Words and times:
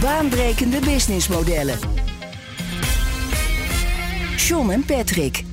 Baanbrekende 0.00 0.80
businessmodellen. 0.80 1.78
John 4.36 4.70
en 4.70 4.84
Patrick. 4.84 5.44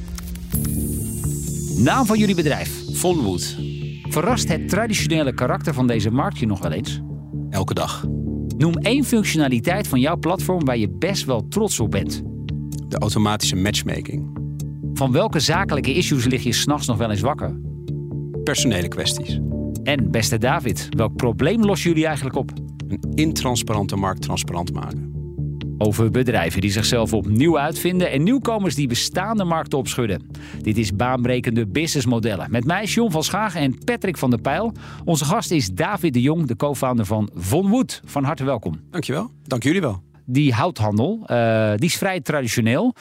Naam 1.77 2.05
van 2.05 2.17
jullie 2.17 2.35
bedrijf, 2.35 2.81
Vonwood. 2.91 3.57
Verrast 4.09 4.47
het 4.47 4.69
traditionele 4.69 5.33
karakter 5.33 5.73
van 5.73 5.87
deze 5.87 6.11
markt 6.11 6.39
je 6.39 6.45
nog 6.45 6.59
wel 6.59 6.71
eens? 6.71 7.01
Elke 7.49 7.73
dag. 7.73 8.05
Noem 8.57 8.77
één 8.77 9.03
functionaliteit 9.03 9.87
van 9.87 9.99
jouw 9.99 10.17
platform 10.17 10.65
waar 10.65 10.77
je 10.77 10.89
best 10.89 11.25
wel 11.25 11.47
trots 11.47 11.79
op 11.79 11.91
bent. 11.91 12.21
De 12.87 12.97
automatische 12.97 13.55
matchmaking. 13.55 14.39
Van 14.93 15.11
welke 15.11 15.39
zakelijke 15.39 15.93
issues 15.93 16.25
lig 16.25 16.43
je 16.43 16.53
s'nachts 16.53 16.87
nog 16.87 16.97
wel 16.97 17.09
eens 17.11 17.21
wakker? 17.21 17.59
Personele 18.43 18.87
kwesties. 18.87 19.39
En 19.83 20.11
beste 20.11 20.37
David, 20.37 20.87
welk 20.89 21.15
probleem 21.15 21.65
lossen 21.65 21.89
jullie 21.89 22.05
eigenlijk 22.05 22.35
op? 22.35 22.62
Een 22.93 23.11
intransparante 23.15 23.95
markt 23.95 24.21
transparant 24.21 24.73
maken. 24.73 25.11
Over 25.77 26.11
bedrijven 26.11 26.61
die 26.61 26.71
zichzelf 26.71 27.13
opnieuw 27.13 27.59
uitvinden 27.59 28.11
en 28.11 28.23
nieuwkomers 28.23 28.75
die 28.75 28.87
bestaande 28.87 29.43
markten 29.43 29.77
opschudden. 29.77 30.29
Dit 30.61 30.77
is 30.77 30.95
baanbrekende 30.95 31.67
businessmodellen. 31.67 32.51
Met 32.51 32.65
mij 32.65 32.83
John 32.85 33.11
van 33.11 33.23
Schagen 33.23 33.61
en 33.61 33.77
Patrick 33.83 34.17
van 34.17 34.29
der 34.29 34.41
Pijl. 34.41 34.73
Onze 35.05 35.25
gast 35.25 35.51
is 35.51 35.69
David 35.69 36.13
de 36.13 36.21
Jong, 36.21 36.47
de 36.47 36.55
co-founder 36.55 37.05
van 37.05 37.29
Von 37.35 37.69
Wood. 37.69 38.01
Van 38.05 38.23
harte 38.23 38.43
welkom. 38.43 38.79
Dankjewel. 38.89 39.31
Dank 39.43 39.63
jullie 39.63 39.81
wel. 39.81 40.01
Die 40.25 40.53
houthandel, 40.53 41.19
uh, 41.27 41.71
die 41.75 41.89
is 41.89 41.97
vrij 41.97 42.21
traditioneel. 42.21 42.95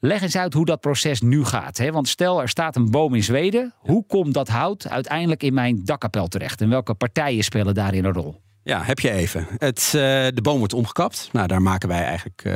Leg 0.00 0.22
eens 0.22 0.36
uit 0.36 0.52
hoe 0.52 0.64
dat 0.64 0.80
proces 0.80 1.20
nu 1.20 1.44
gaat. 1.44 1.78
Hè? 1.78 1.90
Want 1.90 2.08
stel, 2.08 2.40
er 2.40 2.48
staat 2.48 2.76
een 2.76 2.90
boom 2.90 3.14
in 3.14 3.22
Zweden. 3.22 3.74
Hoe 3.78 4.06
komt 4.06 4.34
dat 4.34 4.48
hout 4.48 4.88
uiteindelijk 4.88 5.42
in 5.42 5.54
mijn 5.54 5.84
dakkapel 5.84 6.28
terecht? 6.28 6.60
En 6.60 6.68
welke 6.68 6.94
partijen 6.94 7.44
spelen 7.44 7.74
daarin 7.74 8.04
een 8.04 8.12
rol? 8.12 8.40
Ja, 8.64 8.82
heb 8.82 8.98
je 8.98 9.10
even. 9.10 9.46
Het, 9.58 9.86
uh, 9.86 9.92
de 10.34 10.40
boom 10.42 10.58
wordt 10.58 10.72
omgekapt. 10.72 11.28
Nou, 11.32 11.46
daar 11.46 11.62
maken 11.62 11.88
wij 11.88 12.04
eigenlijk, 12.04 12.42
uh, 12.44 12.54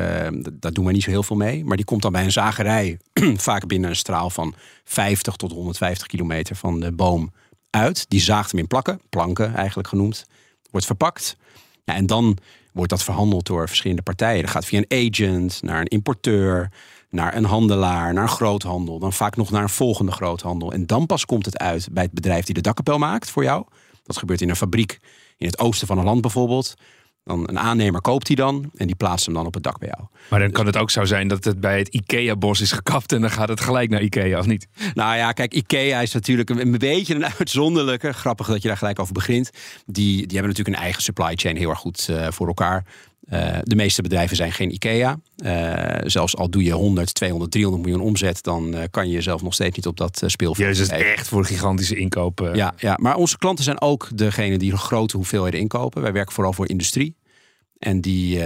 daar 0.52 0.72
doen 0.72 0.84
wij 0.84 0.92
niet 0.92 1.02
zo 1.02 1.10
heel 1.10 1.22
veel 1.22 1.36
mee. 1.36 1.64
Maar 1.64 1.76
die 1.76 1.84
komt 1.84 2.02
dan 2.02 2.12
bij 2.12 2.24
een 2.24 2.32
zagerij, 2.32 2.98
vaak 3.48 3.66
binnen 3.66 3.90
een 3.90 3.96
straal 3.96 4.30
van 4.30 4.54
50 4.84 5.36
tot 5.36 5.52
150 5.52 6.06
kilometer 6.06 6.56
van 6.56 6.80
de 6.80 6.92
boom 6.92 7.32
uit. 7.70 8.04
Die 8.08 8.20
zaagt 8.20 8.50
hem 8.50 8.60
in 8.60 8.66
plakken, 8.66 9.00
planken 9.08 9.54
eigenlijk 9.54 9.88
genoemd. 9.88 10.24
Wordt 10.70 10.86
verpakt. 10.86 11.36
Ja, 11.84 11.94
en 11.94 12.06
dan 12.06 12.38
wordt 12.72 12.90
dat 12.90 13.02
verhandeld 13.02 13.46
door 13.46 13.68
verschillende 13.68 14.02
partijen. 14.02 14.42
Dat 14.42 14.50
gaat 14.50 14.64
via 14.64 14.82
een 14.86 15.08
agent 15.08 15.62
naar 15.62 15.80
een 15.80 15.86
importeur, 15.86 16.70
naar 17.10 17.36
een 17.36 17.44
handelaar, 17.44 18.12
naar 18.12 18.22
een 18.22 18.28
groothandel. 18.28 18.98
Dan 18.98 19.12
vaak 19.12 19.36
nog 19.36 19.50
naar 19.50 19.62
een 19.62 19.68
volgende 19.68 20.12
groothandel. 20.12 20.72
En 20.72 20.86
dan 20.86 21.06
pas 21.06 21.24
komt 21.24 21.46
het 21.46 21.58
uit 21.58 21.88
bij 21.90 22.02
het 22.02 22.12
bedrijf 22.12 22.44
die 22.44 22.54
de 22.54 22.60
dakkapel 22.60 22.98
maakt 22.98 23.30
voor 23.30 23.42
jou. 23.42 23.66
Dat 24.02 24.16
gebeurt 24.16 24.40
in 24.40 24.48
een 24.48 24.56
fabriek 24.56 24.98
in 25.36 25.46
het 25.46 25.58
oosten 25.58 25.86
van 25.86 25.98
een 25.98 26.04
land 26.04 26.20
bijvoorbeeld. 26.20 26.74
Dan 27.24 27.48
een 27.48 27.58
aannemer 27.58 28.00
koopt 28.00 28.26
die 28.26 28.36
dan 28.36 28.70
en 28.74 28.86
die 28.86 28.96
plaatst 28.96 29.26
hem 29.26 29.34
dan 29.34 29.46
op 29.46 29.54
het 29.54 29.62
dak 29.62 29.78
bij 29.78 29.92
jou. 29.96 30.08
Maar 30.30 30.40
dan 30.40 30.50
kan 30.50 30.66
het 30.66 30.76
ook 30.76 30.90
zo 30.90 31.04
zijn 31.04 31.28
dat 31.28 31.44
het 31.44 31.60
bij 31.60 31.78
het 31.78 31.88
IKEA-bos 31.88 32.60
is 32.60 32.72
gekapt 32.72 33.12
en 33.12 33.20
dan 33.20 33.30
gaat 33.30 33.48
het 33.48 33.60
gelijk 33.60 33.90
naar 33.90 34.02
IKEA, 34.02 34.38
of 34.38 34.46
niet? 34.46 34.68
Nou 34.94 35.16
ja, 35.16 35.32
kijk, 35.32 35.54
IKEA 35.54 36.00
is 36.00 36.12
natuurlijk 36.12 36.50
een, 36.50 36.60
een 36.60 36.78
beetje 36.78 37.14
een 37.14 37.26
uitzonderlijke. 37.38 38.12
Grappig 38.12 38.46
dat 38.46 38.62
je 38.62 38.68
daar 38.68 38.76
gelijk 38.76 38.98
over 38.98 39.12
begint. 39.12 39.50
Die, 39.86 40.14
die 40.14 40.38
hebben 40.38 40.48
natuurlijk 40.48 40.76
een 40.76 40.82
eigen 40.82 41.02
supply 41.02 41.34
chain 41.34 41.56
heel 41.56 41.70
erg 41.70 41.78
goed 41.78 42.06
uh, 42.10 42.26
voor 42.30 42.46
elkaar. 42.46 42.84
Uh, 43.32 43.58
de 43.62 43.76
meeste 43.76 44.02
bedrijven 44.02 44.36
zijn 44.36 44.52
geen 44.52 44.72
IKEA. 44.72 45.18
Uh, 45.36 45.84
zelfs 46.04 46.36
al 46.36 46.50
doe 46.50 46.62
je 46.62 46.72
100, 46.72 47.14
200, 47.14 47.50
300 47.50 47.84
miljoen 47.84 48.06
omzet, 48.06 48.42
dan 48.42 48.74
uh, 48.74 48.82
kan 48.90 49.06
je 49.06 49.12
jezelf 49.12 49.42
nog 49.42 49.54
steeds 49.54 49.76
niet 49.76 49.86
op 49.86 49.96
dat 49.96 50.22
speelveld. 50.26 50.76
Ja, 50.76 50.82
het 50.82 50.92
is 50.92 51.06
echt 51.06 51.28
voor 51.28 51.44
gigantische 51.44 51.96
inkopen. 51.96 52.54
Ja, 52.54 52.74
ja, 52.78 52.98
maar 53.00 53.16
onze 53.16 53.38
klanten 53.38 53.64
zijn 53.64 53.80
ook 53.80 54.08
degene 54.14 54.58
die 54.58 54.76
grote 54.76 55.16
hoeveelheden 55.16 55.60
inkopen. 55.60 56.02
Wij 56.02 56.12
werken 56.12 56.34
vooral 56.34 56.52
voor 56.52 56.68
industrie. 56.68 57.16
En 57.78 58.00
die, 58.00 58.38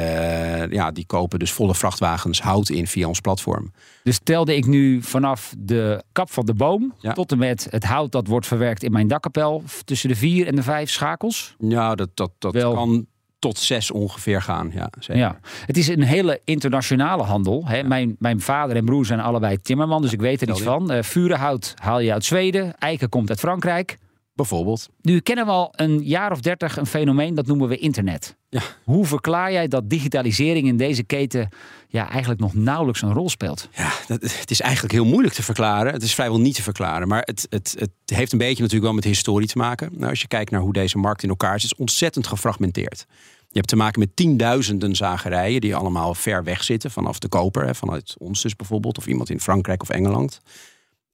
ja, 0.70 0.90
die 0.90 1.06
kopen 1.06 1.38
dus 1.38 1.52
volle 1.52 1.74
vrachtwagens 1.74 2.40
hout 2.42 2.68
in 2.68 2.86
via 2.86 3.08
ons 3.08 3.20
platform. 3.20 3.72
Dus 4.02 4.20
telde 4.22 4.56
ik 4.56 4.66
nu 4.66 5.02
vanaf 5.02 5.54
de 5.58 6.02
kap 6.12 6.30
van 6.30 6.46
de 6.46 6.54
boom 6.54 6.94
ja. 6.98 7.12
tot 7.12 7.32
en 7.32 7.38
met 7.38 7.66
het 7.70 7.84
hout 7.84 8.12
dat 8.12 8.26
wordt 8.26 8.46
verwerkt 8.46 8.82
in 8.82 8.92
mijn 8.92 9.08
dakkapel 9.08 9.62
tussen 9.84 10.08
de 10.08 10.14
vier 10.14 10.46
en 10.46 10.56
de 10.56 10.62
vijf 10.62 10.90
schakels? 10.90 11.54
Ja, 11.58 11.94
dat, 11.94 12.08
dat, 12.14 12.30
dat 12.38 12.52
Wel... 12.52 12.74
kan 12.74 13.06
tot 13.40 13.58
zes 13.58 13.90
ongeveer 13.90 14.42
gaan. 14.42 14.70
Ja, 14.74 14.90
zeker. 14.98 15.22
ja. 15.22 15.40
Het 15.66 15.76
is 15.76 15.88
een 15.88 16.02
hele 16.02 16.40
internationale 16.44 17.22
handel. 17.22 17.62
Hè. 17.66 17.76
Ja. 17.76 17.86
Mijn, 17.86 18.16
mijn 18.18 18.40
vader 18.40 18.76
en 18.76 18.84
broer 18.84 19.06
zijn 19.06 19.20
allebei 19.20 19.60
timmerman, 19.62 20.02
dus 20.02 20.12
ik 20.12 20.20
weet 20.20 20.40
er 20.42 20.48
iets 20.48 20.62
van. 20.62 20.92
Uh, 20.92 21.02
vurenhout 21.02 21.74
haal 21.76 22.00
je 22.00 22.12
uit 22.12 22.24
Zweden, 22.24 22.78
eiken 22.78 23.08
komt 23.08 23.28
uit 23.28 23.38
Frankrijk. 23.38 23.98
Bijvoorbeeld. 24.40 24.88
Nu 25.00 25.20
kennen 25.20 25.44
we 25.44 25.50
al 25.50 25.72
een 25.76 26.02
jaar 26.02 26.32
of 26.32 26.40
dertig 26.40 26.76
een 26.76 26.86
fenomeen, 26.86 27.34
dat 27.34 27.46
noemen 27.46 27.68
we 27.68 27.76
internet. 27.76 28.36
Ja. 28.48 28.62
Hoe 28.84 29.06
verklaar 29.06 29.52
jij 29.52 29.68
dat 29.68 29.90
digitalisering 29.90 30.66
in 30.66 30.76
deze 30.76 31.02
keten 31.02 31.48
ja, 31.88 32.10
eigenlijk 32.10 32.40
nog 32.40 32.54
nauwelijks 32.54 33.02
een 33.02 33.12
rol 33.12 33.28
speelt? 33.28 33.68
Ja, 33.72 33.92
dat, 34.06 34.22
het 34.22 34.50
is 34.50 34.60
eigenlijk 34.60 34.92
heel 34.92 35.04
moeilijk 35.04 35.34
te 35.34 35.42
verklaren. 35.42 35.92
Het 35.92 36.02
is 36.02 36.14
vrijwel 36.14 36.40
niet 36.40 36.54
te 36.54 36.62
verklaren. 36.62 37.08
Maar 37.08 37.22
het, 37.24 37.46
het, 37.50 37.74
het 37.78 37.90
heeft 38.04 38.32
een 38.32 38.38
beetje 38.38 38.56
natuurlijk 38.56 38.84
wel 38.84 38.94
met 38.94 39.04
historie 39.04 39.48
te 39.48 39.58
maken. 39.58 39.90
Nou, 39.92 40.10
als 40.10 40.20
je 40.20 40.28
kijkt 40.28 40.50
naar 40.50 40.60
hoe 40.60 40.72
deze 40.72 40.98
markt 40.98 41.22
in 41.22 41.28
elkaar 41.28 41.60
zit, 41.60 41.64
is 41.64 41.70
het 41.70 41.78
ontzettend 41.78 42.26
gefragmenteerd. 42.26 43.06
Je 43.38 43.58
hebt 43.58 43.68
te 43.68 43.76
maken 43.76 44.00
met 44.00 44.16
tienduizenden 44.16 44.96
zagerijen 44.96 45.60
die 45.60 45.76
allemaal 45.76 46.14
ver 46.14 46.44
weg 46.44 46.62
zitten 46.64 46.90
vanaf 46.90 47.18
de 47.18 47.28
koper, 47.28 47.66
hè, 47.66 47.74
vanuit 47.74 48.14
ons 48.18 48.42
dus 48.42 48.56
bijvoorbeeld, 48.56 48.98
of 48.98 49.06
iemand 49.06 49.30
in 49.30 49.40
Frankrijk 49.40 49.82
of 49.82 49.88
Engeland. 49.88 50.40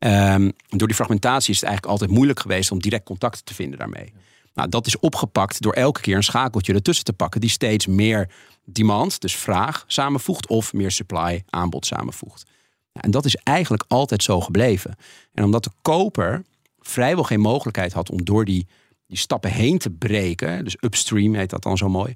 Um, 0.06 0.53
door 0.69 0.87
die 0.87 0.97
fragmentatie 0.97 1.50
is 1.53 1.61
het 1.61 1.69
eigenlijk 1.69 1.93
altijd 1.93 2.11
moeilijk 2.11 2.41
geweest 2.41 2.71
om 2.71 2.81
direct 2.81 3.05
contact 3.05 3.47
te 3.47 3.55
vinden 3.55 3.78
daarmee. 3.78 4.12
Nou, 4.55 4.69
dat 4.69 4.87
is 4.87 4.99
opgepakt 4.99 5.62
door 5.62 5.72
elke 5.72 6.00
keer 6.00 6.17
een 6.17 6.22
schakeltje 6.22 6.72
ertussen 6.72 7.05
te 7.05 7.12
pakken 7.12 7.41
die 7.41 7.50
steeds 7.50 7.87
meer 7.87 8.31
demand, 8.65 9.21
dus 9.21 9.37
vraag, 9.37 9.84
samenvoegt 9.87 10.47
of 10.47 10.72
meer 10.72 10.91
supply, 10.91 11.44
aanbod 11.50 11.87
samenvoegt. 11.87 12.47
En 12.93 13.11
dat 13.11 13.25
is 13.25 13.37
eigenlijk 13.37 13.84
altijd 13.89 14.22
zo 14.22 14.41
gebleven. 14.41 14.97
En 15.34 15.44
omdat 15.44 15.65
de 15.65 15.71
koper 15.83 16.43
vrijwel 16.78 17.25
geen 17.25 17.41
mogelijkheid 17.41 17.93
had 17.93 18.11
om 18.11 18.25
door 18.25 18.44
die, 18.44 18.67
die 19.06 19.19
stappen 19.19 19.50
heen 19.50 19.78
te 19.78 19.91
breken, 19.91 20.65
dus 20.65 20.77
upstream 20.81 21.34
heet 21.34 21.50
dat 21.50 21.62
dan 21.62 21.77
zo 21.77 21.88
mooi. 21.88 22.15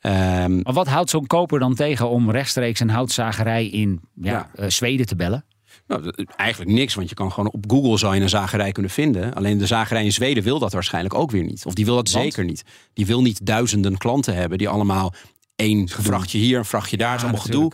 Um, 0.00 0.60
maar 0.62 0.72
wat 0.72 0.88
houdt 0.88 1.10
zo'n 1.10 1.26
koper 1.26 1.58
dan 1.58 1.74
tegen 1.74 2.08
om 2.08 2.30
rechtstreeks 2.30 2.80
een 2.80 2.90
houtzagerij 2.90 3.66
in 3.68 4.00
ja, 4.14 4.32
ja. 4.32 4.64
Uh, 4.64 4.70
Zweden 4.70 5.06
te 5.06 5.16
bellen? 5.16 5.44
Nou, 5.86 6.12
eigenlijk 6.36 6.70
niks, 6.70 6.94
want 6.94 7.08
je 7.08 7.14
kan 7.14 7.32
gewoon 7.32 7.52
op 7.52 7.64
Google 7.66 7.98
zou 7.98 8.14
je 8.14 8.20
een 8.20 8.28
zagerij 8.28 8.72
kunnen 8.72 8.90
vinden. 8.90 9.34
Alleen 9.34 9.58
de 9.58 9.66
zagerij 9.66 10.04
in 10.04 10.12
Zweden 10.12 10.42
wil 10.42 10.58
dat 10.58 10.72
waarschijnlijk 10.72 11.14
ook 11.14 11.30
weer 11.30 11.44
niet. 11.44 11.66
Of 11.66 11.74
die 11.74 11.84
wil 11.84 11.94
dat 11.94 12.10
want? 12.10 12.24
zeker 12.24 12.44
niet. 12.44 12.62
Die 12.92 13.06
wil 13.06 13.22
niet 13.22 13.46
duizenden 13.46 13.98
klanten 13.98 14.34
hebben 14.34 14.58
die 14.58 14.68
allemaal 14.68 15.14
één 15.56 15.88
vrachtje 15.88 16.38
hier, 16.38 16.58
een 16.58 16.64
vrachtje 16.64 16.96
daar, 16.96 17.08
ja, 17.08 17.14
is 17.14 17.22
allemaal 17.22 17.40
gedoe. 17.40 17.72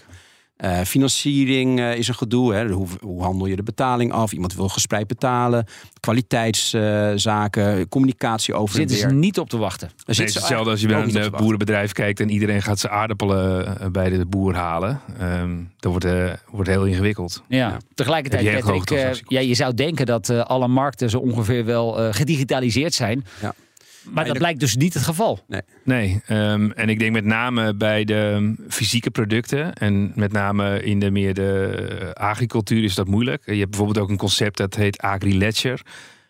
Uh, 0.65 0.81
financiering 0.81 1.78
uh, 1.78 1.97
is 1.97 2.09
een 2.09 2.15
gedoe. 2.15 2.54
Hè. 2.54 2.69
Hoe, 2.69 2.87
hoe, 3.00 3.22
handel 3.22 3.47
je 3.47 3.56
de 3.56 3.62
betaling 3.62 4.12
af? 4.12 4.32
Iemand 4.32 4.54
wil 4.54 4.69
gespreid 4.69 5.06
betalen. 5.06 5.66
Kwaliteitszaken, 6.00 7.78
uh, 7.78 7.84
communicatie 7.88 8.54
over. 8.54 8.76
Zitten 8.76 8.97
ze 8.97 9.06
niet 9.06 9.38
op 9.38 9.48
te 9.48 9.56
wachten? 9.56 9.88
Nee, 9.88 10.16
het 10.16 10.28
is 10.28 10.34
hetzelfde 10.34 10.71
als 10.71 10.81
je 10.81 10.87
bij 10.87 11.03
een 11.03 11.31
boerenbedrijf 11.31 11.93
kijkt 11.93 12.21
en 12.21 12.31
iedereen 12.31 12.62
gaat 12.62 12.78
zijn 12.78 12.93
aardappelen 12.93 13.93
bij 13.93 14.10
de 14.10 14.26
boer 14.26 14.54
halen. 14.54 15.00
Um, 15.21 15.72
dat 15.78 15.91
wordt, 15.91 16.39
wordt 16.51 16.68
heel 16.68 16.84
ingewikkeld. 16.84 17.42
Ja, 17.48 17.59
ja. 17.59 17.77
tegelijkertijd, 17.95 18.65
Patrick, 18.65 19.22
ja, 19.27 19.41
je 19.41 19.54
zou 19.54 19.74
denken 19.74 20.06
dat 20.06 20.30
alle 20.30 20.68
markten 20.68 21.10
zo 21.10 21.18
ongeveer 21.18 21.65
wel 21.65 22.13
gedigitaliseerd 22.13 22.95
zijn. 22.95 23.24
Ja. 23.41 23.54
Maar 24.02 24.24
dat 24.24 24.38
blijkt 24.38 24.60
dus 24.60 24.76
niet 24.76 24.94
het 24.94 25.02
geval. 25.02 25.44
Nee, 25.47 25.62
nee 25.84 26.22
um, 26.28 26.72
en 26.72 26.88
ik 26.88 26.98
denk 26.98 27.12
met 27.12 27.24
name 27.24 27.74
bij 27.74 28.04
de 28.04 28.54
fysieke 28.68 29.10
producten 29.10 29.74
en 29.74 30.12
met 30.14 30.32
name 30.32 30.82
in 30.82 31.00
de 31.00 31.10
meer 31.10 31.34
de 31.34 32.10
agricultuur 32.14 32.84
is 32.84 32.94
dat 32.94 33.06
moeilijk. 33.06 33.42
Je 33.47 33.58
hebt 33.58 33.70
bijvoorbeeld 33.70 33.98
ook 33.98 34.10
een 34.10 34.16
concept 34.16 34.56
dat 34.56 34.74
heet 34.74 34.98
agri-ledger. 34.98 35.80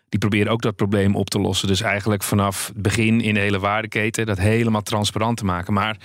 Die 0.09 0.19
proberen 0.19 0.51
ook 0.51 0.61
dat 0.61 0.75
probleem 0.75 1.15
op 1.15 1.29
te 1.29 1.39
lossen. 1.39 1.67
Dus 1.67 1.81
eigenlijk 1.81 2.23
vanaf 2.23 2.67
het 2.67 2.81
begin 2.81 3.21
in 3.21 3.33
de 3.33 3.39
hele 3.39 3.59
waardeketen 3.59 4.25
dat 4.25 4.37
helemaal 4.37 4.81
transparant 4.81 5.37
te 5.37 5.45
maken. 5.45 5.73
Maar 5.73 5.97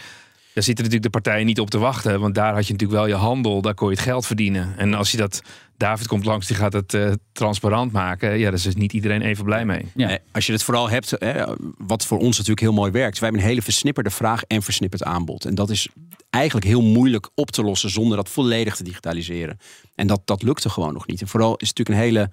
daar 0.57 0.65
zitten 0.65 0.85
natuurlijk 0.85 1.13
de 1.13 1.21
partijen 1.21 1.47
niet 1.47 1.61
op 1.61 1.71
te 1.71 1.79
wachten. 1.79 2.21
Want 2.21 2.35
daar 2.35 2.55
had 2.55 2.67
je 2.67 2.73
natuurlijk 2.73 3.01
wel 3.01 3.09
je 3.09 3.15
handel, 3.15 3.63
daar 3.63 3.75
kon 3.75 3.89
je 3.89 3.95
het 3.95 4.03
geld 4.03 4.27
verdienen. 4.27 4.75
En 4.77 4.95
als 4.95 5.11
je 5.11 5.17
dat, 5.17 5.43
David 5.77 6.07
komt 6.07 6.25
langs, 6.25 6.47
die 6.47 6.57
gaat 6.57 6.73
het 6.73 6.95
uh, 6.95 7.13
transparant 7.33 7.93
maken. 7.93 8.39
Ja, 8.39 8.45
daar 8.45 8.53
is 8.53 8.63
dus 8.63 8.75
niet 8.75 8.93
iedereen 8.93 9.23
even 9.23 9.45
blij 9.45 9.65
mee. 9.65 9.87
Ja. 9.95 10.19
Als 10.33 10.47
je 10.47 10.53
het 10.53 10.63
vooral 10.63 10.91
hebt, 10.91 11.11
hè, 11.19 11.45
wat 11.79 12.07
voor 12.07 12.19
ons 12.19 12.31
natuurlijk 12.31 12.61
heel 12.61 12.73
mooi 12.73 12.91
werkt. 12.91 13.19
Wij 13.19 13.29
hebben 13.29 13.41
een 13.41 13.51
hele 13.51 13.63
versnipperde 13.63 14.11
vraag 14.11 14.43
en 14.43 14.63
versnipperd 14.63 15.03
aanbod. 15.03 15.45
En 15.45 15.55
dat 15.55 15.71
is 15.71 15.89
eigenlijk 16.31 16.67
heel 16.67 16.83
moeilijk 16.83 17.29
op 17.35 17.51
te 17.51 17.63
lossen 17.63 17.91
zonder 17.91 18.17
dat 18.17 18.29
volledig 18.29 18.77
te 18.77 18.85
digitaliseren. 18.85 19.59
En 19.95 20.07
dat, 20.07 20.21
dat 20.25 20.43
lukte 20.43 20.69
gewoon 20.69 20.93
nog 20.93 21.07
niet. 21.07 21.21
En 21.21 21.29
vooral 21.29 21.57
is 21.57 21.69
het 21.69 21.79
natuurlijk 21.79 21.99
een 21.99 22.15
hele 22.15 22.31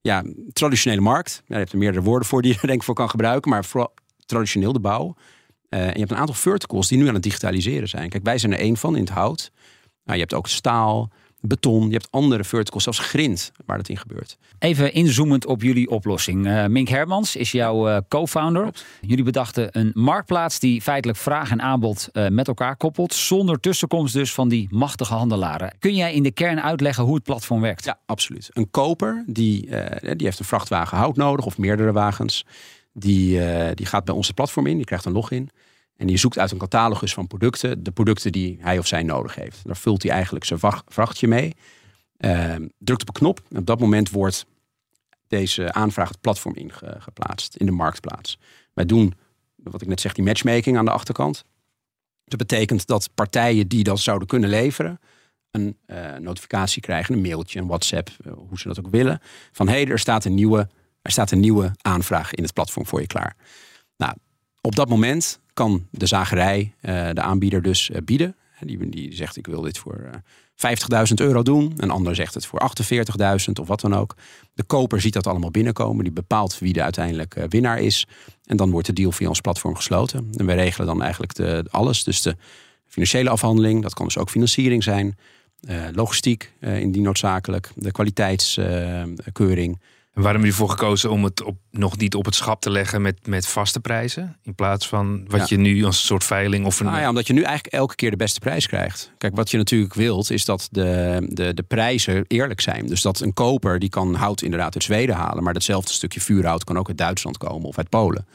ja, 0.00 0.24
traditionele 0.52 1.00
markt. 1.00 1.42
Ja, 1.46 1.54
je 1.54 1.60
hebt 1.60 1.72
er 1.72 1.78
meerdere 1.78 2.04
woorden 2.04 2.28
voor 2.28 2.42
die 2.42 2.52
je 2.52 2.60
er 2.60 2.66
denk 2.66 2.78
ik 2.78 2.84
voor 2.84 2.94
kan 2.94 3.10
gebruiken. 3.10 3.50
Maar 3.50 3.64
vooral 3.64 3.94
traditioneel 4.26 4.72
de 4.72 4.80
bouw. 4.80 5.16
Uh, 5.70 5.80
en 5.80 5.92
je 5.92 5.98
hebt 5.98 6.10
een 6.10 6.16
aantal 6.16 6.34
verticals 6.34 6.88
die 6.88 6.98
nu 6.98 7.08
aan 7.08 7.14
het 7.14 7.22
digitaliseren 7.22 7.88
zijn. 7.88 8.08
Kijk, 8.08 8.24
wij 8.24 8.38
zijn 8.38 8.52
er 8.52 8.58
één 8.58 8.76
van 8.76 8.96
in 8.96 9.00
het 9.00 9.10
hout. 9.10 9.50
Nou, 10.04 10.18
je 10.18 10.24
hebt 10.24 10.34
ook 10.34 10.48
staal, 10.48 11.10
beton. 11.40 11.86
Je 11.86 11.92
hebt 11.92 12.08
andere 12.10 12.44
verticals, 12.44 12.82
zelfs 12.82 12.98
grind, 12.98 13.52
waar 13.66 13.76
dat 13.76 13.88
in 13.88 13.96
gebeurt. 13.96 14.38
Even 14.58 14.92
inzoomend 14.92 15.46
op 15.46 15.62
jullie 15.62 15.90
oplossing. 15.90 16.46
Uh, 16.46 16.66
Mink 16.66 16.88
Hermans 16.88 17.36
is 17.36 17.52
jouw 17.52 17.88
uh, 17.88 17.96
co-founder. 18.08 18.74
Jullie 19.00 19.24
bedachten 19.24 19.68
een 19.78 19.90
marktplaats 19.94 20.58
die 20.58 20.82
feitelijk 20.82 21.18
vraag 21.18 21.50
en 21.50 21.62
aanbod 21.62 22.08
uh, 22.12 22.28
met 22.28 22.48
elkaar 22.48 22.76
koppelt. 22.76 23.14
Zonder 23.14 23.60
tussenkomst 23.60 24.14
dus 24.14 24.34
van 24.34 24.48
die 24.48 24.68
machtige 24.70 25.14
handelaren. 25.14 25.72
Kun 25.78 25.94
jij 25.94 26.14
in 26.14 26.22
de 26.22 26.32
kern 26.32 26.62
uitleggen 26.62 27.04
hoe 27.04 27.14
het 27.14 27.24
platform 27.24 27.60
werkt? 27.60 27.84
Ja, 27.84 27.98
absoluut. 28.06 28.50
Een 28.52 28.70
koper 28.70 29.24
die, 29.26 29.60
die 30.00 30.26
heeft 30.26 30.38
een 30.38 30.44
vrachtwagen 30.44 30.98
hout 30.98 31.16
nodig 31.16 31.44
of 31.44 31.58
meerdere 31.58 31.92
wagens. 31.92 32.44
Die, 33.00 33.40
die 33.74 33.86
gaat 33.86 34.04
bij 34.04 34.14
onze 34.14 34.34
platform 34.34 34.66
in, 34.66 34.76
die 34.76 34.84
krijgt 34.84 35.04
een 35.04 35.12
login. 35.12 35.50
En 35.96 36.06
die 36.06 36.16
zoekt 36.16 36.38
uit 36.38 36.50
een 36.50 36.58
catalogus 36.58 37.14
van 37.14 37.26
producten 37.26 37.82
de 37.82 37.90
producten 37.90 38.32
die 38.32 38.58
hij 38.60 38.78
of 38.78 38.86
zij 38.86 39.02
nodig 39.02 39.34
heeft. 39.34 39.60
Daar 39.64 39.76
vult 39.76 40.02
hij 40.02 40.12
eigenlijk 40.12 40.44
zijn 40.44 40.60
vrachtje 40.86 41.28
mee. 41.28 41.54
Uh, 42.18 42.54
drukt 42.78 43.00
op 43.00 43.08
een 43.08 43.14
knop. 43.14 43.42
En 43.50 43.58
op 43.58 43.66
dat 43.66 43.80
moment 43.80 44.10
wordt 44.10 44.46
deze 45.26 45.72
aanvraag 45.72 46.08
het 46.08 46.20
platform 46.20 46.54
ingeplaatst 46.54 47.56
in 47.56 47.66
de 47.66 47.72
marktplaats. 47.72 48.38
Wij 48.74 48.86
doen, 48.86 49.14
wat 49.56 49.82
ik 49.82 49.88
net 49.88 50.00
zeg, 50.00 50.12
die 50.12 50.24
matchmaking 50.24 50.76
aan 50.76 50.84
de 50.84 50.90
achterkant. 50.90 51.44
Dat 52.24 52.38
betekent 52.38 52.86
dat 52.86 53.10
partijen 53.14 53.68
die 53.68 53.84
dat 53.84 53.98
zouden 53.98 54.28
kunnen 54.28 54.48
leveren, 54.48 55.00
een 55.50 55.76
uh, 55.86 56.16
notificatie 56.16 56.82
krijgen, 56.82 57.14
een 57.14 57.20
mailtje, 57.20 57.60
een 57.60 57.66
WhatsApp, 57.66 58.10
uh, 58.26 58.32
hoe 58.32 58.58
ze 58.58 58.68
dat 58.68 58.78
ook 58.78 58.90
willen. 58.90 59.20
Van 59.52 59.68
hey, 59.68 59.86
er, 59.86 59.98
staat 59.98 60.24
een 60.24 60.34
nieuwe, 60.34 60.68
er 61.02 61.10
staat 61.10 61.30
een 61.30 61.40
nieuwe 61.40 61.72
aanvraag 61.82 62.34
in 62.34 62.42
het 62.42 62.52
platform 62.52 62.86
voor 62.86 63.00
je 63.00 63.06
klaar. 63.06 63.36
Nou, 63.96 64.14
op 64.60 64.76
dat 64.76 64.88
moment 64.88 65.40
kan 65.52 65.86
de 65.90 66.06
zagerij, 66.06 66.74
uh, 66.82 67.08
de 67.12 67.20
aanbieder 67.20 67.62
dus 67.62 67.90
bieden. 68.04 68.36
Die, 68.60 68.88
die 68.88 69.14
zegt 69.14 69.36
ik 69.36 69.46
wil 69.46 69.60
dit 69.60 69.78
voor 69.78 70.10
50.000 70.68 71.14
euro 71.14 71.42
doen. 71.42 71.72
Een 71.76 71.90
ander 71.90 72.14
zegt 72.14 72.34
het 72.34 72.46
voor 72.46 72.72
48.000 73.46 73.52
of 73.60 73.68
wat 73.68 73.80
dan 73.80 73.94
ook. 73.94 74.16
De 74.54 74.62
koper 74.62 75.00
ziet 75.00 75.12
dat 75.12 75.26
allemaal 75.26 75.50
binnenkomen. 75.50 76.04
Die 76.04 76.12
bepaalt 76.12 76.58
wie 76.58 76.72
de 76.72 76.82
uiteindelijk 76.82 77.46
winnaar 77.48 77.78
is. 77.78 78.06
En 78.44 78.56
dan 78.56 78.70
wordt 78.70 78.86
de 78.86 78.92
deal 78.92 79.12
via 79.12 79.28
ons 79.28 79.40
platform 79.40 79.76
gesloten. 79.76 80.28
En 80.36 80.46
wij 80.46 80.54
regelen 80.54 80.86
dan 80.86 81.02
eigenlijk 81.02 81.34
de, 81.34 81.64
alles. 81.70 82.04
Dus 82.04 82.22
de 82.22 82.36
financiële 82.86 83.30
afhandeling, 83.30 83.82
dat 83.82 83.94
kan 83.94 84.06
dus 84.06 84.18
ook 84.18 84.30
financiering 84.30 84.82
zijn. 84.82 85.18
Uh, 85.68 85.84
logistiek, 85.92 86.52
uh, 86.60 86.80
indien 86.80 87.02
noodzakelijk. 87.02 87.70
De 87.74 87.92
kwaliteitskeuring. 87.92 89.80
En 90.14 90.22
waarom 90.22 90.42
heb 90.42 90.50
je 90.50 90.56
ervoor 90.58 90.76
gekozen 90.76 91.10
om 91.10 91.24
het 91.24 91.42
op, 91.42 91.56
nog 91.70 91.96
niet 91.96 92.14
op 92.14 92.24
het 92.24 92.34
schap 92.34 92.60
te 92.60 92.70
leggen 92.70 93.02
met, 93.02 93.26
met 93.26 93.46
vaste 93.46 93.80
prijzen? 93.80 94.36
In 94.42 94.54
plaats 94.54 94.88
van 94.88 95.24
wat 95.28 95.48
je 95.48 95.56
nu 95.56 95.84
als 95.84 95.98
een 95.98 96.06
soort 96.06 96.24
veiling 96.24 96.66
of 96.66 96.80
een. 96.80 96.86
Ah 96.86 97.00
ja, 97.00 97.08
omdat 97.08 97.26
je 97.26 97.32
nu 97.32 97.42
eigenlijk 97.42 97.74
elke 97.74 97.94
keer 97.94 98.10
de 98.10 98.16
beste 98.16 98.40
prijs 98.40 98.66
krijgt. 98.66 99.12
Kijk, 99.18 99.36
wat 99.36 99.50
je 99.50 99.56
natuurlijk 99.56 99.94
wilt, 99.94 100.30
is 100.30 100.44
dat 100.44 100.68
de, 100.70 101.18
de, 101.28 101.54
de 101.54 101.62
prijzen 101.62 102.24
eerlijk 102.26 102.60
zijn. 102.60 102.86
Dus 102.86 103.02
dat 103.02 103.20
een 103.20 103.32
koper 103.32 103.78
die 103.78 103.88
kan 103.88 104.14
hout 104.14 104.42
inderdaad 104.42 104.74
uit 104.74 104.84
Zweden 104.84 105.14
halen. 105.14 105.42
Maar 105.42 105.52
datzelfde 105.52 105.92
stukje 105.92 106.20
vuurhout 106.20 106.64
kan 106.64 106.78
ook 106.78 106.88
uit 106.88 106.98
Duitsland 106.98 107.38
komen 107.38 107.68
of 107.68 107.78
uit 107.78 107.88
Polen. 107.88 108.26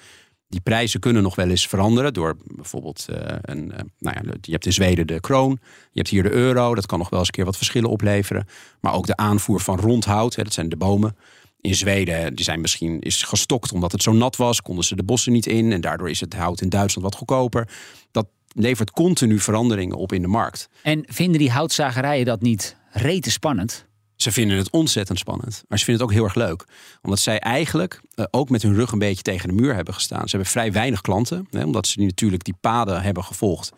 Die 0.48 0.62
prijzen 0.62 1.00
kunnen 1.00 1.24
nog 1.24 1.36
wel 1.36 1.50
eens 1.50 1.68
veranderen 1.68 2.13
door 2.13 2.38
bijvoorbeeld 2.56 3.06
uh, 3.10 3.18
een. 3.42 3.66
Uh, 3.66 3.77
nou 4.00 4.16
ja, 4.16 4.33
je 4.42 4.51
hebt 4.51 4.66
in 4.66 4.74
Zweden 4.74 5.07
de 5.07 5.19
kroon, 5.19 5.60
je 5.92 5.98
hebt 6.00 6.10
hier 6.10 6.24
de 6.24 6.31
euro. 6.31 6.75
Dat 6.75 6.86
kan 6.86 7.00
nog 7.00 7.10
wel 7.10 7.19
eens 7.19 7.27
een 7.27 7.33
keer 7.33 7.45
wat 7.45 7.57
verschillen 7.57 7.89
opleveren. 7.89 8.48
Maar 8.80 8.94
ook 8.94 9.07
de 9.07 9.16
aanvoer 9.16 9.60
van 9.60 9.80
rondhout, 9.80 10.36
hè, 10.36 10.44
dat 10.44 10.54
zijn 10.54 10.69
de 10.69 10.77
bomen 10.77 11.16
in 11.65 11.75
Zweden 11.75 12.35
die 12.35 12.45
zijn 12.45 12.62
misschien 12.62 13.00
is 13.00 13.23
gestokt 13.23 13.71
omdat 13.71 13.91
het 13.91 14.03
zo 14.03 14.12
nat 14.12 14.35
was, 14.35 14.62
konden 14.62 14.83
ze 14.83 14.95
de 14.95 15.03
bossen 15.03 15.31
niet 15.31 15.45
in 15.45 15.71
en 15.71 15.81
daardoor 15.81 16.09
is 16.09 16.19
het 16.19 16.33
hout 16.33 16.62
in 16.62 16.69
Duitsland 16.69 17.07
wat 17.07 17.17
goedkoper. 17.17 17.69
Dat 18.12 18.27
levert 18.53 18.91
continu 18.91 19.39
veranderingen 19.39 19.97
op 19.97 20.13
in 20.13 20.21
de 20.21 20.27
markt. 20.27 20.69
En 20.81 21.03
vinden 21.07 21.39
die 21.39 21.51
houtzagerijen 21.51 22.25
dat 22.25 22.41
niet 22.41 22.75
rete 22.91 23.31
spannend? 23.31 23.85
Ze 24.15 24.31
vinden 24.31 24.57
het 24.57 24.69
ontzettend 24.69 25.19
spannend. 25.19 25.63
Maar 25.67 25.79
ze 25.79 25.85
vinden 25.85 26.03
het 26.03 26.12
ook 26.12 26.17
heel 26.17 26.27
erg 26.27 26.35
leuk. 26.35 26.65
Omdat 27.01 27.19
zij 27.19 27.39
eigenlijk 27.39 28.01
uh, 28.15 28.25
ook 28.31 28.50
met 28.50 28.62
hun 28.62 28.75
rug 28.75 28.91
een 28.91 29.00
beetje 29.00 29.21
tegen 29.21 29.47
de 29.47 29.53
muur 29.53 29.75
hebben 29.75 29.94
gestaan. 29.94 30.23
Ze 30.23 30.35
hebben 30.35 30.51
vrij 30.51 30.71
weinig 30.71 31.01
klanten. 31.01 31.47
Hè, 31.51 31.63
omdat 31.63 31.88
ze 31.88 32.00
natuurlijk 32.00 32.44
die 32.44 32.56
paden 32.62 33.01
hebben 33.01 33.23
gevolgd 33.23 33.73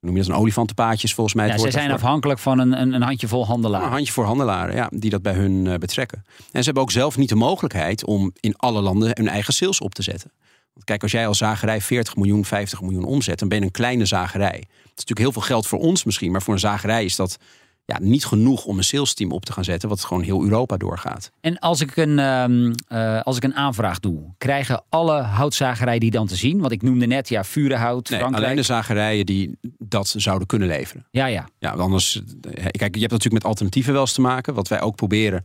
noem 0.00 0.16
je 0.16 0.22
dat 0.22 0.30
een 0.30 0.40
olifantenpaadjes 0.40 1.14
volgens 1.14 1.36
mij. 1.36 1.46
Ja, 1.46 1.58
ze 1.58 1.70
zijn 1.70 1.90
afhankelijk 1.90 2.38
van 2.38 2.58
een, 2.58 2.80
een, 2.80 2.92
een 2.92 3.02
handjevol 3.02 3.46
handelaren. 3.46 3.86
Een 3.86 3.92
handjevol 3.92 4.24
handelaren, 4.24 4.74
ja, 4.74 4.90
die 4.94 5.10
dat 5.10 5.22
bij 5.22 5.34
hun 5.34 5.64
uh, 5.64 5.74
betrekken. 5.74 6.24
En 6.36 6.58
ze 6.58 6.64
hebben 6.64 6.82
ook 6.82 6.90
zelf 6.90 7.16
niet 7.16 7.28
de 7.28 7.34
mogelijkheid 7.34 8.04
om 8.04 8.32
in 8.40 8.56
alle 8.56 8.80
landen 8.80 9.10
hun 9.14 9.28
eigen 9.28 9.54
sales 9.54 9.80
op 9.80 9.94
te 9.94 10.02
zetten. 10.02 10.32
Want 10.72 10.84
kijk, 10.84 11.02
als 11.02 11.12
jij 11.12 11.26
als 11.26 11.38
zagerij 11.38 11.80
40 11.80 12.16
miljoen, 12.16 12.44
50 12.44 12.80
miljoen 12.80 13.04
omzet, 13.04 13.38
dan 13.38 13.48
ben 13.48 13.58
je 13.58 13.64
een 13.64 13.70
kleine 13.70 14.04
zagerij. 14.04 14.56
Het 14.56 14.64
is 14.68 15.04
natuurlijk 15.04 15.18
heel 15.18 15.32
veel 15.32 15.42
geld 15.42 15.66
voor 15.66 15.78
ons 15.78 16.04
misschien, 16.04 16.32
maar 16.32 16.42
voor 16.42 16.54
een 16.54 16.60
zagerij 16.60 17.04
is 17.04 17.16
dat 17.16 17.38
ja, 17.86 17.98
niet 18.00 18.26
genoeg 18.26 18.64
om 18.64 18.78
een 18.78 18.84
sales 18.84 19.14
team 19.14 19.32
op 19.32 19.44
te 19.44 19.52
gaan 19.52 19.64
zetten, 19.64 19.88
wat 19.88 20.04
gewoon 20.04 20.22
heel 20.22 20.42
Europa 20.42 20.76
doorgaat. 20.76 21.30
En 21.40 21.58
als 21.58 21.80
ik 21.80 21.96
een, 21.96 22.18
uh, 22.18 22.72
uh, 22.88 23.22
als 23.22 23.36
ik 23.36 23.44
een 23.44 23.54
aanvraag 23.54 24.00
doe, 24.00 24.34
krijgen 24.38 24.84
alle 24.88 25.20
houtzagerijen 25.20 26.00
die 26.00 26.10
dan 26.10 26.26
te 26.26 26.36
zien? 26.36 26.60
Want 26.60 26.72
ik 26.72 26.82
noemde 26.82 27.06
net, 27.06 27.28
ja, 27.28 27.44
Vurenhout, 27.44 28.10
nee, 28.10 28.18
Frankrijk. 28.18 28.44
alleen 28.44 28.56
de 28.56 28.62
zagerijen 28.62 29.26
die 29.26 29.58
dat 29.78 30.14
zouden 30.16 30.46
kunnen 30.46 30.68
leveren. 30.68 31.06
Ja, 31.10 31.26
ja. 31.26 31.48
Ja, 31.58 31.70
anders, 31.70 32.22
kijk, 32.50 32.94
je 32.94 33.00
hebt 33.00 33.12
natuurlijk 33.12 33.32
met 33.32 33.44
alternatieven 33.44 33.92
wel 33.92 34.02
eens 34.02 34.12
te 34.12 34.20
maken. 34.20 34.54
Wat 34.54 34.68
wij 34.68 34.80
ook 34.80 34.96
proberen 34.96 35.44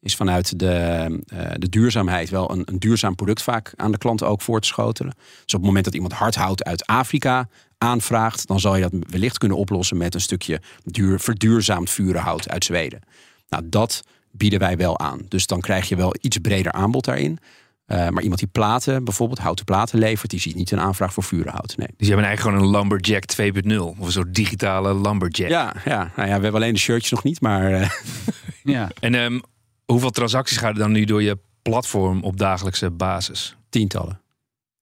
is 0.00 0.16
vanuit 0.16 0.58
de, 0.58 1.06
uh, 1.34 1.50
de 1.56 1.68
duurzaamheid 1.68 2.30
wel 2.30 2.50
een, 2.50 2.62
een, 2.64 2.78
duurzaam 2.78 3.14
product 3.14 3.42
vaak 3.42 3.72
aan 3.76 3.92
de 3.92 3.98
klant 3.98 4.22
ook 4.22 4.42
voor 4.42 4.60
te 4.60 4.66
schotelen. 4.66 5.12
Dus 5.16 5.54
op 5.54 5.60
het 5.60 5.62
moment 5.62 5.84
dat 5.84 5.94
iemand 5.94 6.12
hardhout 6.12 6.64
uit 6.64 6.86
Afrika 6.86 7.48
aanvraagt, 7.78 8.46
dan 8.46 8.60
zal 8.60 8.76
je 8.76 8.82
dat 8.82 8.92
wellicht 9.10 9.38
kunnen 9.38 9.56
oplossen 9.56 9.96
met 9.96 10.14
een 10.14 10.20
stukje 10.20 10.60
duur, 10.84 11.20
verduurzaamd 11.20 11.90
vurenhout 11.90 12.48
uit 12.48 12.64
Zweden. 12.64 13.00
Nou, 13.48 13.62
dat 13.66 14.02
bieden 14.30 14.58
wij 14.58 14.76
wel 14.76 14.98
aan. 14.98 15.20
Dus 15.28 15.46
dan 15.46 15.60
krijg 15.60 15.88
je 15.88 15.96
wel 15.96 16.14
iets 16.20 16.38
breder 16.38 16.72
aanbod 16.72 17.04
daarin. 17.04 17.38
Uh, 17.86 18.08
maar 18.08 18.22
iemand 18.22 18.40
die 18.40 18.48
platen, 18.48 19.04
bijvoorbeeld 19.04 19.38
houten 19.38 19.64
platen 19.64 19.98
levert, 19.98 20.30
die 20.30 20.40
ziet 20.40 20.54
niet 20.54 20.70
een 20.70 20.80
aanvraag 20.80 21.12
voor 21.12 21.22
vurenhout. 21.22 21.76
Nee. 21.76 21.88
Dus 21.96 22.06
je 22.06 22.14
hebt 22.14 22.26
eigenlijk 22.26 22.40
gewoon 22.40 22.74
een 22.74 22.78
Lumberjack 22.78 23.24
2.0 23.40 23.98
of 23.98 24.06
een 24.06 24.12
soort 24.12 24.34
digitale 24.34 25.00
Lumberjack. 25.00 25.48
Ja, 25.48 25.74
ja. 25.84 26.12
Nou 26.16 26.28
ja, 26.28 26.36
we 26.36 26.42
hebben 26.42 26.54
alleen 26.54 26.72
de 26.72 26.78
shirtjes 26.78 27.10
nog 27.10 27.22
niet, 27.22 27.40
maar. 27.40 27.70
Uh... 27.70 27.90
ja. 28.74 28.90
En 29.00 29.14
um, 29.14 29.40
hoeveel 29.84 30.10
transacties 30.10 30.56
gaan 30.56 30.72
er 30.72 30.78
dan 30.78 30.92
nu 30.92 31.04
door 31.04 31.22
je 31.22 31.38
platform 31.62 32.22
op 32.22 32.36
dagelijkse 32.36 32.90
basis? 32.90 33.56
Tientallen. 33.68 34.20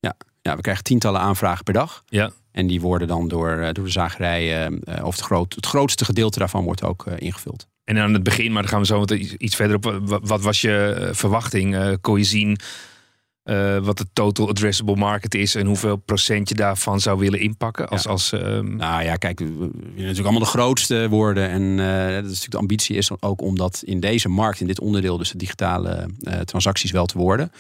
Ja, 0.01 0.15
ja 0.43 0.57
we 0.57 0.63
krijgen 0.63 0.85
tientallen 0.85 1.21
aanvragen 1.21 1.65
per 1.65 1.75
dag. 1.75 2.03
Ja. 2.07 2.31
En 2.57 2.67
die 2.67 2.81
worden 2.81 3.09
dan 3.09 3.29
door, 3.29 3.71
door 3.73 3.85
de 3.85 3.91
zagerij, 3.91 4.71
uh, 4.71 5.05
of 5.05 5.17
het, 5.17 5.25
groot, 5.25 5.55
het 5.55 5.67
grootste 5.67 6.05
gedeelte 6.05 6.39
daarvan 6.39 6.65
wordt 6.65 6.83
ook 6.83 7.07
ingevuld. 7.07 7.69
En 7.85 7.99
aan 7.99 8.13
het 8.13 8.23
begin, 8.23 8.53
maar 8.53 8.63
dan 8.63 8.71
gaan 8.71 8.81
we 8.81 8.87
zo 8.87 9.05
iets 9.39 9.57
verder 9.57 9.77
op. 9.77 10.01
Wat 10.23 10.43
was 10.43 10.61
je 10.61 11.09
verwachting? 11.13 11.97
Kon 12.01 12.19
je 12.19 12.25
zien 12.25 12.59
wat 13.83 13.99
de 13.99 14.07
total 14.13 14.49
addressable 14.49 14.97
market 14.97 15.35
is 15.35 15.55
en 15.55 15.67
hoeveel 15.67 15.97
procent 15.97 16.49
je 16.49 16.55
daarvan 16.55 17.01
zou 17.01 17.19
willen 17.19 17.41
inpakken? 17.41 17.89
Als, 17.89 18.03
ja. 18.03 18.11
als, 18.11 18.33
um... 18.33 18.77
Nou 18.77 19.03
ja, 19.03 19.17
kijk, 19.17 19.39
we 19.39 19.47
willen 19.47 19.73
natuurlijk 19.95 20.19
allemaal 20.19 20.39
de 20.39 20.47
grootste 20.47 21.07
worden. 21.11 21.49
En 21.49 21.77
dat 21.77 22.25
is 22.25 22.29
natuurlijk 22.31 22.51
de 22.51 22.59
ambitie 22.59 22.97
is 22.97 23.21
ook 23.21 23.41
om 23.41 23.57
dat 23.57 23.83
in 23.85 24.01
deze 24.01 24.29
markt, 24.29 24.61
in 24.61 24.67
dit 24.67 24.81
onderdeel, 24.81 25.19
dus 25.19 25.31
de 25.31 25.39
digitale 25.39 26.09
transacties 26.45 26.91
wel 26.91 27.07
te 27.07 27.19
worden. 27.19 27.53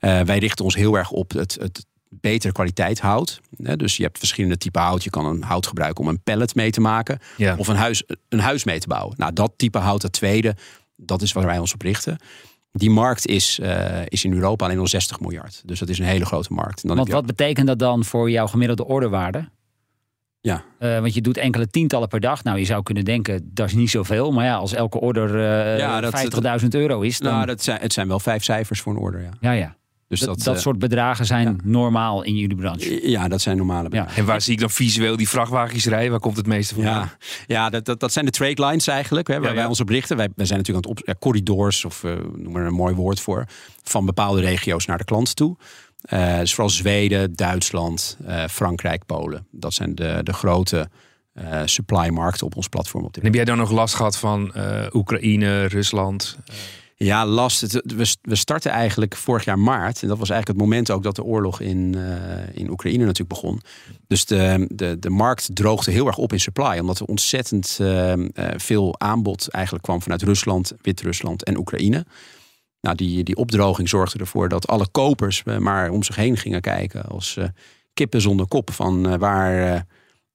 wij 0.00 0.38
richten 0.38 0.64
ons 0.64 0.74
heel 0.74 0.96
erg 0.96 1.10
op 1.10 1.32
het, 1.32 1.56
het 1.60 1.86
betere 2.08 2.52
kwaliteit 2.52 3.00
hout. 3.00 3.40
Dus 3.50 3.96
je 3.96 4.02
hebt 4.02 4.18
verschillende 4.18 4.58
typen 4.58 4.82
hout. 4.82 5.04
Je 5.04 5.10
kan 5.10 5.24
een 5.24 5.42
hout 5.42 5.66
gebruiken 5.66 6.04
om 6.04 6.10
een 6.10 6.22
pallet 6.22 6.54
mee 6.54 6.70
te 6.70 6.80
maken. 6.80 7.18
Ja. 7.36 7.56
Of 7.56 7.68
een 7.68 7.76
huis, 7.76 8.02
een 8.28 8.40
huis 8.40 8.64
mee 8.64 8.78
te 8.78 8.88
bouwen. 8.88 9.14
Nou, 9.16 9.32
dat 9.32 9.52
type 9.56 9.78
hout, 9.78 10.02
het 10.02 10.12
tweede, 10.12 10.54
dat 10.96 11.22
is 11.22 11.32
waar 11.32 11.46
wij 11.46 11.58
ons 11.58 11.74
op 11.74 11.82
richten. 11.82 12.18
Die 12.72 12.90
markt 12.90 13.26
is, 13.26 13.58
uh, 13.58 14.00
is 14.06 14.24
in 14.24 14.32
Europa 14.32 14.64
alleen 14.64 14.78
al 14.78 14.86
60 14.86 15.20
miljard. 15.20 15.62
Dus 15.64 15.78
dat 15.78 15.88
is 15.88 15.98
een 15.98 16.04
hele 16.04 16.24
grote 16.24 16.52
markt. 16.52 16.82
En 16.82 16.88
dan 16.88 16.96
want 16.96 17.08
wat 17.08 17.20
ook... 17.20 17.26
betekent 17.26 17.66
dat 17.66 17.78
dan 17.78 18.04
voor 18.04 18.30
jouw 18.30 18.46
gemiddelde 18.46 18.84
orderwaarde? 18.86 19.48
Ja. 20.40 20.64
Uh, 20.78 21.00
want 21.00 21.14
je 21.14 21.20
doet 21.20 21.36
enkele 21.36 21.68
tientallen 21.68 22.08
per 22.08 22.20
dag. 22.20 22.44
Nou, 22.44 22.58
je 22.58 22.64
zou 22.64 22.82
kunnen 22.82 23.04
denken, 23.04 23.50
dat 23.54 23.66
is 23.66 23.74
niet 23.74 23.90
zoveel. 23.90 24.32
Maar 24.32 24.44
ja, 24.44 24.56
als 24.56 24.74
elke 24.74 25.00
order 25.00 25.34
uh, 25.34 25.78
ja, 25.78 26.10
50.000 26.60 26.68
euro 26.68 27.00
is. 27.00 27.18
Dan... 27.18 27.32
Nou, 27.32 27.46
dat 27.46 27.62
zijn, 27.62 27.80
het 27.80 27.92
zijn 27.92 28.08
wel 28.08 28.20
vijf 28.20 28.44
cijfers 28.44 28.80
voor 28.80 28.92
een 28.92 28.98
order, 28.98 29.22
ja. 29.22 29.30
Ja, 29.40 29.52
ja. 29.52 29.76
Dus 30.08 30.20
dat, 30.20 30.28
dat, 30.28 30.44
dat 30.44 30.54
uh, 30.54 30.60
soort 30.60 30.78
bedragen 30.78 31.26
zijn 31.26 31.46
ja. 31.46 31.56
normaal 31.62 32.22
in 32.22 32.36
jullie 32.36 32.56
branche. 32.56 33.10
Ja, 33.10 33.28
dat 33.28 33.40
zijn 33.40 33.56
normale 33.56 33.88
bedragen. 33.88 34.12
Ja. 34.12 34.18
En 34.18 34.24
waar 34.24 34.40
zie 34.40 34.52
ik 34.52 34.60
dan 34.60 34.70
visueel 34.70 35.16
die 35.16 35.28
vrachtwagens 35.28 35.84
rijden? 35.84 36.10
Waar 36.10 36.20
komt 36.20 36.36
het 36.36 36.46
meeste 36.46 36.74
van? 36.74 36.84
Ja, 36.84 37.16
ja 37.46 37.70
dat, 37.70 37.84
dat, 37.84 38.00
dat 38.00 38.12
zijn 38.12 38.24
de 38.24 38.30
trade 38.30 38.66
lines 38.66 38.86
eigenlijk, 38.86 39.28
hè, 39.28 39.40
waar 39.40 39.54
wij 39.54 39.66
ons 39.66 39.80
op 39.80 39.88
richten. 39.88 40.16
Wij, 40.16 40.28
wij 40.36 40.46
zijn 40.46 40.58
natuurlijk 40.58 40.86
aan 40.86 40.92
het 40.92 41.00
op, 41.00 41.06
ja, 41.06 41.14
corridors, 41.18 41.84
of 41.84 42.02
uh, 42.02 42.12
noem 42.36 42.56
er 42.56 42.66
een 42.66 42.72
mooi 42.72 42.94
woord 42.94 43.20
voor, 43.20 43.44
van 43.82 44.06
bepaalde 44.06 44.40
regio's 44.40 44.86
naar 44.86 44.98
de 44.98 45.04
klant 45.04 45.36
toe. 45.36 45.56
Uh, 46.12 46.38
dus 46.38 46.50
vooral 46.54 46.70
Zweden, 46.70 47.32
Duitsland, 47.32 48.18
Frankrijk, 48.50 49.06
Polen. 49.06 49.46
Dat 49.50 49.74
zijn 49.74 49.94
de, 49.94 50.20
de 50.22 50.32
grote 50.32 50.88
uh, 51.34 51.60
supply-markten 51.64 52.46
op 52.46 52.56
ons 52.56 52.68
platform. 52.68 53.04
Op 53.04 53.14
dit 53.14 53.22
en 53.22 53.28
heb 53.28 53.34
jij 53.34 53.44
dan 53.44 53.56
nog 53.56 53.70
last 53.70 53.94
gehad 53.94 54.18
van 54.18 54.52
uh, 54.56 54.86
Oekraïne, 54.92 55.64
Rusland? 55.64 56.38
Ja, 56.98 57.26
last. 57.26 57.80
We, 58.22 58.36
starten 58.36 58.70
eigenlijk 58.70 59.16
vorig 59.16 59.44
jaar 59.44 59.58
maart. 59.58 60.02
En 60.02 60.08
dat 60.08 60.18
was 60.18 60.30
eigenlijk 60.30 60.60
het 60.60 60.68
moment 60.68 60.90
ook 60.90 61.02
dat 61.02 61.16
de 61.16 61.24
oorlog 61.24 61.60
in, 61.60 61.94
uh, 61.96 62.12
in 62.52 62.70
Oekraïne 62.70 63.04
natuurlijk 63.04 63.40
begon. 63.40 63.60
Dus 64.06 64.24
de, 64.24 64.66
de, 64.74 64.98
de 64.98 65.10
markt 65.10 65.48
droogde 65.52 65.90
heel 65.90 66.06
erg 66.06 66.16
op 66.16 66.32
in 66.32 66.40
supply. 66.40 66.78
Omdat 66.78 66.98
er 66.98 67.06
ontzettend 67.06 67.78
uh, 67.80 68.12
uh, 68.12 68.24
veel 68.56 69.00
aanbod 69.00 69.48
eigenlijk 69.48 69.84
kwam 69.84 70.02
vanuit 70.02 70.22
Rusland, 70.22 70.72
Wit-Rusland 70.82 71.44
en 71.44 71.58
Oekraïne. 71.58 72.06
Nou, 72.80 72.96
die, 72.96 73.24
die 73.24 73.36
opdroging 73.36 73.88
zorgde 73.88 74.18
ervoor 74.18 74.48
dat 74.48 74.66
alle 74.66 74.88
kopers 74.90 75.42
maar 75.44 75.90
om 75.90 76.02
zich 76.02 76.16
heen 76.16 76.36
gingen 76.36 76.60
kijken. 76.60 77.04
Als 77.04 77.38
kippen 77.94 78.20
zonder 78.20 78.46
kop 78.46 78.72
van 78.72 79.18
waar 79.18 79.86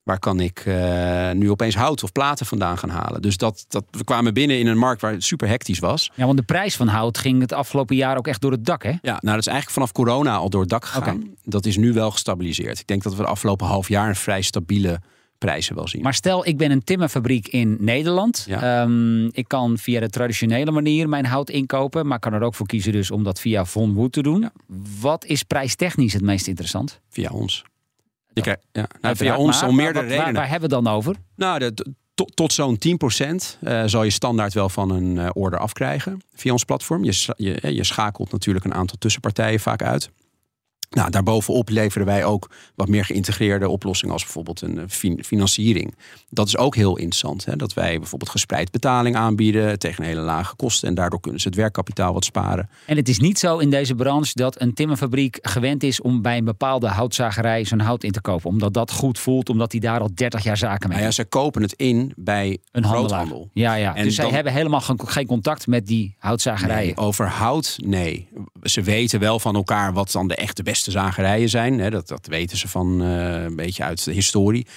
waar 0.03 0.19
kan 0.19 0.39
ik 0.39 0.65
uh, 0.65 1.31
nu 1.31 1.51
opeens 1.51 1.75
hout 1.75 2.03
of 2.03 2.11
platen 2.11 2.45
vandaan 2.45 2.77
gaan 2.77 2.89
halen? 2.89 3.21
Dus 3.21 3.37
dat, 3.37 3.65
dat, 3.67 3.83
we 3.91 4.03
kwamen 4.03 4.33
binnen 4.33 4.59
in 4.59 4.67
een 4.67 4.77
markt 4.77 5.01
waar 5.01 5.11
het 5.11 5.23
super 5.23 5.47
hectisch 5.47 5.79
was. 5.79 6.11
Ja, 6.15 6.25
want 6.25 6.37
de 6.37 6.43
prijs 6.43 6.75
van 6.75 6.87
hout 6.87 7.17
ging 7.17 7.41
het 7.41 7.53
afgelopen 7.53 7.95
jaar 7.95 8.17
ook 8.17 8.27
echt 8.27 8.41
door 8.41 8.51
het 8.51 8.65
dak, 8.65 8.83
hè? 8.83 8.89
Ja, 8.89 8.99
nou 9.01 9.19
dat 9.21 9.37
is 9.37 9.47
eigenlijk 9.47 9.69
vanaf 9.69 9.91
corona 9.91 10.35
al 10.35 10.49
door 10.49 10.61
het 10.61 10.69
dak 10.69 10.85
gegaan. 10.85 11.15
Okay. 11.15 11.31
Dat 11.43 11.65
is 11.65 11.77
nu 11.77 11.93
wel 11.93 12.11
gestabiliseerd. 12.11 12.79
Ik 12.79 12.87
denk 12.87 13.03
dat 13.03 13.15
we 13.15 13.21
de 13.21 13.27
afgelopen 13.27 13.67
half 13.67 13.87
jaar 13.87 14.09
een 14.09 14.15
vrij 14.15 14.41
stabiele 14.41 14.99
prijzen 15.37 15.75
wel 15.75 15.87
zien. 15.87 16.01
Maar 16.01 16.13
stel, 16.13 16.47
ik 16.47 16.57
ben 16.57 16.71
een 16.71 16.83
timmerfabriek 16.83 17.47
in 17.47 17.77
Nederland. 17.79 18.45
Ja. 18.47 18.81
Um, 18.81 19.29
ik 19.31 19.47
kan 19.47 19.77
via 19.77 19.99
de 19.99 20.09
traditionele 20.09 20.71
manier 20.71 21.09
mijn 21.09 21.25
hout 21.25 21.49
inkopen, 21.49 22.07
maar 22.07 22.19
kan 22.19 22.33
er 22.33 22.41
ook 22.41 22.55
voor 22.55 22.65
kiezen 22.65 22.91
dus 22.91 23.11
om 23.11 23.23
dat 23.23 23.39
via 23.39 23.65
Von 23.65 23.93
Wood 23.93 24.11
te 24.11 24.21
doen. 24.21 24.41
Ja. 24.41 24.51
Wat 24.99 25.25
is 25.25 25.43
prijstechnisch 25.43 26.13
het 26.13 26.21
meest 26.21 26.47
interessant? 26.47 26.99
Via 27.09 27.29
ons. 27.29 27.63
Je 28.33 28.41
krijgt, 28.41 28.61
ja. 28.71 28.87
nou, 29.01 29.15
via 29.15 29.37
ons 29.37 29.63
om 29.63 29.75
meerdere 29.75 30.05
redenen. 30.05 30.23
Waar, 30.23 30.33
waar, 30.33 30.49
hebben 30.49 30.69
we 30.69 30.75
dan 30.75 30.87
over? 30.87 31.15
Nou, 31.35 31.59
de, 31.59 31.93
tot, 32.13 32.35
tot 32.35 32.53
zo'n 32.53 32.77
10% 32.77 33.33
uh, 33.61 33.83
zal 33.85 34.03
je 34.03 34.09
standaard 34.09 34.53
wel 34.53 34.69
van 34.69 34.89
een 34.91 35.15
uh, 35.15 35.29
order 35.33 35.59
afkrijgen 35.59 36.21
via 36.33 36.51
ons 36.51 36.63
platform. 36.63 37.03
Je, 37.03 37.33
je, 37.37 37.75
je 37.75 37.83
schakelt 37.83 38.31
natuurlijk 38.31 38.65
een 38.65 38.73
aantal 38.73 38.97
tussenpartijen 38.99 39.59
vaak 39.59 39.83
uit. 39.83 40.09
Nou, 40.95 41.09
daarbovenop 41.09 41.69
leveren 41.69 42.05
wij 42.07 42.25
ook 42.25 42.49
wat 42.75 42.87
meer 42.87 43.05
geïntegreerde 43.05 43.69
oplossingen, 43.69 44.13
als 44.13 44.23
bijvoorbeeld 44.23 44.61
een 44.61 44.89
fin 44.89 45.23
financiering. 45.23 45.95
Dat 46.29 46.47
is 46.47 46.57
ook 46.57 46.75
heel 46.75 46.97
interessant. 46.97 47.45
Hè? 47.45 47.55
Dat 47.55 47.73
wij 47.73 47.99
bijvoorbeeld 47.99 48.31
gespreid 48.31 48.71
betaling 48.71 49.15
aanbieden 49.15 49.79
tegen 49.79 50.03
een 50.03 50.09
hele 50.09 50.21
lage 50.21 50.55
kosten. 50.55 50.87
En 50.87 50.95
daardoor 50.95 51.19
kunnen 51.19 51.41
ze 51.41 51.47
het 51.47 51.57
werkkapitaal 51.57 52.13
wat 52.13 52.25
sparen. 52.25 52.69
En 52.85 52.95
het 52.95 53.09
is 53.09 53.19
niet 53.19 53.39
zo 53.39 53.57
in 53.57 53.69
deze 53.69 53.95
branche 53.95 54.31
dat 54.33 54.61
een 54.61 54.73
timmerfabriek 54.73 55.39
gewend 55.41 55.83
is 55.83 56.01
om 56.01 56.21
bij 56.21 56.37
een 56.37 56.45
bepaalde 56.45 56.87
houtzagerij 56.87 57.63
zijn 57.63 57.81
hout 57.81 58.03
in 58.03 58.11
te 58.11 58.21
kopen. 58.21 58.49
Omdat 58.49 58.73
dat 58.73 58.91
goed 58.91 59.19
voelt, 59.19 59.49
omdat 59.49 59.71
hij 59.71 59.81
daar 59.81 59.99
al 59.99 60.09
30 60.13 60.43
jaar 60.43 60.57
zaken 60.57 60.89
mee 60.89 60.97
nou 60.97 61.09
ja, 61.09 61.15
ze 61.15 61.25
kopen 61.25 61.61
het 61.61 61.73
in 61.73 62.13
bij 62.15 62.57
een 62.71 62.83
groothandel. 62.83 63.49
Ja, 63.53 63.73
ja. 63.73 63.95
En 63.95 64.03
dus 64.03 64.15
zij 64.15 64.29
hebben 64.29 64.53
helemaal 64.53 64.81
geen 64.97 65.25
contact 65.25 65.67
met 65.67 65.87
die 65.87 66.15
houtzagerijen. 66.17 66.95
Nee, 66.95 66.97
over 66.97 67.27
hout, 67.27 67.77
nee. 67.83 68.29
Ze 68.63 68.81
weten 68.81 69.19
wel 69.19 69.39
van 69.39 69.55
elkaar 69.55 69.93
wat 69.93 70.11
dan 70.11 70.27
de 70.27 70.35
echte 70.35 70.63
beste 70.63 70.91
zagerijen 70.91 71.49
zijn. 71.49 71.79
Hè, 71.79 71.89
dat, 71.89 72.07
dat 72.07 72.27
weten 72.27 72.57
ze 72.57 72.67
van 72.67 73.01
uh, 73.01 73.43
een 73.43 73.55
beetje 73.55 73.83
uit 73.83 74.03
de 74.03 74.11
historie. 74.11 74.67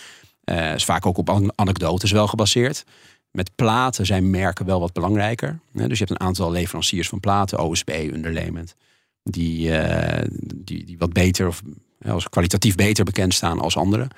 Uh, 0.44 0.74
is 0.74 0.84
vaak 0.84 1.06
ook 1.06 1.18
op 1.18 1.52
anekdotes 1.54 2.10
wel 2.10 2.26
gebaseerd. 2.26 2.84
Met 3.30 3.54
platen 3.54 4.06
zijn 4.06 4.30
merken 4.30 4.66
wel 4.66 4.80
wat 4.80 4.92
belangrijker. 4.92 5.58
Hè, 5.72 5.88
dus 5.88 5.98
je 5.98 6.04
hebt 6.04 6.20
een 6.20 6.26
aantal 6.26 6.50
leveranciers 6.50 7.08
van 7.08 7.20
platen, 7.20 7.58
OSB, 7.58 7.88
Underlayment, 8.12 8.74
die, 9.22 9.68
uh, 9.68 10.22
die, 10.54 10.84
die 10.84 10.98
wat 10.98 11.12
beter 11.12 11.46
of 11.46 11.62
als 12.06 12.28
kwalitatief 12.28 12.74
beter 12.74 13.04
bekend 13.04 13.34
staan 13.34 13.60
als 13.60 13.76
anderen. 13.76 14.08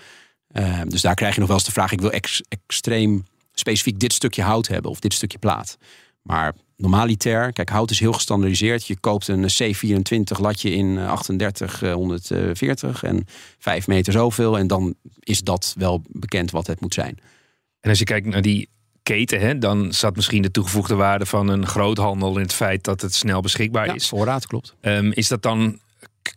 dus 0.87 1.00
daar 1.00 1.14
krijg 1.14 1.35
je 1.35 1.38
nog 1.38 1.49
wel 1.49 1.58
eens 1.58 1.66
de 1.66 1.73
vraag: 1.73 1.92
ik 1.92 2.00
wil 2.00 2.11
ex, 2.11 2.42
extreem 2.49 3.25
specifiek 3.54 3.99
dit 3.99 4.12
stukje 4.12 4.42
hout 4.42 4.68
hebben 4.68 4.90
of 4.90 5.00
dit 5.00 5.12
stukje 5.12 5.38
plaat. 5.38 5.78
Maar 6.23 6.54
normaliter, 6.76 7.52
kijk, 7.52 7.68
hout 7.68 7.90
is 7.90 8.00
heel 8.00 8.12
gestandardiseerd. 8.12 8.87
Je 8.87 9.00
koopt 9.00 9.28
een 9.28 9.49
C24 9.62 10.40
latje 10.40 10.71
in 10.71 10.99
38 10.99 11.80
140 11.80 13.02
en 13.02 13.26
5 13.59 13.87
meter 13.87 14.12
zoveel. 14.12 14.59
En 14.59 14.66
dan 14.66 14.95
is 15.21 15.40
dat 15.40 15.75
wel 15.78 16.02
bekend 16.09 16.50
wat 16.50 16.66
het 16.66 16.80
moet 16.80 16.95
zijn. 16.95 17.18
En 17.80 17.90
als 17.90 17.99
je 17.99 18.04
kijkt 18.04 18.26
naar 18.26 18.42
die 18.42 18.68
keten, 19.02 19.40
hè, 19.40 19.59
dan 19.59 19.92
zat 19.92 20.16
misschien 20.16 20.42
de 20.42 20.50
toegevoegde 20.50 20.95
waarde 20.95 21.26
van 21.26 21.49
een 21.49 21.66
groothandel 21.66 22.37
in 22.37 22.42
het 22.42 22.52
feit 22.52 22.85
dat 22.85 23.00
het 23.00 23.14
snel 23.14 23.40
beschikbaar 23.40 23.87
ja, 23.87 23.95
is. 23.95 24.09
Voorraad 24.09 24.47
klopt. 24.47 24.75
Um, 24.80 25.12
is 25.12 25.28
dat 25.28 25.42
dan, 25.42 25.78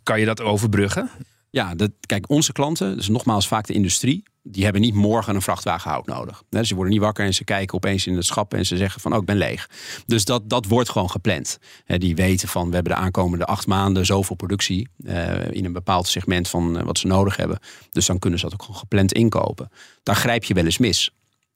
kan 0.02 0.20
je 0.20 0.26
dat 0.26 0.40
overbruggen? 0.40 1.10
Ja, 1.50 1.74
dat, 1.74 1.90
kijk, 2.06 2.28
onze 2.28 2.52
klanten, 2.52 2.96
dus 2.96 3.08
nogmaals 3.08 3.48
vaak 3.48 3.66
de 3.66 3.72
industrie, 3.72 4.22
die 4.42 4.64
hebben 4.64 4.82
niet 4.82 4.94
morgen 4.94 5.34
een 5.34 5.42
vrachtwagen 5.42 5.90
hout 5.90 6.06
nodig. 6.06 6.42
Dus 6.48 6.68
ze 6.68 6.74
worden 6.74 6.92
niet 6.92 7.02
wakker 7.02 7.24
en 7.24 7.34
ze 7.34 7.44
kijken 7.44 7.76
opeens 7.76 8.06
in 8.06 8.16
het 8.16 8.24
schap 8.24 8.54
en 8.54 8.66
ze 8.66 8.76
zeggen 8.76 9.00
van, 9.00 9.12
oh, 9.12 9.18
ik 9.18 9.24
ben 9.24 9.36
leeg. 9.36 9.70
Dus 10.06 10.24
dat, 10.24 10.50
dat 10.50 10.66
wordt 10.66 10.88
gewoon 10.88 11.10
gepland. 11.10 11.58
Die 11.86 12.14
weten 12.14 12.48
van, 12.48 12.68
we 12.68 12.74
hebben 12.74 12.92
de 12.92 12.98
aankomende 12.98 13.44
acht 13.44 13.66
maanden 13.66 14.06
zoveel 14.06 14.36
productie 14.36 14.88
uh, 14.98 15.50
in 15.50 15.64
een 15.64 15.72
bepaald 15.72 16.08
segment 16.08 16.48
van 16.48 16.76
uh, 16.76 16.82
wat 16.82 16.98
ze 16.98 17.06
nodig 17.06 17.36
hebben. 17.36 17.58
Dus 17.90 18.06
dan 18.06 18.18
kunnen 18.18 18.38
ze 18.38 18.44
dat 18.44 18.54
ook 18.54 18.62
gewoon 18.62 18.80
gepland 18.80 19.12
inkopen. 19.12 19.68
Daar 20.02 20.16
grijp 20.16 20.44
je 20.44 20.54
wel 20.54 20.64
eens 20.64 20.78
mis. 20.78 21.10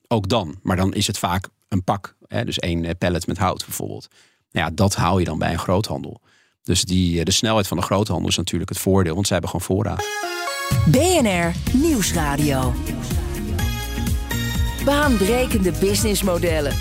Ook 0.09 0.29
dan. 0.29 0.59
Maar 0.63 0.77
dan 0.77 0.95
is 0.95 1.07
het 1.07 1.19
vaak 1.19 1.49
een 1.69 1.85
pak. 1.85 2.17
Dus 2.45 2.59
één 2.59 2.85
eh, 2.85 2.91
pallet 2.99 3.27
met 3.27 3.39
hout 3.39 3.65
bijvoorbeeld. 3.65 4.09
Nou 4.53 4.67
ja, 4.67 4.73
dat 4.75 4.95
hou 4.95 5.19
je 5.19 5.25
dan 5.25 5.39
bij 5.39 5.53
een 5.53 5.59
groothandel. 5.59 6.21
Dus 6.63 6.85
die, 6.85 7.25
de 7.25 7.31
snelheid 7.31 7.67
van 7.67 7.77
de 7.77 7.83
groothandel 7.83 8.29
is 8.29 8.37
natuurlijk 8.37 8.71
het 8.71 8.79
voordeel, 8.79 9.15
want 9.15 9.27
ze 9.27 9.33
hebben 9.33 9.51
gewoon 9.51 9.67
voorraad. 9.67 10.05
BNR 10.91 11.53
Nieuwsradio. 11.73 12.75
Baanbrekende 14.85 15.73
businessmodellen. 15.81 16.75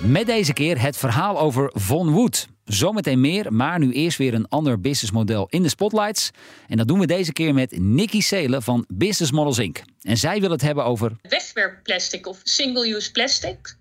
Met 0.00 0.26
deze 0.26 0.52
keer 0.52 0.80
het 0.80 0.96
verhaal 0.96 1.40
over 1.40 1.70
Von 1.74 2.10
Wood. 2.10 2.48
Zometeen 2.64 3.20
meer, 3.20 3.52
maar 3.52 3.78
nu 3.78 3.92
eerst 3.92 4.18
weer 4.18 4.34
een 4.34 4.48
ander 4.48 4.80
businessmodel 4.80 5.46
in 5.48 5.62
de 5.62 5.68
spotlights. 5.68 6.30
En 6.68 6.76
dat 6.76 6.88
doen 6.88 6.98
we 6.98 7.06
deze 7.06 7.32
keer 7.32 7.54
met 7.54 7.78
Nikki 7.78 8.22
Seelen 8.22 8.62
van 8.62 8.84
Business 8.94 9.32
Models 9.32 9.58
Inc. 9.58 9.82
En 10.02 10.16
zij 10.16 10.40
wil 10.40 10.50
het 10.50 10.62
hebben 10.62 10.84
over... 10.84 11.12
Wegwerpplastic 11.22 12.26
of 12.26 12.40
single-use 12.42 13.12
plastic. 13.12 13.76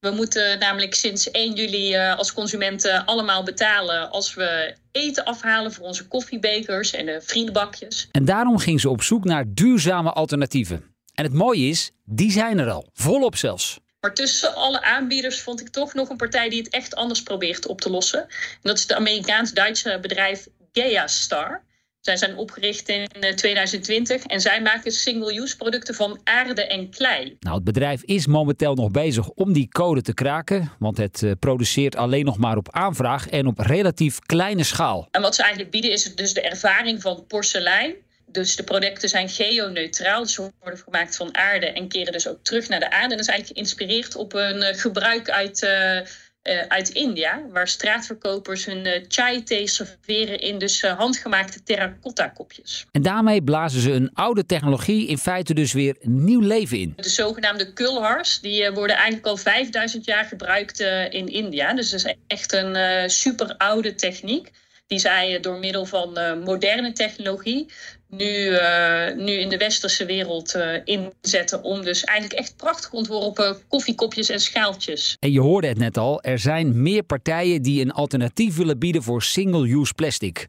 We 0.00 0.10
moeten 0.10 0.58
namelijk 0.58 0.94
sinds 0.94 1.30
1 1.30 1.54
juli 1.54 1.96
als 1.96 2.32
consumenten 2.32 3.04
allemaal 3.04 3.42
betalen 3.42 4.10
als 4.10 4.34
we 4.34 4.74
eten 4.92 5.24
afhalen 5.24 5.72
voor 5.72 5.86
onze 5.86 6.08
koffiebekers 6.08 6.92
en 6.92 7.06
de 7.06 7.20
vriendenbakjes. 7.22 8.08
En 8.12 8.24
daarom 8.24 8.58
ging 8.58 8.80
ze 8.80 8.88
op 8.88 9.02
zoek 9.02 9.24
naar 9.24 9.44
duurzame 9.48 10.12
alternatieven. 10.12 10.94
En 11.14 11.24
het 11.24 11.32
mooie 11.32 11.68
is, 11.68 11.90
die 12.04 12.30
zijn 12.30 12.58
er 12.58 12.70
al, 12.70 12.88
volop 12.92 13.36
zelfs. 13.36 13.78
Maar 14.00 14.14
tussen 14.14 14.54
alle 14.54 14.82
aanbieders 14.82 15.40
vond 15.40 15.60
ik 15.60 15.68
toch 15.68 15.94
nog 15.94 16.08
een 16.08 16.16
partij 16.16 16.48
die 16.48 16.58
het 16.62 16.68
echt 16.72 16.94
anders 16.94 17.22
probeert 17.22 17.66
op 17.66 17.80
te 17.80 17.90
lossen. 17.90 18.20
En 18.20 18.60
dat 18.62 18.76
is 18.76 18.82
het 18.82 18.92
Amerikaans-Duitse 18.92 19.98
bedrijf 20.00 20.46
Geastar. 20.72 21.62
Zij 22.08 22.16
zijn 22.16 22.36
opgericht 22.36 22.88
in 22.88 23.08
2020 23.34 24.24
en 24.24 24.40
zij 24.40 24.62
maken 24.62 24.92
single-use 24.92 25.56
producten 25.56 25.94
van 25.94 26.20
aarde 26.24 26.66
en 26.66 26.90
klei. 26.90 27.36
Nou, 27.40 27.54
het 27.54 27.64
bedrijf 27.64 28.02
is 28.02 28.26
momenteel 28.26 28.74
nog 28.74 28.90
bezig 28.90 29.28
om 29.28 29.52
die 29.52 29.68
code 29.68 30.02
te 30.02 30.14
kraken, 30.14 30.72
want 30.78 30.96
het 30.96 31.24
produceert 31.38 31.96
alleen 31.96 32.24
nog 32.24 32.38
maar 32.38 32.56
op 32.56 32.72
aanvraag 32.72 33.28
en 33.28 33.46
op 33.46 33.58
relatief 33.58 34.18
kleine 34.18 34.64
schaal. 34.64 35.08
En 35.10 35.22
wat 35.22 35.34
ze 35.34 35.40
eigenlijk 35.42 35.70
bieden 35.70 35.90
is 35.90 36.14
dus 36.14 36.34
de 36.34 36.40
ervaring 36.40 37.02
van 37.02 37.24
porselein. 37.26 37.94
Dus 38.26 38.56
de 38.56 38.64
producten 38.64 39.08
zijn 39.08 39.28
geoneutraal, 39.28 40.22
dus 40.22 40.32
ze 40.32 40.50
worden 40.60 40.80
gemaakt 40.80 41.16
van 41.16 41.36
aarde 41.36 41.66
en 41.66 41.88
keren 41.88 42.12
dus 42.12 42.28
ook 42.28 42.38
terug 42.42 42.68
naar 42.68 42.80
de 42.80 42.90
aarde. 42.90 43.02
En 43.02 43.16
dat 43.16 43.20
is 43.20 43.26
eigenlijk 43.26 43.58
geïnspireerd 43.58 44.16
op 44.16 44.34
een 44.34 44.74
gebruik 44.74 45.30
uit... 45.30 45.62
Uh, 45.62 46.00
uh, 46.48 46.60
uit 46.68 46.88
India, 46.88 47.42
waar 47.52 47.68
straatverkopers 47.68 48.64
hun 48.64 48.86
uh, 48.86 49.04
chai 49.08 49.42
thee 49.42 49.66
serveren 49.66 50.40
in 50.40 50.58
dus 50.58 50.82
uh, 50.82 50.98
handgemaakte 50.98 51.62
terracotta 51.62 52.28
kopjes. 52.28 52.86
En 52.92 53.02
daarmee 53.02 53.42
blazen 53.42 53.80
ze 53.80 53.92
een 53.92 54.10
oude 54.14 54.46
technologie 54.46 55.06
in 55.06 55.18
feite 55.18 55.54
dus 55.54 55.72
weer 55.72 55.96
nieuw 56.00 56.40
leven 56.40 56.78
in. 56.78 56.92
De 56.96 57.08
zogenaamde 57.08 57.72
kulhars, 57.72 58.40
die 58.40 58.70
worden 58.70 58.96
eigenlijk 58.96 59.26
al 59.26 59.36
5000 59.36 60.04
jaar 60.04 60.24
gebruikt 60.24 60.80
in 61.10 61.26
India. 61.28 61.74
Dus 61.74 61.90
dat 61.90 62.04
is 62.04 62.14
echt 62.26 62.52
een 62.52 63.10
super 63.10 63.54
oude 63.56 63.94
techniek 63.94 64.50
die 64.86 64.98
zij 64.98 65.40
door 65.40 65.58
middel 65.58 65.84
van 65.84 66.18
moderne 66.44 66.92
technologie 66.92 67.66
nu, 68.08 68.26
uh, 68.26 69.14
nu 69.16 69.32
in 69.32 69.48
de 69.48 69.56
westerse 69.56 70.04
wereld 70.04 70.54
uh, 70.54 70.80
inzetten. 70.84 71.62
Om 71.62 71.82
dus 71.82 72.04
eigenlijk 72.04 72.40
echt 72.40 72.56
prachtig 72.56 72.92
ontworpen 72.92 73.56
koffiekopjes 73.68 74.28
en 74.28 74.40
schaaltjes. 74.40 75.16
En 75.18 75.32
je 75.32 75.40
hoorde 75.40 75.66
het 75.66 75.78
net 75.78 75.96
al, 75.96 76.22
er 76.22 76.38
zijn 76.38 76.82
meer 76.82 77.02
partijen 77.02 77.62
die 77.62 77.80
een 77.80 77.92
alternatief 77.92 78.56
willen 78.56 78.78
bieden 78.78 79.02
voor 79.02 79.22
single-use 79.22 79.94
plastic. 79.94 80.46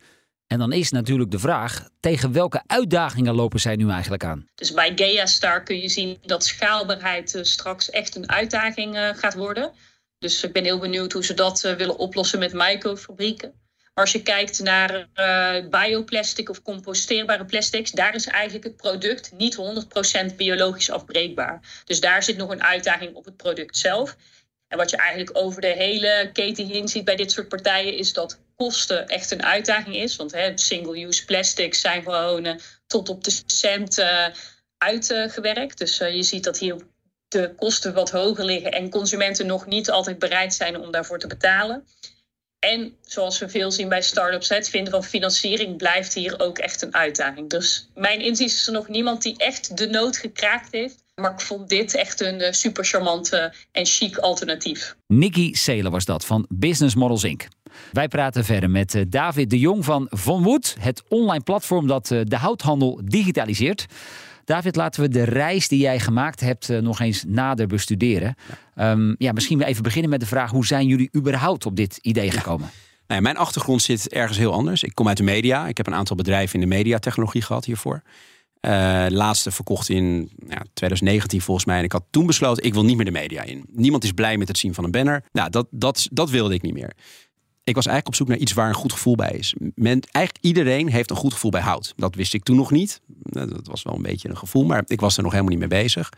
En 0.48 0.60
dan 0.60 0.72
is 0.72 0.92
natuurlijk 0.92 1.32
de 1.32 1.40
vraag, 1.40 1.90
tegen 2.00 2.32
welke 2.32 2.64
uitdagingen 2.66 3.36
lopen 3.36 3.60
zij 3.60 3.76
nu 3.76 3.90
eigenlijk 3.90 4.24
aan? 4.24 4.48
Dus 4.56 4.74
bij 4.74 4.92
Geastar 4.96 5.64
kun 5.64 5.80
je 5.80 5.90
zien 5.90 6.18
dat 6.22 6.46
schaalbaarheid 6.46 7.36
uh, 7.36 7.44
straks 7.44 7.90
echt 7.90 8.16
een 8.16 8.30
uitdaging 8.30 9.14
gaat 9.16 9.36
worden. 9.36 9.72
Dus 10.20 10.44
ik 10.44 10.54
ben 10.54 10.64
heel 10.64 10.80
benieuwd 10.80 11.14
hoe 11.14 11.26
ze 11.26 11.34
dat 11.34 11.62
willen 11.62 11.98
oplossen 11.98 12.40
met 12.40 12.54
microfabrieken. 12.54 13.54
Als 14.00 14.12
je 14.12 14.22
kijkt 14.22 14.60
naar 14.60 15.08
uh, 15.16 15.70
bioplastic 15.70 16.50
of 16.50 16.62
composteerbare 16.62 17.46
plastics, 17.46 17.92
daar 17.92 18.16
is 18.16 18.26
eigenlijk 18.26 18.64
het 18.64 18.78
product 18.78 19.32
niet 19.32 19.58
100% 20.32 20.36
biologisch 20.36 20.92
afbreekbaar. 20.92 21.84
Dus 21.86 22.00
daar 22.00 22.24
zit 22.24 22.38
nog 22.38 22.50
een 22.50 22.64
uitdaging 22.64 23.16
op 23.16 23.26
het 23.26 23.38
product 23.38 23.78
zelf. 23.78 24.16
En 24.68 24.78
wat 24.78 24.90
je 24.90 24.98
eigenlijk 24.98 25.38
over 25.38 25.62
de 25.62 25.68
hele 25.68 26.30
keten 26.34 26.68
heen 26.68 26.88
ziet 26.88 27.06
bij 27.06 27.16
dit 27.16 27.32
soort 27.32 27.48
partijen, 27.48 27.98
is 27.98 28.14
dat 28.14 28.40
kosten 28.56 29.08
echt 29.08 29.32
een 29.32 29.44
uitdaging 29.44 29.96
is. 29.96 30.16
Want 30.16 30.36
single-use 30.56 31.26
plastics 31.26 31.82
zijn 31.82 32.04
gewoon 32.04 32.46
uh, 32.46 32.54
tot 32.88 33.10
op 33.10 33.24
de 33.24 33.42
cent 33.46 33.98
uh, 33.98 34.28
uitgewerkt. 34.78 35.78
dus 35.78 35.98
je 35.98 36.24
ziet 36.24 36.44
dat 36.44 36.58
hier 36.58 36.76
de 37.28 37.54
kosten 37.56 37.94
wat 37.94 38.12
hoger 38.12 38.46
liggen 38.46 38.72
en 38.72 38.90
consumenten 38.90 39.46
nog 39.46 39.66
niet 39.66 39.90
altijd 39.90 40.20
bereid 40.20 40.54
zijn 40.54 40.80
om 40.80 40.92
daarvoor 40.92 41.20
te 41.20 41.28
betalen. 41.28 41.86
En 42.60 42.94
zoals 43.02 43.40
we 43.40 43.50
veel 43.50 43.72
zien 43.72 43.90
bij 43.90 44.02
start-ups, 44.02 44.50
het 44.50 44.70
vinden 44.70 44.92
van 44.92 45.04
financiering 45.04 45.78
blijft 45.78 46.14
hier 46.14 46.40
ook 46.40 46.58
echt 46.58 46.82
een 46.82 46.96
uitdaging. 46.96 47.50
Dus 47.50 47.90
mijn 47.96 48.22
inzicht 48.22 48.56
is 48.56 48.68
er 48.68 48.74
nog 48.74 48.88
niemand 48.88 49.22
die 49.22 49.38
echt 49.38 49.78
de 49.78 49.88
nood 49.88 50.18
gekraakt 50.18 50.72
heeft. 50.72 51.04
Maar 51.16 51.32
ik 51.32 51.42
vond 51.42 51.70
dit 51.70 51.96
echt 51.96 52.22
een 52.22 52.42
eh, 52.42 52.52
super 52.52 52.86
charmante 52.86 53.54
en 53.72 53.86
chic 53.86 54.18
alternatief. 54.18 54.96
Nikki 55.08 55.56
Seelen 55.56 55.92
was 55.92 56.06
dat 56.06 56.26
van 56.26 56.46
Business 56.50 56.96
Models 56.96 57.24
Inc. 57.24 57.48
Wij 57.92 58.08
praten 58.08 58.46
verder 58.46 58.70
met 58.70 58.96
eh, 58.96 59.02
David 59.08 59.50
de 59.50 59.60
Jong 59.60 59.86
van 59.86 60.08
Von 60.10 60.44
Wood, 60.44 60.76
het 60.80 61.04
online 61.08 61.44
platform 61.44 61.88
dat 61.88 62.12
eh, 62.12 62.20
de 62.24 62.38
houthandel 62.38 63.02
digitaliseert. 63.04 63.86
David, 64.50 64.76
laten 64.76 65.02
we 65.02 65.10
de 65.10 65.24
reis 65.24 65.68
die 65.68 65.80
jij 65.80 66.00
gemaakt 66.00 66.40
hebt 66.40 66.70
uh, 66.70 66.80
nog 66.80 67.00
eens 67.00 67.24
nader 67.28 67.68
bestuderen. 67.68 68.36
Ja. 68.76 68.92
Um, 68.92 69.16
ja, 69.18 69.32
misschien 69.32 69.62
even 69.62 69.84
beginnen 69.84 70.10
met 70.10 70.20
de 70.20 70.26
vraag: 70.26 70.52
hoe 70.52 70.66
zijn 70.66 70.88
jullie 70.88 71.10
überhaupt 71.16 71.66
op 71.66 71.76
dit 71.76 71.98
idee 72.02 72.32
gekomen? 72.32 72.70
Ja. 72.72 73.04
Nou, 73.08 73.22
mijn 73.22 73.38
achtergrond 73.38 73.82
zit 73.82 74.10
ergens 74.10 74.38
heel 74.38 74.54
anders. 74.54 74.84
Ik 74.84 74.96
kom 74.96 75.08
uit 75.08 75.18
de 75.18 75.24
media. 75.24 75.68
Ik 75.68 75.78
heb 75.78 75.88
een 75.88 75.96
aantal 75.96 76.16
bedrijven 76.16 76.54
in 76.54 76.70
de 76.70 76.76
mediatechnologie 76.76 77.42
gehad 77.42 77.66
hiervoor. 77.66 78.02
Uh, 78.62 79.06
laatste 79.10 79.52
verkocht 79.52 79.90
in 79.90 80.32
ja, 80.48 80.64
2019 80.74 81.42
volgens 81.42 81.66
mij. 81.66 81.78
En 81.78 81.84
ik 81.84 81.92
had 81.92 82.06
toen 82.10 82.26
besloten, 82.26 82.64
ik 82.64 82.74
wil 82.74 82.86
niet 82.86 82.96
meer 82.96 83.06
de 83.06 83.12
media 83.12 83.44
in. 83.44 83.66
Niemand 83.72 84.04
is 84.04 84.12
blij 84.12 84.38
met 84.38 84.48
het 84.48 84.58
zien 84.58 84.74
van 84.74 84.84
een 84.84 84.92
banner. 84.92 85.24
Nou, 85.32 85.50
dat, 85.50 85.68
dat, 85.72 86.08
dat 86.12 86.30
wilde 86.30 86.54
ik 86.54 86.62
niet 86.62 86.74
meer 86.74 86.94
ik 87.70 87.76
was 87.76 87.86
eigenlijk 87.86 88.08
op 88.08 88.16
zoek 88.16 88.28
naar 88.28 88.38
iets 88.38 88.54
waar 88.54 88.68
een 88.68 88.76
goed 88.76 88.94
gevoel 88.94 89.16
bij 89.16 89.32
is. 89.32 89.56
Men, 89.76 90.02
eigenlijk 90.12 90.46
iedereen 90.46 90.90
heeft 90.90 91.10
een 91.10 91.16
goed 91.16 91.34
gevoel 91.34 91.52
bij 91.52 91.62
hout. 91.62 91.94
Dat 91.96 92.16
wist 92.16 92.34
ik 92.34 92.44
toen 92.44 92.56
nog 92.56 92.72
niet. 92.72 93.02
Dat 93.08 93.68
was 93.68 93.84
wel 93.84 93.96
een 93.96 94.02
beetje 94.02 94.30
een 94.30 94.38
gevoel, 94.38 94.66
maar 94.66 94.84
ik 94.88 95.00
was 95.00 95.18
er 95.18 95.24
nog 95.24 95.32
helemaal 95.32 95.52
niet 95.58 95.70
mee 95.70 95.82
bezig. 95.82 96.10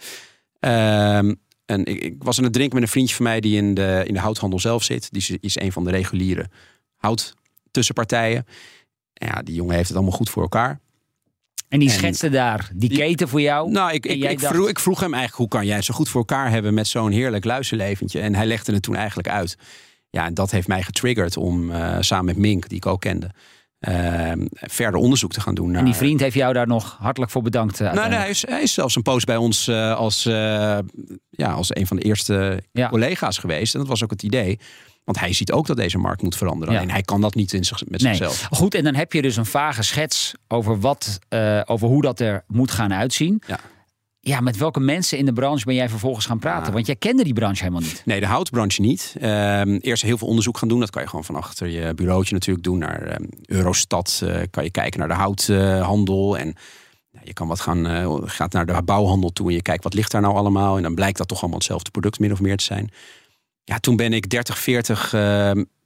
Um, 0.60 1.40
en 1.66 1.86
ik, 1.86 2.04
ik, 2.04 2.24
was 2.24 2.38
aan 2.38 2.44
het 2.44 2.54
drinken 2.54 2.76
met 2.76 2.84
een 2.84 2.92
vriendje 2.92 3.16
van 3.16 3.26
mij 3.26 3.40
die 3.40 3.58
in 3.58 3.74
de, 3.74 4.04
in 4.08 4.14
de 4.14 4.20
houthandel 4.20 4.60
zelf 4.60 4.84
zit. 4.84 5.12
Die 5.12 5.38
is, 5.42 5.60
een 5.60 5.72
van 5.72 5.84
de 5.84 5.92
reguliere 5.92 6.50
houttussenpartijen. 6.96 8.46
Ja, 9.14 9.42
die 9.42 9.56
jongen 9.56 9.76
heeft 9.76 9.88
het 9.88 9.98
allemaal 9.98 10.18
goed 10.18 10.30
voor 10.30 10.42
elkaar. 10.42 10.80
En 11.70 11.80
die 11.80 11.90
schetste 11.90 12.30
daar 12.30 12.72
die 12.74 12.90
keten 12.90 13.28
voor 13.28 13.42
jou. 13.42 13.72
Nou, 13.72 13.94
ik, 13.94 14.06
ik, 14.06 14.24
ik, 14.24 14.40
vroeg, 14.40 14.70
ik, 14.70 14.80
vroeg, 14.80 15.00
hem 15.00 15.14
eigenlijk: 15.14 15.42
hoe 15.42 15.48
kan 15.48 15.66
jij 15.66 15.82
zo 15.82 15.94
goed 15.94 16.10
voor 16.10 16.20
elkaar 16.20 16.50
hebben 16.50 16.74
met 16.74 16.88
zo'n 16.88 17.12
heerlijk 17.12 17.46
luisterleventje? 17.46 18.20
En 18.20 18.36
hij 18.36 18.46
legde 18.46 18.74
het 18.74 18.82
toen 18.82 18.96
eigenlijk 18.96 19.30
uit. 19.30 19.58
Ja, 20.12 20.26
en 20.26 20.34
dat 20.34 20.52
heeft 20.52 20.68
mij 20.68 20.84
getriggerd 20.84 21.38
om 21.38 21.72
uh, 21.72 21.98
samen 22.00 22.26
met 22.26 22.38
Mink, 22.38 22.68
die 22.68 22.78
ik 22.78 22.86
ook 22.86 23.02
kende, 23.02 23.30
uh, 23.90 24.32
verder 24.54 25.00
onderzoek 25.00 25.32
te 25.32 25.42
gaan 25.42 25.56
doen. 25.56 25.72
Naar... 25.72 25.80
En 25.80 25.86
die 25.86 25.94
vriend 25.94 26.20
heeft 26.20 26.36
jou 26.36 26.54
daar 26.54 26.68
nog 26.68 26.98
hartelijk 27.00 27.32
voor 27.32 27.42
bedankt. 27.42 27.80
Uh, 27.80 27.94
nou, 27.94 28.10
nee, 28.10 28.18
hij, 28.18 28.30
is, 28.30 28.46
hij 28.48 28.62
is 28.62 28.74
zelfs 28.74 28.96
een 28.96 29.02
post 29.02 29.26
bij 29.26 29.38
ons 29.38 29.68
uh, 29.68 29.96
als, 29.96 30.24
ja, 31.30 31.52
als 31.52 31.76
een 31.76 31.88
van 31.88 31.98
de 31.98 32.04
eerste 32.04 32.64
ja. 32.72 32.90
collega's 32.90 33.38
geweest. 33.38 33.74
En 33.74 33.80
dat 33.80 33.90
was 33.90 34.04
ook 34.04 34.12
het 34.12 34.24
idee. 34.24 34.60
Want 35.04 35.20
hij 35.20 35.34
ziet 35.34 35.52
ook 35.52 35.68
dat 35.68 35.78
deze 35.78 35.98
markt 35.98 36.22
moet 36.22 36.36
veranderen. 36.36 36.80
En 36.80 36.90
hij 36.90 37.02
kan 37.02 37.22
dat 37.22 37.36
niet 37.36 37.54
in 37.54 37.64
zich, 37.64 37.84
met 37.88 38.02
nee. 38.02 38.16
zichzelf. 38.16 38.48
Goed, 38.52 38.76
en 38.76 38.84
dan 38.84 38.96
heb 38.96 39.14
je 39.14 39.22
dus 39.22 39.36
een 39.36 39.46
vage 39.46 39.84
schets 39.84 40.34
over, 40.48 40.80
wat, 40.80 41.20
over 41.66 41.88
hoe 41.88 42.02
dat 42.02 42.20
er 42.20 42.44
moet 42.48 42.72
gaan 42.72 42.94
uitzien. 42.94 43.42
Ja. 43.48 43.60
Ja, 44.24 44.40
met 44.40 44.58
welke 44.58 44.80
mensen 44.80 45.18
in 45.18 45.26
de 45.26 45.34
branche 45.34 45.66
ben 45.66 45.76
jij 45.76 45.90
vervolgens 45.90 46.26
gaan 46.26 46.40
praten? 46.40 46.74
Want 46.74 46.86
jij 46.86 46.96
kende 46.96 47.24
die 47.24 47.34
branche 47.34 47.64
helemaal 47.64 47.82
niet. 47.82 48.02
Nee, 48.06 48.20
de 48.20 48.26
houtbranche 48.26 48.82
niet. 48.82 49.16
Uh, 49.22 49.62
eerst 49.80 50.04
heel 50.04 50.18
veel 50.18 50.28
onderzoek 50.28 50.58
gaan 50.58 50.68
doen. 50.68 50.80
Dat 50.80 50.90
kan 50.90 51.02
je 51.02 51.08
gewoon 51.08 51.24
van 51.24 51.36
achter 51.36 51.68
je 51.68 51.94
bureautje 51.94 52.34
natuurlijk 52.34 52.66
doen. 52.66 52.78
Naar 52.78 53.08
uh, 53.08 53.28
Eurostat 53.46 54.22
uh, 54.24 54.36
kan 54.52 54.64
je 54.64 54.70
kijken 54.72 55.00
naar 55.00 55.08
de 55.08 55.14
houthandel. 55.14 56.38
en 56.38 56.56
je 57.24 57.34
kan 57.34 57.48
wat 57.48 57.60
gaan, 57.60 57.88
uh, 57.88 58.18
gaat 58.24 58.54
naar 58.54 58.66
de 58.66 58.82
bouwhandel 58.82 59.30
toe 59.30 59.48
en 59.48 59.54
je 59.54 59.62
kijkt 59.62 59.84
wat 59.84 59.94
ligt 59.94 60.12
daar 60.12 60.22
nou 60.22 60.36
allemaal. 60.36 60.78
En 60.78 60.84
dan 60.84 60.96
blijkt 60.96 61.18
dat 61.18 61.28
toch 61.28 61.40
allemaal 61.40 61.58
hetzelfde 61.58 61.92
product 61.92 62.20
min 62.20 62.32
of 62.32 62.42
meer 62.42 62.58
te 62.58 62.64
zijn. 62.64 62.92
Ja, 63.64 63.80
toen 63.80 63.96
ben 63.96 64.14
ik 64.14 64.30
30, 64.30 64.60
40 64.60 65.14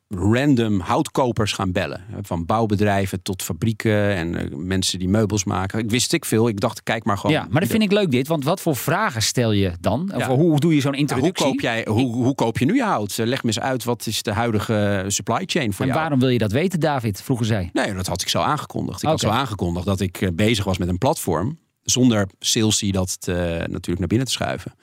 random 0.08 0.80
houtkopers 0.80 1.54
gaan 1.54 1.72
bellen. 1.72 2.04
Van 2.22 2.46
bouwbedrijven 2.46 3.22
tot 3.22 3.44
fabrieken 3.44 4.16
en 4.16 4.34
uh, 4.34 4.58
mensen 4.58 5.00
die 5.00 5.10
meubels 5.10 5.44
maken. 5.44 5.80
Ik 5.80 5.90
wist 5.90 6.14
ik 6.14 6.26
veel. 6.26 6.48
Ik 6.48 6.60
dacht, 6.60 6.84
kijk 6.84 7.04
maar 7.04 7.18
gewoon. 7.18 7.36
Ja, 7.36 7.48
maar 7.50 7.62
dat 7.62 7.70
vind 7.70 7.84
ik 7.84 7.92
leuk 7.92 8.12
dit. 8.12 8.28
Want 8.28 8.44
wat 8.44 8.62
voor 8.62 8.76
vragen 8.76 9.22
stel 9.22 9.52
je 9.52 9.72
dan? 9.80 10.12
Ja. 10.18 10.30
Of 10.30 10.38
hoe 10.38 10.60
doe 10.60 10.76
je 10.76 10.82
zo'n 10.82 10.94
introductie? 10.94 11.46
hoe, 11.46 11.54
koop 11.54 11.62
jij, 11.62 11.86
hoe, 11.90 12.14
hoe 12.14 12.36
koop 12.36 12.58
je 12.58 12.66
nu 12.66 12.76
je 12.76 12.84
hout? 12.84 13.18
Leg 13.18 13.44
me 13.44 13.48
eens 13.48 13.60
uit, 13.60 13.84
wat 13.84 14.06
is 14.06 14.24
de 14.24 14.32
huidige 14.32 15.06
supply 15.08 15.44
chain 15.46 15.74
voor 15.74 15.86
en 15.86 15.92
jou? 15.92 15.92
En 15.92 15.94
waarom 15.94 16.20
wil 16.20 16.30
je 16.30 16.38
dat 16.38 16.52
weten, 16.52 16.80
David? 16.80 17.22
Vroegen 17.22 17.46
zij. 17.46 17.70
Nee, 17.74 17.94
dat 17.94 18.08
had 18.08 18.22
ik 18.22 18.30
zo 18.30 18.40
aangekondigd. 18.40 19.04
Ik 19.04 19.10
okay. 19.10 19.12
had 19.12 19.34
zo 19.34 19.40
aangekondigd 19.40 19.86
dat 19.86 20.00
ik 20.00 20.22
eh, 20.22 20.30
bezig 20.34 20.66
was 20.66 20.78
met 20.78 20.88
een 20.88 20.98
platform. 20.98 21.60
Zonder 21.82 22.28
salesy 22.40 22.92
dat 22.92 23.22
te, 23.22 23.32
natuurlijk 23.60 24.00
naar 24.00 24.08
binnen 24.08 24.28
te 24.28 24.34
schuiven. 24.34 24.74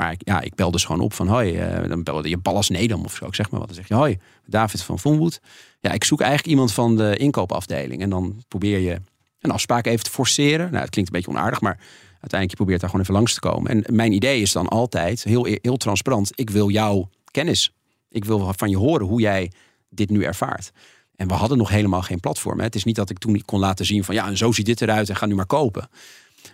Maar 0.00 0.12
ik, 0.12 0.20
ja, 0.24 0.40
ik 0.40 0.54
bel 0.54 0.70
dus 0.70 0.84
gewoon 0.84 1.00
op 1.00 1.12
van 1.12 1.28
hoi, 1.28 1.80
uh, 1.82 1.88
dan 1.88 2.02
belde 2.02 2.28
je 2.28 2.38
Ballas 2.38 2.68
Nedam 2.68 3.04
of 3.04 3.14
zo. 3.14 3.32
Zeg 3.32 3.50
maar 3.50 3.58
wat. 3.60 3.68
Dan 3.68 3.76
zeg 3.76 3.88
je 3.88 3.94
hoi, 3.94 4.18
David 4.46 4.82
van 4.82 4.98
Vonwoed. 4.98 5.40
Ja, 5.80 5.92
ik 5.92 6.04
zoek 6.04 6.20
eigenlijk 6.20 6.50
iemand 6.50 6.72
van 6.72 6.96
de 6.96 7.16
inkoopafdeling. 7.16 8.02
En 8.02 8.10
dan 8.10 8.42
probeer 8.48 8.78
je 8.78 9.00
een 9.40 9.50
afspraak 9.50 9.86
even 9.86 10.04
te 10.04 10.10
forceren. 10.10 10.70
Nou, 10.70 10.80
het 10.82 10.90
klinkt 10.90 11.10
een 11.10 11.20
beetje 11.20 11.36
onaardig, 11.36 11.60
maar 11.60 11.78
uiteindelijk 12.10 12.50
je 12.50 12.56
probeert 12.56 12.80
daar 12.80 12.90
gewoon 12.90 13.04
even 13.04 13.14
langs 13.14 13.34
te 13.34 13.40
komen. 13.40 13.70
En 13.70 13.94
mijn 13.94 14.12
idee 14.12 14.40
is 14.40 14.52
dan 14.52 14.68
altijd 14.68 15.24
heel, 15.24 15.44
heel 15.62 15.76
transparant. 15.76 16.30
Ik 16.34 16.50
wil 16.50 16.70
jouw 16.70 17.10
kennis. 17.30 17.72
Ik 18.10 18.24
wil 18.24 18.52
van 18.56 18.70
je 18.70 18.76
horen 18.76 19.06
hoe 19.06 19.20
jij 19.20 19.52
dit 19.88 20.10
nu 20.10 20.22
ervaart. 20.22 20.72
En 21.16 21.28
we 21.28 21.34
hadden 21.34 21.58
nog 21.58 21.68
helemaal 21.68 22.02
geen 22.02 22.20
platform. 22.20 22.58
Hè. 22.58 22.64
Het 22.64 22.74
is 22.74 22.84
niet 22.84 22.96
dat 22.96 23.10
ik 23.10 23.18
toen 23.18 23.42
kon 23.44 23.60
laten 23.60 23.86
zien 23.86 24.04
van 24.04 24.14
ja, 24.14 24.26
en 24.26 24.36
zo 24.36 24.52
ziet 24.52 24.66
dit 24.66 24.80
eruit 24.80 25.08
en 25.08 25.16
ga 25.16 25.26
nu 25.26 25.34
maar 25.34 25.46
kopen. 25.46 25.88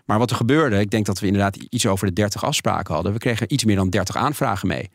Maar 0.04 0.18
wat 0.18 0.30
er 0.30 0.36
gebeurde, 0.36 0.80
ik 0.80 0.90
denk 0.90 1.06
dat 1.06 1.18
we 1.20 1.26
inderdaad 1.26 1.56
iets 1.56 1.86
over 1.86 2.06
de 2.06 2.12
30 2.12 2.44
afspraken 2.44 2.94
hadden. 2.94 3.12
We 3.12 3.18
kregen 3.18 3.52
iets 3.52 3.64
meer 3.64 3.76
dan 3.76 3.90
30 3.90 4.16
aanvragen 4.16 4.68
mee. 4.68 4.90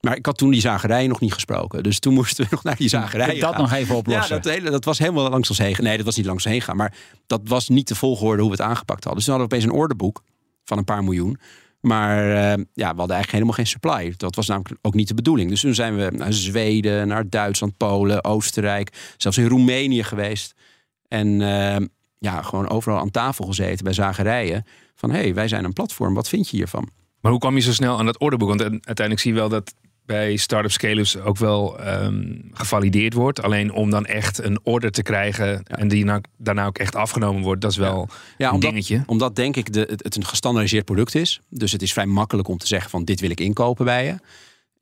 Maar 0.00 0.16
ik 0.16 0.26
had 0.26 0.38
toen 0.38 0.50
die 0.50 0.60
zagerij 0.60 1.06
nog 1.06 1.20
niet 1.20 1.32
gesproken. 1.32 1.82
Dus 1.82 1.98
toen 1.98 2.14
moesten 2.14 2.44
we 2.44 2.50
nog 2.54 2.62
naar 2.62 2.76
die 2.76 2.88
zagerij. 2.88 3.38
Dat 3.38 3.52
gaan. 3.52 3.60
nog 3.60 3.72
even 3.72 3.96
oplossen. 3.96 4.36
Ja, 4.36 4.42
dat, 4.42 4.52
hele, 4.52 4.70
dat 4.70 4.84
was 4.84 4.98
helemaal 4.98 5.30
langs 5.30 5.48
ons 5.48 5.58
heen. 5.58 5.76
Nee, 5.80 5.96
dat 5.96 6.06
was 6.06 6.16
niet 6.16 6.26
langs 6.26 6.44
ons 6.44 6.52
heen 6.52 6.62
gaan. 6.62 6.76
Maar 6.76 6.94
dat 7.26 7.40
was 7.44 7.68
niet 7.68 7.88
de 7.88 7.94
volgorde 7.94 8.42
hoe 8.42 8.50
we 8.50 8.56
het 8.56 8.66
aangepakt 8.66 9.04
hadden. 9.04 9.14
Dus 9.14 9.24
toen 9.24 9.38
hadden 9.38 9.50
we 9.50 9.56
opeens 9.56 9.72
een 9.72 9.80
orderboek 9.80 10.22
van 10.64 10.78
een 10.78 10.84
paar 10.84 11.04
miljoen. 11.04 11.38
Maar 11.80 12.26
uh, 12.26 12.64
ja, 12.72 12.92
we 12.92 12.98
hadden 12.98 13.16
eigenlijk 13.16 13.30
helemaal 13.30 13.54
geen 13.54 13.66
supply. 13.66 14.14
Dat 14.16 14.34
was 14.34 14.46
namelijk 14.46 14.78
ook 14.82 14.94
niet 14.94 15.08
de 15.08 15.14
bedoeling. 15.14 15.50
Dus 15.50 15.60
toen 15.60 15.74
zijn 15.74 15.96
we 15.96 16.10
naar 16.10 16.32
Zweden, 16.32 17.08
naar 17.08 17.28
Duitsland, 17.28 17.76
Polen, 17.76 18.24
Oostenrijk, 18.24 19.14
zelfs 19.16 19.38
in 19.38 19.48
Roemenië 19.48 20.02
geweest. 20.02 20.54
En 21.08 21.40
uh, 21.40 21.76
ja, 22.18 22.42
gewoon 22.42 22.68
overal 22.68 22.98
aan 22.98 23.10
tafel 23.10 23.46
gezeten 23.46 23.84
bij 23.84 23.92
zagerijen. 23.92 24.64
Van 24.94 25.10
hé, 25.10 25.18
hey, 25.18 25.34
wij 25.34 25.48
zijn 25.48 25.64
een 25.64 25.72
platform, 25.72 26.14
wat 26.14 26.28
vind 26.28 26.48
je 26.48 26.56
hiervan? 26.56 26.88
Maar 27.20 27.30
hoe 27.30 27.40
kwam 27.40 27.54
je 27.54 27.60
zo 27.60 27.72
snel 27.72 27.98
aan 27.98 28.06
dat 28.06 28.18
orderboek? 28.18 28.48
Want 28.48 28.62
uiteindelijk 28.62 29.20
zie 29.20 29.32
je 29.32 29.38
wel 29.38 29.48
dat 29.48 29.74
bij 30.06 30.36
start-up 30.36 30.72
scale 30.72 31.04
ook 31.24 31.36
wel 31.36 31.86
um, 31.86 32.50
gevalideerd 32.52 33.14
wordt. 33.14 33.42
Alleen 33.42 33.72
om 33.72 33.90
dan 33.90 34.06
echt 34.06 34.44
een 34.44 34.58
order 34.62 34.90
te 34.90 35.02
krijgen 35.02 35.46
ja. 35.46 35.62
en 35.62 35.88
die 35.88 36.04
nou, 36.04 36.20
daarna 36.36 36.66
ook 36.66 36.78
echt 36.78 36.94
afgenomen 36.94 37.42
wordt, 37.42 37.60
dat 37.60 37.70
is 37.70 37.76
wel 37.76 38.08
ja. 38.38 38.48
een 38.48 38.54
omdat, 38.54 38.70
dingetje. 38.70 39.02
Omdat 39.06 39.36
denk 39.36 39.56
ik 39.56 39.72
de, 39.72 39.86
het, 39.90 40.04
het 40.04 40.16
een 40.16 40.24
gestandaardiseerd 40.24 40.84
product 40.84 41.14
is. 41.14 41.40
Dus 41.48 41.72
het 41.72 41.82
is 41.82 41.92
vrij 41.92 42.06
makkelijk 42.06 42.48
om 42.48 42.58
te 42.58 42.66
zeggen 42.66 42.90
van 42.90 43.04
dit 43.04 43.20
wil 43.20 43.30
ik 43.30 43.40
inkopen 43.40 43.84
bij 43.84 44.04
je. 44.04 44.14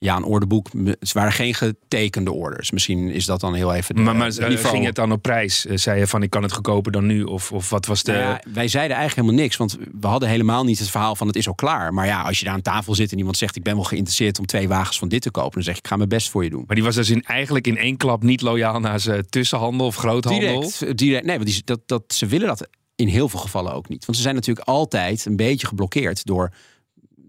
Ja, 0.05 0.17
een 0.17 0.25
orderboek. 0.25 0.69
Het 1.01 1.13
waren 1.13 1.33
geen 1.33 1.55
getekende 1.55 2.33
orders. 2.33 2.71
Misschien 2.71 3.11
is 3.11 3.25
dat 3.25 3.41
dan 3.41 3.55
heel 3.55 3.75
even. 3.75 3.95
De, 3.95 4.01
maar 4.01 4.17
maar 4.17 4.33
ging 4.33 4.85
het 4.85 4.95
dan 4.95 5.13
op 5.13 5.23
prijs? 5.23 5.67
Eh, 5.67 5.77
zei 5.77 5.99
je 5.99 6.07
van 6.07 6.23
ik 6.23 6.31
kan 6.31 6.43
het 6.43 6.53
goedkoper 6.53 6.93
dan 6.93 7.07
nu? 7.07 7.23
Of, 7.23 7.53
of 7.53 7.71
wat 7.71 7.87
was 7.87 8.03
de. 8.03 8.13
Nou 8.13 8.25
ja, 8.25 8.43
wij 8.53 8.69
zeiden 8.69 8.97
eigenlijk 8.97 9.27
helemaal 9.27 9.45
niks. 9.45 9.57
Want 9.57 9.79
we 10.01 10.07
hadden 10.07 10.29
helemaal 10.29 10.65
niet 10.65 10.79
het 10.79 10.91
verhaal 10.91 11.17
van 11.17 11.27
het 11.27 11.37
is 11.37 11.49
al 11.49 11.55
klaar. 11.55 11.95
Maar 11.95 12.07
ja, 12.07 12.23
als 12.23 12.39
je 12.39 12.45
daar 12.45 12.55
aan 12.55 12.63
tafel 12.63 12.95
zit 12.95 13.13
en 13.13 13.19
iemand 13.19 13.37
zegt 13.37 13.57
ik 13.57 13.63
ben 13.63 13.75
wel 13.75 13.85
geïnteresseerd 13.85 14.39
om 14.39 14.47
twee 14.47 14.69
wagens 14.69 14.99
van 14.99 15.09
dit 15.09 15.23
te 15.23 15.31
kopen. 15.31 15.53
Dan 15.53 15.63
zeg 15.63 15.77
ik 15.77 15.83
ik 15.85 15.87
ga 15.87 15.97
mijn 15.97 16.09
best 16.09 16.31
voor 16.31 16.45
je 16.45 16.51
doen. 16.51 16.65
Maar 16.67 16.77
die 16.77 16.85
was 16.85 16.95
dus 16.95 17.11
in, 17.11 17.23
eigenlijk 17.23 17.67
in 17.67 17.77
één 17.77 17.97
klap 17.97 18.23
niet 18.23 18.41
loyaal 18.41 18.81
naar 18.81 19.01
zijn 19.01 19.27
tussenhandel 19.29 19.87
of 19.87 19.97
groothandel? 19.97 20.61
Direct. 20.61 20.99
direct 20.99 21.25
nee, 21.25 21.37
want 21.37 21.49
die, 21.49 21.63
dat, 21.65 21.81
dat, 21.87 22.03
ze 22.07 22.27
willen 22.27 22.47
dat 22.47 22.69
in 22.95 23.09
heel 23.09 23.29
veel 23.29 23.41
gevallen 23.41 23.73
ook 23.73 23.89
niet. 23.89 24.05
Want 24.05 24.17
ze 24.17 24.23
zijn 24.23 24.35
natuurlijk 24.35 24.69
altijd 24.69 25.25
een 25.25 25.37
beetje 25.37 25.67
geblokkeerd 25.67 26.25
door 26.25 26.53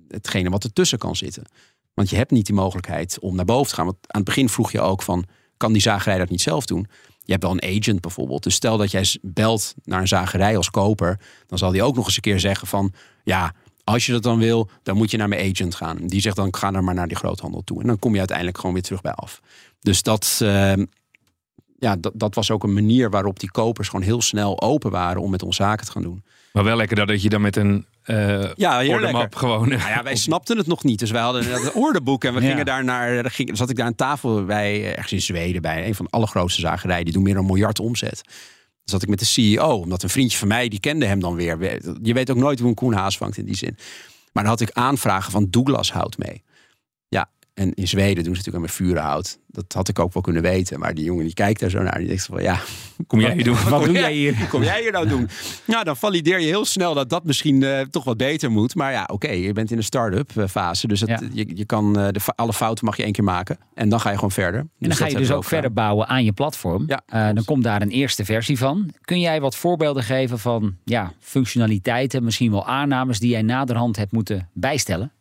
hetgene 0.07 0.49
wat 0.49 0.63
ertussen 0.63 0.97
kan 0.97 1.15
zitten. 1.15 1.43
Want 1.95 2.09
je 2.09 2.15
hebt 2.15 2.31
niet 2.31 2.45
die 2.45 2.55
mogelijkheid 2.55 3.19
om 3.19 3.35
naar 3.35 3.45
boven 3.45 3.69
te 3.69 3.75
gaan. 3.75 3.85
Want 3.85 3.97
aan 4.01 4.21
het 4.21 4.23
begin 4.23 4.49
vroeg 4.49 4.71
je 4.71 4.81
ook 4.81 5.01
van, 5.01 5.25
kan 5.57 5.73
die 5.73 5.81
zagerij 5.81 6.17
dat 6.17 6.29
niet 6.29 6.41
zelf 6.41 6.65
doen? 6.65 6.87
Je 7.19 7.31
hebt 7.31 7.43
wel 7.43 7.51
een 7.51 7.79
agent 7.79 8.01
bijvoorbeeld. 8.01 8.43
Dus 8.43 8.55
stel 8.55 8.77
dat 8.77 8.91
jij 8.91 9.17
belt 9.21 9.73
naar 9.83 10.01
een 10.01 10.07
zagerij 10.07 10.57
als 10.57 10.69
koper, 10.69 11.19
dan 11.47 11.57
zal 11.57 11.71
die 11.71 11.83
ook 11.83 11.95
nog 11.95 12.05
eens 12.05 12.15
een 12.15 12.21
keer 12.21 12.39
zeggen 12.39 12.67
van, 12.67 12.93
ja, 13.23 13.53
als 13.83 14.05
je 14.05 14.11
dat 14.11 14.23
dan 14.23 14.39
wil, 14.39 14.69
dan 14.83 14.97
moet 14.97 15.11
je 15.11 15.17
naar 15.17 15.27
mijn 15.27 15.51
agent 15.51 15.75
gaan. 15.75 15.97
Die 16.07 16.21
zegt 16.21 16.35
dan, 16.35 16.55
ga 16.55 16.71
dan 16.71 16.83
maar 16.83 16.93
naar 16.93 17.07
die 17.07 17.17
groothandel 17.17 17.61
toe. 17.63 17.81
En 17.81 17.87
dan 17.87 17.99
kom 17.99 18.11
je 18.11 18.17
uiteindelijk 18.17 18.57
gewoon 18.57 18.73
weer 18.73 18.83
terug 18.83 19.01
bij 19.01 19.11
af. 19.11 19.41
Dus 19.79 20.01
dat, 20.01 20.39
uh, 20.43 20.73
ja, 21.79 21.95
dat, 21.95 22.11
dat 22.15 22.35
was 22.35 22.51
ook 22.51 22.63
een 22.63 22.73
manier 22.73 23.09
waarop 23.09 23.39
die 23.39 23.51
kopers 23.51 23.89
gewoon 23.89 24.05
heel 24.05 24.21
snel 24.21 24.61
open 24.61 24.91
waren 24.91 25.21
om 25.21 25.31
met 25.31 25.43
ons 25.43 25.55
zaken 25.55 25.85
te 25.85 25.91
gaan 25.91 26.03
doen. 26.03 26.23
Maar 26.53 26.63
wel 26.63 26.77
lekker 26.77 27.05
dat 27.05 27.21
je 27.21 27.29
dan 27.29 27.41
met 27.41 27.55
een 27.55 27.85
uh, 28.05 28.51
ja, 28.55 28.83
lekker. 28.83 29.27
gewoon... 29.31 29.67
Nou 29.69 29.89
ja, 29.89 30.03
wij 30.03 30.15
snapten 30.15 30.57
het 30.57 30.67
nog 30.67 30.83
niet. 30.83 30.99
Dus 30.99 31.11
wij 31.11 31.21
hadden 31.21 31.45
het 31.63 31.71
ordeboek 31.73 32.23
en 32.23 32.33
we 32.33 32.41
Ja. 32.41 32.49
gingen 32.49 32.65
daar 32.65 32.83
naar... 32.83 33.21
Dan 33.21 33.31
ging, 33.31 33.57
zat 33.57 33.69
ik 33.69 33.75
daar 33.75 33.85
aan 33.85 33.95
tafel 33.95 34.45
bij, 34.45 34.73
eh, 34.81 34.89
ergens 34.89 35.11
in 35.11 35.21
Zweden, 35.21 35.61
bij 35.61 35.87
een 35.87 35.95
van 35.95 36.05
de 36.05 36.11
allergrootste 36.11 36.61
zagerijen. 36.61 37.03
Die 37.05 37.13
doen 37.13 37.23
meer 37.23 37.33
dan 37.33 37.41
een 37.43 37.49
miljard 37.49 37.79
omzet. 37.79 38.21
Dan 38.25 38.33
zat 38.83 39.01
ik 39.01 39.09
met 39.09 39.19
de 39.19 39.25
CEO, 39.25 39.67
omdat 39.77 40.03
een 40.03 40.09
vriendje 40.09 40.37
van 40.37 40.47
mij, 40.47 40.67
die 40.67 40.79
kende 40.79 41.05
hem 41.05 41.19
dan 41.19 41.35
weer. 41.35 41.79
Je 42.01 42.13
weet 42.13 42.29
ook 42.31 42.37
nooit 42.37 42.59
hoe 42.59 42.69
een 42.69 42.75
koen 42.75 42.93
haas 42.93 43.17
vangt 43.17 43.37
in 43.37 43.45
die 43.45 43.55
zin. 43.55 43.77
Maar 44.31 44.43
dan 44.43 44.51
had 44.51 44.61
ik 44.61 44.71
aanvragen 44.71 45.31
van 45.31 45.47
Douglas 45.49 45.91
hout 45.91 46.17
mee. 46.17 46.43
Ja, 47.07 47.29
en 47.55 47.73
in 47.73 47.87
Zweden 47.87 48.23
doen 48.23 48.35
ze 48.35 48.41
natuurlijk 48.45 48.65
met 48.65 48.71
vurenhout. 48.71 49.39
Dat 49.47 49.73
had 49.73 49.87
ik 49.87 49.99
ook 49.99 50.13
wel 50.13 50.23
kunnen 50.23 50.41
weten. 50.41 50.79
Maar 50.79 50.93
die 50.93 51.03
jongen 51.05 51.23
die 51.23 51.33
kijkt 51.33 51.59
daar 51.59 51.69
zo 51.69 51.81
naar. 51.81 51.97
Die 51.97 52.07
denkt 52.07 52.25
van 52.25 52.41
ja, 52.41 52.59
Kom 53.07 53.19
jij 53.19 53.33
hier 53.33 53.43
doen? 53.43 53.53
Wat 53.53 53.63
kom 53.63 53.83
doe 53.83 53.93
jij 53.93 54.13
hier? 54.13 54.47
Kom 54.49 54.63
jij 54.63 54.81
hier 54.81 54.91
nou 54.91 55.07
doen? 55.07 55.29
Nou, 55.65 55.83
dan 55.83 55.97
valideer 55.97 56.39
je 56.39 56.45
heel 56.45 56.65
snel 56.65 56.93
dat 56.93 57.09
dat 57.09 57.23
misschien 57.23 57.63
eh, 57.63 57.79
toch 57.81 58.03
wat 58.03 58.17
beter 58.17 58.51
moet. 58.51 58.75
Maar 58.75 58.91
ja, 58.91 59.03
oké, 59.11 59.29
je 59.29 59.53
bent 59.53 59.71
in 59.71 59.77
een 59.77 59.83
start-up 59.83 60.37
eh, 60.37 60.47
fase. 60.47 60.87
Dus 60.87 60.99
Ja. 61.05 61.19
je, 61.31 61.51
je 61.55 61.65
kan 61.65 61.99
eh, 61.99 62.07
de, 62.11 62.19
alle 62.35 62.53
fouten 62.53 62.85
mag 62.85 62.97
je 62.97 63.03
één 63.03 63.11
keer 63.11 63.23
maken. 63.23 63.57
En 63.73 63.89
dan 63.89 63.99
ga 63.99 64.09
je 64.09 64.15
gewoon 64.15 64.31
verder. 64.31 64.59
En 64.59 64.69
dan 64.79 64.95
ga 64.95 65.07
je 65.07 65.15
dus 65.17 65.31
ook 65.31 65.43
verder 65.43 65.73
bouwen 65.73 66.07
aan 66.07 66.23
je 66.23 66.31
platform. 66.31 66.85
Ja, 66.87 67.33
dan 67.33 67.45
komt 67.45 67.63
daar 67.63 67.81
een 67.81 67.89
eerste 67.89 68.25
versie 68.25 68.57
van. 68.57 68.93
Kun 69.01 69.19
jij 69.19 69.41
wat 69.41 69.55
voorbeelden 69.55 70.03
geven 70.03 70.39
van 70.39 70.75
ja, 70.83 71.13
functionaliteiten, 71.19 72.23
misschien 72.23 72.51
wel 72.51 72.67
aannames 72.67 73.19
die 73.19 73.29
jij 73.29 73.41
naderhand 73.41 73.95
hebt 73.95 74.11
moeten 74.11 74.49
bijstellen? 74.53 75.11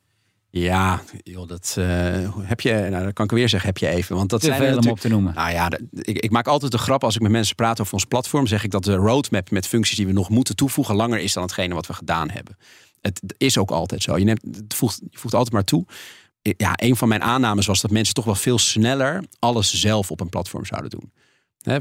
Ja, 0.57 1.03
joh, 1.23 1.49
dat 1.49 1.75
eh, 1.79 2.37
heb 2.41 2.61
je. 2.61 2.73
Nou, 2.91 3.05
dat 3.05 3.13
kan 3.13 3.25
ik 3.25 3.31
weer 3.31 3.49
zeggen, 3.49 3.69
heb 3.69 3.79
je 3.79 3.89
even. 3.89 4.17
Want 4.17 4.31
dat 4.31 4.41
Te 4.41 4.47
zijn 4.47 4.59
veel 4.59 4.79
om 4.79 4.89
op 4.89 5.01
te 5.01 5.09
noemen. 5.09 5.35
Nou 5.35 5.53
ja, 5.53 5.71
ik, 5.91 6.19
ik 6.19 6.31
maak 6.31 6.47
altijd 6.47 6.73
de 6.73 6.79
grap 6.79 7.05
als 7.05 7.15
ik 7.15 7.21
met 7.21 7.31
mensen 7.31 7.55
praat 7.55 7.81
over 7.81 7.93
ons 7.93 8.05
platform. 8.05 8.47
Zeg 8.47 8.65
ik 8.65 8.71
dat 8.71 8.85
de 8.85 8.95
roadmap 8.95 9.51
met 9.51 9.67
functies 9.67 9.97
die 9.97 10.07
we 10.07 10.13
nog 10.13 10.29
moeten 10.29 10.57
toevoegen 10.57 10.95
langer 10.95 11.19
is 11.19 11.33
dan 11.33 11.43
hetgene 11.43 11.75
wat 11.75 11.87
we 11.87 11.93
gedaan 11.93 12.31
hebben. 12.31 12.57
Het 13.01 13.21
is 13.37 13.59
ook 13.59 13.71
altijd 13.71 14.03
zo. 14.03 14.19
Je, 14.19 14.25
neemt, 14.25 14.43
het 14.43 14.75
voegt, 14.75 15.01
je 15.11 15.19
voegt 15.19 15.35
altijd 15.35 15.55
maar 15.55 15.65
toe. 15.65 15.87
Ja, 16.43 16.73
een 16.77 16.97
van 16.97 17.09
mijn 17.09 17.23
aannames 17.23 17.67
was 17.67 17.81
dat 17.81 17.91
mensen 17.91 18.15
toch 18.15 18.25
wel 18.25 18.35
veel 18.35 18.59
sneller 18.59 19.25
alles 19.39 19.75
zelf 19.75 20.11
op 20.11 20.21
een 20.21 20.29
platform 20.29 20.65
zouden 20.65 20.91
doen. 20.91 21.13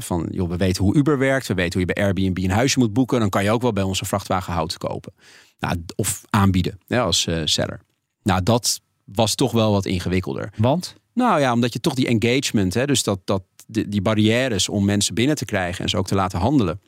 Van, 0.02 0.28
joh, 0.30 0.48
we 0.48 0.56
weten 0.56 0.84
hoe 0.84 0.94
Uber 0.94 1.18
werkt, 1.18 1.46
we 1.46 1.54
weten 1.54 1.72
hoe 1.72 1.88
je 1.88 1.94
bij 1.94 2.04
Airbnb 2.04 2.38
een 2.38 2.50
huisje 2.50 2.78
moet 2.78 2.92
boeken. 2.92 3.20
Dan 3.20 3.28
kan 3.28 3.44
je 3.44 3.50
ook 3.50 3.62
wel 3.62 3.72
bij 3.72 3.82
ons 3.82 4.00
een 4.00 4.06
vrachtwagen 4.06 4.52
hout 4.52 4.78
kopen. 4.78 5.12
Nou, 5.58 5.84
of 5.96 6.22
aanbieden 6.30 6.78
als 6.88 7.26
eh, 7.26 7.40
seller. 7.44 7.80
Nou, 8.24 8.42
dat 8.42 8.80
was 9.04 9.34
toch 9.34 9.52
wel 9.52 9.72
wat 9.72 9.86
ingewikkelder. 9.86 10.52
Want? 10.56 10.94
Nou 11.12 11.40
ja, 11.40 11.52
omdat 11.52 11.72
je 11.72 11.80
toch 11.80 11.94
die 11.94 12.18
engagement, 12.18 12.74
hè, 12.74 12.86
dus 12.86 13.02
dat, 13.02 13.20
dat, 13.24 13.42
die, 13.66 13.88
die 13.88 14.02
barrières 14.02 14.68
om 14.68 14.84
mensen 14.84 15.14
binnen 15.14 15.36
te 15.36 15.44
krijgen 15.44 15.84
en 15.84 15.90
ze 15.90 15.96
ook 15.96 16.06
te 16.06 16.14
laten 16.14 16.38
handelen, 16.38 16.80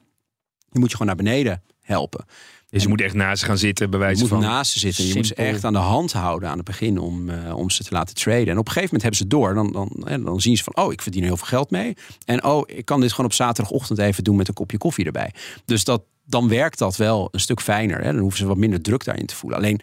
die 0.70 0.81
moet 0.81 0.90
je 0.90 0.96
gewoon 0.96 1.16
naar 1.16 1.25
beneden 1.25 1.62
helpen. 1.81 2.25
Dus 2.70 2.83
je 2.83 2.88
moet 2.88 3.01
echt 3.01 3.14
naast 3.14 3.40
ze 3.40 3.46
gaan 3.46 3.59
zitten, 3.59 3.90
bij 3.90 3.99
Je 3.99 4.05
wijze 4.05 4.20
moet 4.20 4.31
van... 4.31 4.40
naast 4.40 4.72
ze 4.72 4.79
zitten. 4.79 5.07
Je 5.07 5.14
moet 5.14 5.27
ze 5.27 5.35
echt 5.35 5.64
aan 5.64 5.72
de 5.72 5.79
hand 5.79 6.12
houden 6.12 6.49
aan 6.49 6.57
het 6.57 6.66
begin 6.66 6.99
om, 6.99 7.31
eh, 7.31 7.57
om 7.57 7.70
ze 7.70 7.85
te 7.85 7.92
laten 7.92 8.14
traden. 8.14 8.46
En 8.46 8.59
op 8.59 8.66
een 8.66 8.72
gegeven 8.72 8.85
moment 8.85 9.03
hebben 9.03 9.20
ze 9.20 9.27
door. 9.27 9.55
Dan, 9.55 9.72
dan, 9.72 10.03
hè, 10.05 10.22
dan 10.22 10.40
zien 10.40 10.57
ze 10.57 10.62
van, 10.62 10.77
oh, 10.77 10.92
ik 10.92 11.03
verdien 11.03 11.22
er 11.22 11.29
heel 11.29 11.37
veel 11.37 11.46
geld 11.46 11.70
mee. 11.70 11.96
En 12.25 12.44
oh, 12.44 12.62
ik 12.66 12.85
kan 12.85 13.01
dit 13.01 13.11
gewoon 13.11 13.27
op 13.27 13.33
zaterdagochtend 13.33 13.99
even 13.99 14.25
doen 14.25 14.37
met 14.37 14.49
een 14.49 14.55
kopje 14.55 14.79
koffie 14.79 15.05
erbij. 15.05 15.33
Dus 15.64 15.85
dat, 15.85 16.03
dan 16.25 16.49
werkt 16.49 16.79
dat 16.79 16.96
wel 16.96 17.29
een 17.31 17.40
stuk 17.40 17.61
fijner. 17.61 18.01
Hè? 18.01 18.12
Dan 18.12 18.20
hoeven 18.20 18.38
ze 18.38 18.46
wat 18.46 18.57
minder 18.57 18.81
druk 18.81 19.05
daarin 19.05 19.27
te 19.27 19.35
voelen. 19.35 19.59
Alleen 19.59 19.81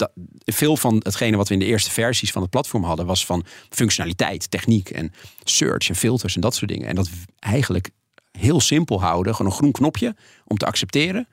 dat, 0.00 0.10
veel 0.44 0.76
van 0.76 1.00
hetgene 1.02 1.36
wat 1.36 1.48
we 1.48 1.54
in 1.54 1.60
de 1.60 1.66
eerste 1.66 1.90
versies 1.90 2.32
van 2.32 2.42
het 2.42 2.50
platform 2.50 2.84
hadden, 2.84 3.06
was 3.06 3.26
van 3.26 3.44
functionaliteit, 3.68 4.50
techniek 4.50 4.90
en 4.90 5.12
search 5.44 5.88
en 5.88 5.94
filters 5.94 6.34
en 6.34 6.40
dat 6.40 6.54
soort 6.54 6.70
dingen. 6.70 6.88
En 6.88 6.94
dat 6.94 7.10
eigenlijk 7.38 7.90
heel 8.38 8.60
simpel 8.60 9.00
houden. 9.00 9.34
Gewoon 9.34 9.50
een 9.52 9.58
groen 9.58 9.72
knopje 9.72 10.16
om 10.44 10.56
te 10.56 10.66
accepteren. 10.66 11.28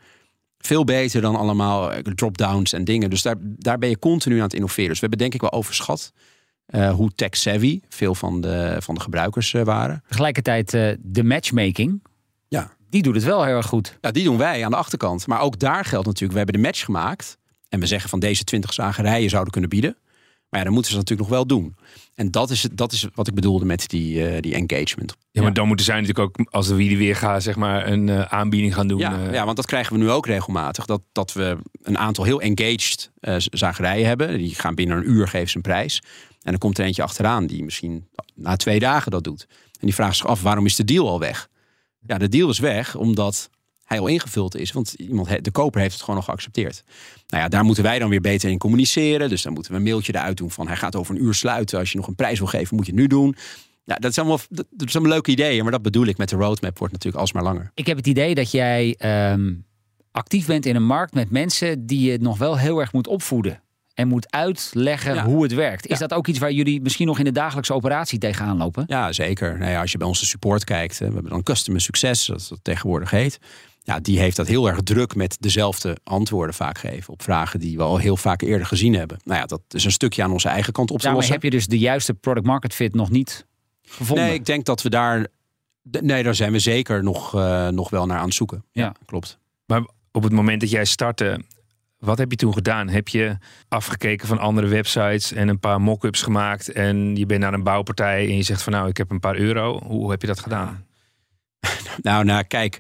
Veel 0.58 0.84
beter 0.84 1.21
dan 1.21 1.36
allemaal 1.36 1.91
eh, 1.91 1.99
drop-downs 1.99 2.73
en 2.73 2.84
dingen. 2.84 3.10
Dus 3.10 3.21
daar, 3.21 3.36
daar 3.39 3.77
ben 3.77 3.89
je 3.89 3.99
continu 3.99 4.36
aan 4.38 4.43
het 4.43 4.53
innoveren. 4.53 4.89
Dus 4.89 4.99
we 4.99 5.08
hebben 5.08 5.19
denk 5.19 5.34
ik 5.34 5.41
wel 5.41 5.51
overschat 5.51 6.12
eh, 6.65 6.91
hoe 6.93 7.12
tech-savvy 7.15 7.80
veel 7.89 8.15
van 8.15 8.41
de, 8.41 8.77
van 8.80 8.95
de 8.95 9.01
gebruikers 9.01 9.53
eh, 9.53 9.63
waren. 9.63 10.03
Tegelijkertijd 10.08 10.71
de 11.01 11.23
matchmaking, 11.23 12.03
Ja. 12.47 12.71
die 12.89 13.01
doet 13.01 13.15
het 13.15 13.23
wel 13.23 13.43
heel 13.43 13.56
erg 13.56 13.65
goed. 13.67 13.97
ja, 14.01 14.12
die 14.12 14.23
doen 14.23 14.38
wij 14.38 14.65
aan 14.65 14.71
de 14.71 14.77
achterkant. 14.77 15.27
Maar 15.27 15.39
ook 15.41 15.60
daar 15.60 15.86
geldt 15.86 16.06
natuurlijk, 16.06 16.32
we 16.32 16.38
hebben 16.38 16.62
de 16.62 16.67
match 16.67 16.86
gemaakt. 16.86 17.38
En 17.69 17.80
we 17.80 17.86
zeggen 17.86 18.10
van 18.10 18.19
deze 18.19 18.43
20 18.43 18.73
zagerijen 18.73 19.30
zouden 19.30 19.51
kunnen 19.51 19.69
bieden. 19.69 19.97
Maar 20.49 20.60
ja, 20.60 20.65
dan 20.65 20.73
moeten 20.73 20.91
ze 20.91 20.97
het 20.97 21.10
natuurlijk 21.10 21.30
nog 21.38 21.47
wel 21.47 21.60
doen. 21.60 21.75
En 22.15 22.32
dat 22.32 22.49
is, 22.49 22.63
het, 22.63 22.77
dat 22.77 22.91
is 22.91 23.08
wat 23.13 23.27
ik 23.27 23.34
bedoelde 23.34 23.65
met 23.65 23.89
die, 23.89 24.27
eh, 24.27 24.41
die 24.41 24.53
engagement. 24.53 25.15
Ja, 25.32 25.41
maar 25.41 25.49
Ja. 25.49 25.56
dan 25.56 25.67
moeten 25.67 25.86
zij 25.86 25.99
natuurlijk 26.01 26.39
ook, 26.39 26.47
als 26.51 26.67
de 26.67 26.75
wie 26.75 26.97
weer 26.97 27.15
gaat, 27.15 27.43
zeg 27.43 27.56
maar, 27.56 27.88
een 27.88 28.10
eh, 28.10 28.21
aanbieding 28.21 28.73
gaan 28.73 28.88
doen. 28.88 28.99
Ja, 28.99 29.25
eh. 29.27 29.34
ja, 29.34 29.45
want 29.45 29.56
dat 29.58 29.65
krijgen 29.65 29.93
we 29.93 29.99
nu 29.99 30.10
ook 30.10 30.25
regelmatig. 30.25 30.86
Dat, 30.86 31.01
dat 31.12 31.34
we 31.34 31.58
een 31.82 31.97
aantal 31.97 32.23
heel 32.23 32.41
engaged 32.41 33.12
eh, 33.19 33.36
zagerijen 33.38 34.08
hebben. 34.08 34.38
Die 34.38 34.56
gaan 34.56 34.75
binnen 34.75 34.97
een 34.97 35.10
uur 35.10 35.27
geven 35.27 35.49
ze 35.49 35.56
een 35.56 35.62
prijs. 35.62 36.01
En 36.41 36.51
dan 36.51 36.58
komt 36.58 36.77
er 36.77 36.86
eentje 36.86 37.03
achteraan 37.03 37.47
die 37.47 37.63
misschien 37.63 38.08
na 38.36 38.56
twee 38.56 38.80
dagen 38.80 39.12
dat 39.12 39.23
doet. 39.23 39.45
En 39.49 39.86
die 39.86 39.93
vraagt 39.95 40.15
zich 40.17 40.25
af, 40.27 40.41
waarom 40.41 40.65
is 40.65 40.75
de 40.75 40.84
deal 40.84 41.08
al 41.10 41.19
weg? 41.19 41.47
Ja, 42.06 42.17
de 42.17 42.30
deal 42.30 42.49
is 42.49 42.60
weg 42.60 42.95
omdat 42.95 43.49
hij 43.88 44.00
al 44.00 44.08
ingevuld 44.08 44.56
is. 44.56 44.71
Want 44.71 44.93
iemand, 44.93 45.43
de 45.43 45.52
koper 45.52 45.82
heeft 45.82 45.93
het 45.93 46.04
gewoon 46.04 46.19
al 46.19 46.26
geaccepteerd. 46.26 46.84
Nou 47.28 47.43
ja, 47.43 47.50
daar 47.50 47.63
moeten 47.63 47.84
wij 47.84 48.00
dan 48.00 48.10
weer 48.10 48.21
beter 48.21 48.50
in 48.50 48.58
communiceren. 48.58 49.30
Dus 49.30 49.41
dan 49.41 49.54
moeten 49.54 49.71
we 49.71 49.78
een 49.78 49.84
mailtje 49.84 50.15
eruit 50.15 50.38
doen 50.38 50.52
van... 50.52 50.67
hij 50.67 50.76
gaat 50.76 50.95
over 50.95 51.15
een 51.15 51.23
uur 51.23 51.34
sluiten. 51.34 51.80
Als 51.80 51.91
je 51.91 51.97
nog 51.97 52.08
een 52.08 52.15
prijs 52.15 52.38
wil 52.39 52.47
geven, 52.47 52.76
moet 52.76 52.86
je 52.86 52.91
het 52.91 53.02
nu 53.02 53.08
doen. 53.08 53.36
Ja, 53.84 53.95
dat 53.95 54.13
zijn 54.13 54.26
allemaal, 54.26 54.45
dat, 54.50 54.65
dat 54.71 54.91
allemaal 54.95 55.12
leuke 55.12 55.32
ideeën. 55.32 55.63
Maar 55.63 55.71
dat 55.71 55.82
bedoel 55.82 56.06
ik 56.06 56.17
met 56.17 56.30
de 56.30 56.36
roadmap 56.36 56.78
wordt 56.78 56.93
natuurlijk 56.93 57.21
alsmaar 57.21 57.43
langer. 57.43 57.71
Ik 57.73 57.88
heb 57.88 57.97
het 57.97 58.08
idee 58.08 58.36
dat 58.36 58.52
jij 58.52 58.95
ehm, 58.97 59.54
actief 60.12 60.45
bent 60.45 60.65
in 60.65 60.76
een 60.76 60.86
markt 60.86 61.13
met 61.13 61.30
mensen 61.32 61.86
die 61.86 62.12
je 62.12 62.17
nog 62.17 62.38
wel 62.38 62.58
heel 62.58 62.80
erg 62.80 62.93
moet 62.93 63.08
opvoeden. 63.08 63.62
En 63.93 64.08
moet 64.08 64.32
uitleggen 64.32 65.13
Ja. 65.13 65.26
hoe 65.26 65.43
het 65.43 65.54
werkt. 65.54 65.88
Is 65.88 66.00
Ja. 66.00 66.08
dat 66.08 66.17
ook 66.17 66.28
iets 66.28 66.39
waar 66.39 66.52
jullie 66.52 66.82
misschien 66.82 67.08
nog 67.08 67.19
in 67.19 67.26
de 67.26 67.32
dagelijkse 67.32 67.73
operatie 67.73 68.19
tegenaan 68.19 68.58
lopen? 68.58 68.84
Ja, 68.88 69.12
zeker. 69.12 69.58
Nou 69.58 69.71
ja, 69.71 69.82
als 69.82 69.91
je 69.91 69.97
bij 69.97 70.08
onze 70.08 70.26
support 70.26 70.63
kijkt, 70.63 70.97
we 70.97 71.06
hebben 71.06 71.23
dan 71.30 71.43
customer 71.43 71.82
success, 71.82 72.26
zoals 72.26 72.47
dat 72.50 72.60
tegenwoordig 72.62 73.10
heet. 73.10 73.39
Ja, 73.88 74.00
die 74.00 74.19
heeft 74.19 74.36
dat 74.36 74.47
heel 74.47 74.67
erg 74.67 74.82
druk 74.82 75.15
met 75.15 75.38
dezelfde 75.39 75.97
antwoorden 76.04 76.56
vaak 76.56 76.78
geven 76.78 77.13
op 77.13 77.21
vragen 77.21 77.60
die 77.60 77.78
we 77.78 77.84
al 77.84 77.97
heel 77.97 78.17
vaak 78.17 78.41
eerder 78.41 78.67
gezien 78.67 78.93
hebben. 78.93 79.19
Nou 79.23 79.39
ja, 79.39 79.45
dat 79.45 79.62
is 79.69 79.86
een 79.86 79.91
stukje 79.91 80.23
aan 80.23 80.32
onze 80.32 80.50
eigen 80.50 80.73
kant 80.73 80.91
op 80.91 80.97
te 80.97 81.04
Daarmee 81.04 81.19
lossen. 81.21 81.41
heb 81.41 81.52
je 81.52 81.58
dus 81.58 81.67
de 81.67 81.78
juiste 81.78 82.13
product 82.13 82.45
market 82.45 82.73
fit 82.73 82.93
nog 82.93 83.10
niet 83.10 83.45
gevonden. 83.82 84.26
Nee, 84.26 84.34
ik 84.34 84.45
denk 84.45 84.65
dat 84.65 84.82
we 84.82 84.89
daar. 84.89 85.28
Nee, 86.02 86.23
daar 86.23 86.36
zijn 86.36 86.52
we 86.52 86.60
zeker 86.60 87.04
nog, 87.04 87.36
eh, 87.36 87.67
nog 87.67 87.89
wel 87.89 88.06
naar 88.06 88.17
aan 88.17 88.26
het 88.26 88.34
zoeken. 88.34 88.65
Ja. 88.71 88.93
klopt. 89.06 89.39
Maar 89.65 89.82
op 90.12 90.23
het 90.23 90.32
moment 90.32 90.62
dat 90.62 90.69
jij 90.69 90.86
startte, 90.86 91.41
wat 92.00 92.17
heb 92.17 92.32
je 92.32 92.38
toen 92.38 92.54
gedaan? 92.54 92.89
Heb 92.89 93.08
je 93.08 93.38
afgekeken 93.67 94.28
van 94.28 94.39
andere 94.39 94.67
websites 94.67 95.32
en 95.32 95.47
een 95.47 95.60
paar 95.60 95.82
mock-ups 95.82 96.21
gemaakt 96.21 96.71
en 96.71 97.15
je 97.15 97.26
bent 97.26 97.41
naar 97.41 97.54
een 97.54 97.63
bouwpartij 97.63 98.28
en 98.28 98.36
je 98.36 98.43
zegt 98.43 98.62
van 98.62 98.73
nou, 98.73 98.88
ik 98.88 98.97
heb 98.97 99.12
een 99.12 99.19
paar 99.19 99.36
euro. 99.36 99.82
Hoe 99.84 100.12
heb 100.12 100.21
je 100.21 100.28
dat 100.28 100.39
gedaan? 100.39 100.86
Nou, 102.02 102.23
nou, 102.26 102.43
kijk. 102.43 102.80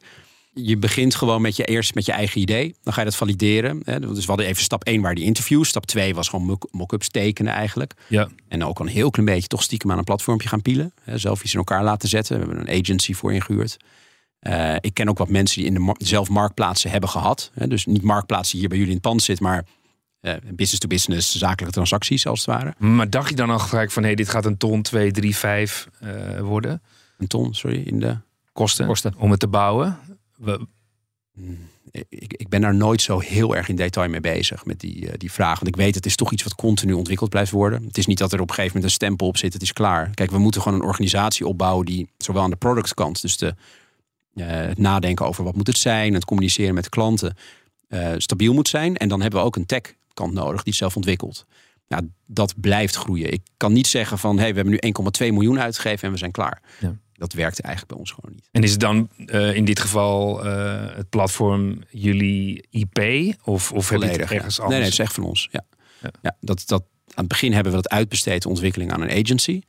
Je 0.63 0.77
begint 0.77 1.15
gewoon 1.15 1.41
met 1.41 1.55
je 1.55 1.63
eerst 1.65 1.93
met 1.95 2.05
je 2.05 2.11
eigen 2.11 2.41
idee. 2.41 2.75
Dan 2.83 2.93
ga 2.93 2.99
je 2.99 3.05
dat 3.05 3.15
valideren. 3.15 3.81
Hè. 3.83 3.99
Dus 3.99 4.19
we 4.19 4.25
hadden 4.27 4.45
even 4.45 4.63
stap 4.63 4.83
1 4.83 5.01
waar 5.01 5.15
die 5.15 5.23
interviews. 5.23 5.69
Stap 5.69 5.85
2 5.85 6.15
was 6.15 6.29
gewoon 6.29 6.45
mock- 6.45 6.67
mock-ups 6.71 7.09
tekenen 7.09 7.53
eigenlijk. 7.53 7.93
Ja. 8.07 8.27
En 8.47 8.63
ook 8.63 8.79
een 8.79 8.87
heel 8.87 9.09
klein 9.09 9.29
beetje 9.29 9.47
toch 9.47 9.63
stiekem 9.63 9.91
aan 9.91 9.97
een 9.97 10.03
platformpje 10.03 10.47
gaan 10.47 10.61
pielen. 10.61 10.93
Hè, 11.03 11.17
zelf 11.17 11.43
iets 11.43 11.51
in 11.53 11.57
elkaar 11.57 11.83
laten 11.83 12.09
zetten. 12.09 12.39
We 12.39 12.45
hebben 12.45 12.67
een 12.69 12.81
agency 12.81 13.13
voor 13.13 13.33
ingehuurd. 13.33 13.77
Eh, 14.39 14.75
ik 14.79 14.93
ken 14.93 15.09
ook 15.09 15.17
wat 15.17 15.29
mensen 15.29 15.57
die 15.57 15.67
in 15.67 15.73
de 15.73 15.79
mar- 15.79 15.95
zelf 15.97 16.29
marktplaatsen 16.29 16.91
hebben 16.91 17.09
gehad. 17.09 17.51
Hè, 17.53 17.67
dus 17.67 17.85
niet 17.85 18.01
marktplaatsen 18.03 18.51
die 18.51 18.59
hier 18.59 18.69
bij 18.69 18.77
jullie 18.77 18.93
in 18.93 18.99
het 18.99 19.07
pand 19.09 19.21
zit, 19.23 19.39
maar 19.39 19.65
eh, 20.19 20.33
business 20.43 20.79
to 20.79 20.87
business, 20.87 21.37
zakelijke 21.37 21.73
transacties 21.73 22.27
als 22.27 22.39
het 22.45 22.47
ware. 22.55 22.73
Maar 22.77 23.09
dacht 23.09 23.29
je 23.29 23.35
dan 23.35 23.49
al 23.49 23.59
gelijk 23.59 23.91
van 23.91 24.03
hé, 24.03 24.13
dit 24.13 24.29
gaat 24.29 24.45
een 24.45 24.57
ton, 24.57 24.81
2, 24.81 25.11
3, 25.11 25.35
5 25.35 25.87
eh, 25.99 26.39
worden? 26.39 26.81
Een 27.17 27.27
ton, 27.27 27.53
sorry, 27.53 27.81
in 27.85 27.99
de. 27.99 28.17
Kosten, 28.53 28.85
Kosten. 28.87 29.13
om 29.17 29.31
het 29.31 29.39
te 29.39 29.47
bouwen? 29.47 29.97
We- 30.37 30.65
Ik, 32.09 32.33
ik 32.33 32.49
ben 32.49 32.61
daar 32.61 32.75
nooit 32.75 33.01
zo 33.01 33.19
heel 33.19 33.55
erg 33.55 33.69
in 33.69 33.75
detail 33.75 34.09
mee 34.09 34.19
bezig 34.21 34.65
met 34.65 34.79
die, 34.79 35.07
eh, 35.09 35.13
die 35.17 35.31
vraag. 35.31 35.55
Want 35.59 35.67
ik 35.67 35.75
weet, 35.75 35.95
het 35.95 36.05
is 36.05 36.15
toch 36.15 36.31
iets 36.31 36.43
wat 36.43 36.55
continu 36.55 36.93
ontwikkeld 36.93 37.29
blijft 37.29 37.51
worden. 37.51 37.83
Het 37.85 37.97
is 37.97 38.05
niet 38.05 38.17
dat 38.17 38.33
er 38.33 38.39
op 38.41 38.49
een 38.49 38.55
gegeven 38.55 38.75
moment 38.77 38.91
een 38.91 38.97
stempel 39.05 39.27
op 39.27 39.37
zit, 39.37 39.53
het 39.53 39.61
is 39.61 39.73
klaar. 39.73 40.09
Kijk, 40.13 40.31
we 40.31 40.37
moeten 40.37 40.61
gewoon 40.61 40.79
een 40.79 40.85
organisatie 40.87 41.47
opbouwen 41.47 41.85
die 41.85 42.09
zowel 42.17 42.41
aan 42.43 42.49
de 42.49 42.55
productkant, 42.55 43.21
dus 43.21 43.37
de, 43.37 43.55
eh, 44.33 44.45
het 44.47 44.77
nadenken 44.77 45.25
over 45.27 45.43
wat 45.43 45.55
moet 45.55 45.67
het 45.67 45.77
zijn, 45.77 46.13
het 46.13 46.25
communiceren 46.25 46.73
met 46.73 46.89
klanten, 46.89 47.35
eh, 47.87 48.11
stabiel 48.17 48.53
moet 48.53 48.67
zijn. 48.67 48.97
En 48.97 49.07
dan 49.09 49.21
hebben 49.21 49.39
we 49.39 49.45
ook 49.45 49.55
een 49.55 49.65
tech 49.65 49.81
kant 50.13 50.33
nodig 50.33 50.55
die 50.63 50.73
het 50.73 50.75
zelf 50.81 50.95
ontwikkelt. 50.95 51.45
Ja, 51.87 52.01
dat 52.25 52.53
blijft 52.61 52.95
groeien. 52.95 53.31
Ik 53.33 53.41
kan 53.57 53.73
niet 53.73 53.87
zeggen 53.87 54.17
van, 54.17 54.37
hey, 54.39 54.49
we 54.49 54.55
hebben 54.55 54.73
nu 54.73 54.79
1,2 54.79 55.33
miljoen 55.33 55.59
uitgegeven 55.59 56.07
en 56.07 56.11
we 56.11 56.17
zijn 56.17 56.31
klaar. 56.31 56.61
Ja. 56.79 56.95
Dat 57.17 57.33
werkt 57.33 57.59
eigenlijk 57.59 57.93
bij 57.93 58.01
ons 58.01 58.11
gewoon 58.11 58.31
niet. 58.35 58.49
En 58.51 58.63
is 58.63 58.71
het 58.71 58.79
dan 58.79 59.09
eh, 59.25 59.55
in 59.55 59.65
dit 59.65 59.79
geval 59.79 60.45
eh, 60.45 60.95
het 60.95 61.09
platform 61.09 61.83
jullie 61.89 62.65
IP? 62.69 62.99
Of, 63.43 63.71
of 63.71 63.89
heb 63.89 63.99
je 63.99 64.05
het 64.05 64.15
Volledig, 64.15 64.29
ja. 64.29 64.35
ergens 64.35 64.57
Nee, 64.57 64.65
anders? 64.65 64.81
nee, 64.81 64.89
het 64.89 64.99
is 64.99 65.05
echt 65.05 65.13
van 65.13 65.23
ons. 65.23 65.47
Ja. 65.51 65.65
Ja. 66.01 66.09
Ja. 66.21 66.35
dat, 66.39 66.63
dat, 66.65 66.81
aan 66.81 67.13
het 67.23 67.27
begin 67.27 67.53
hebben 67.53 67.71
we 67.71 67.81
dat 67.81 67.89
uitbesteed, 67.91 68.41
de 68.41 68.49
ontwikkeling 68.49 68.91
aan 68.91 69.01
een 69.01 69.23
agency. 69.25 69.61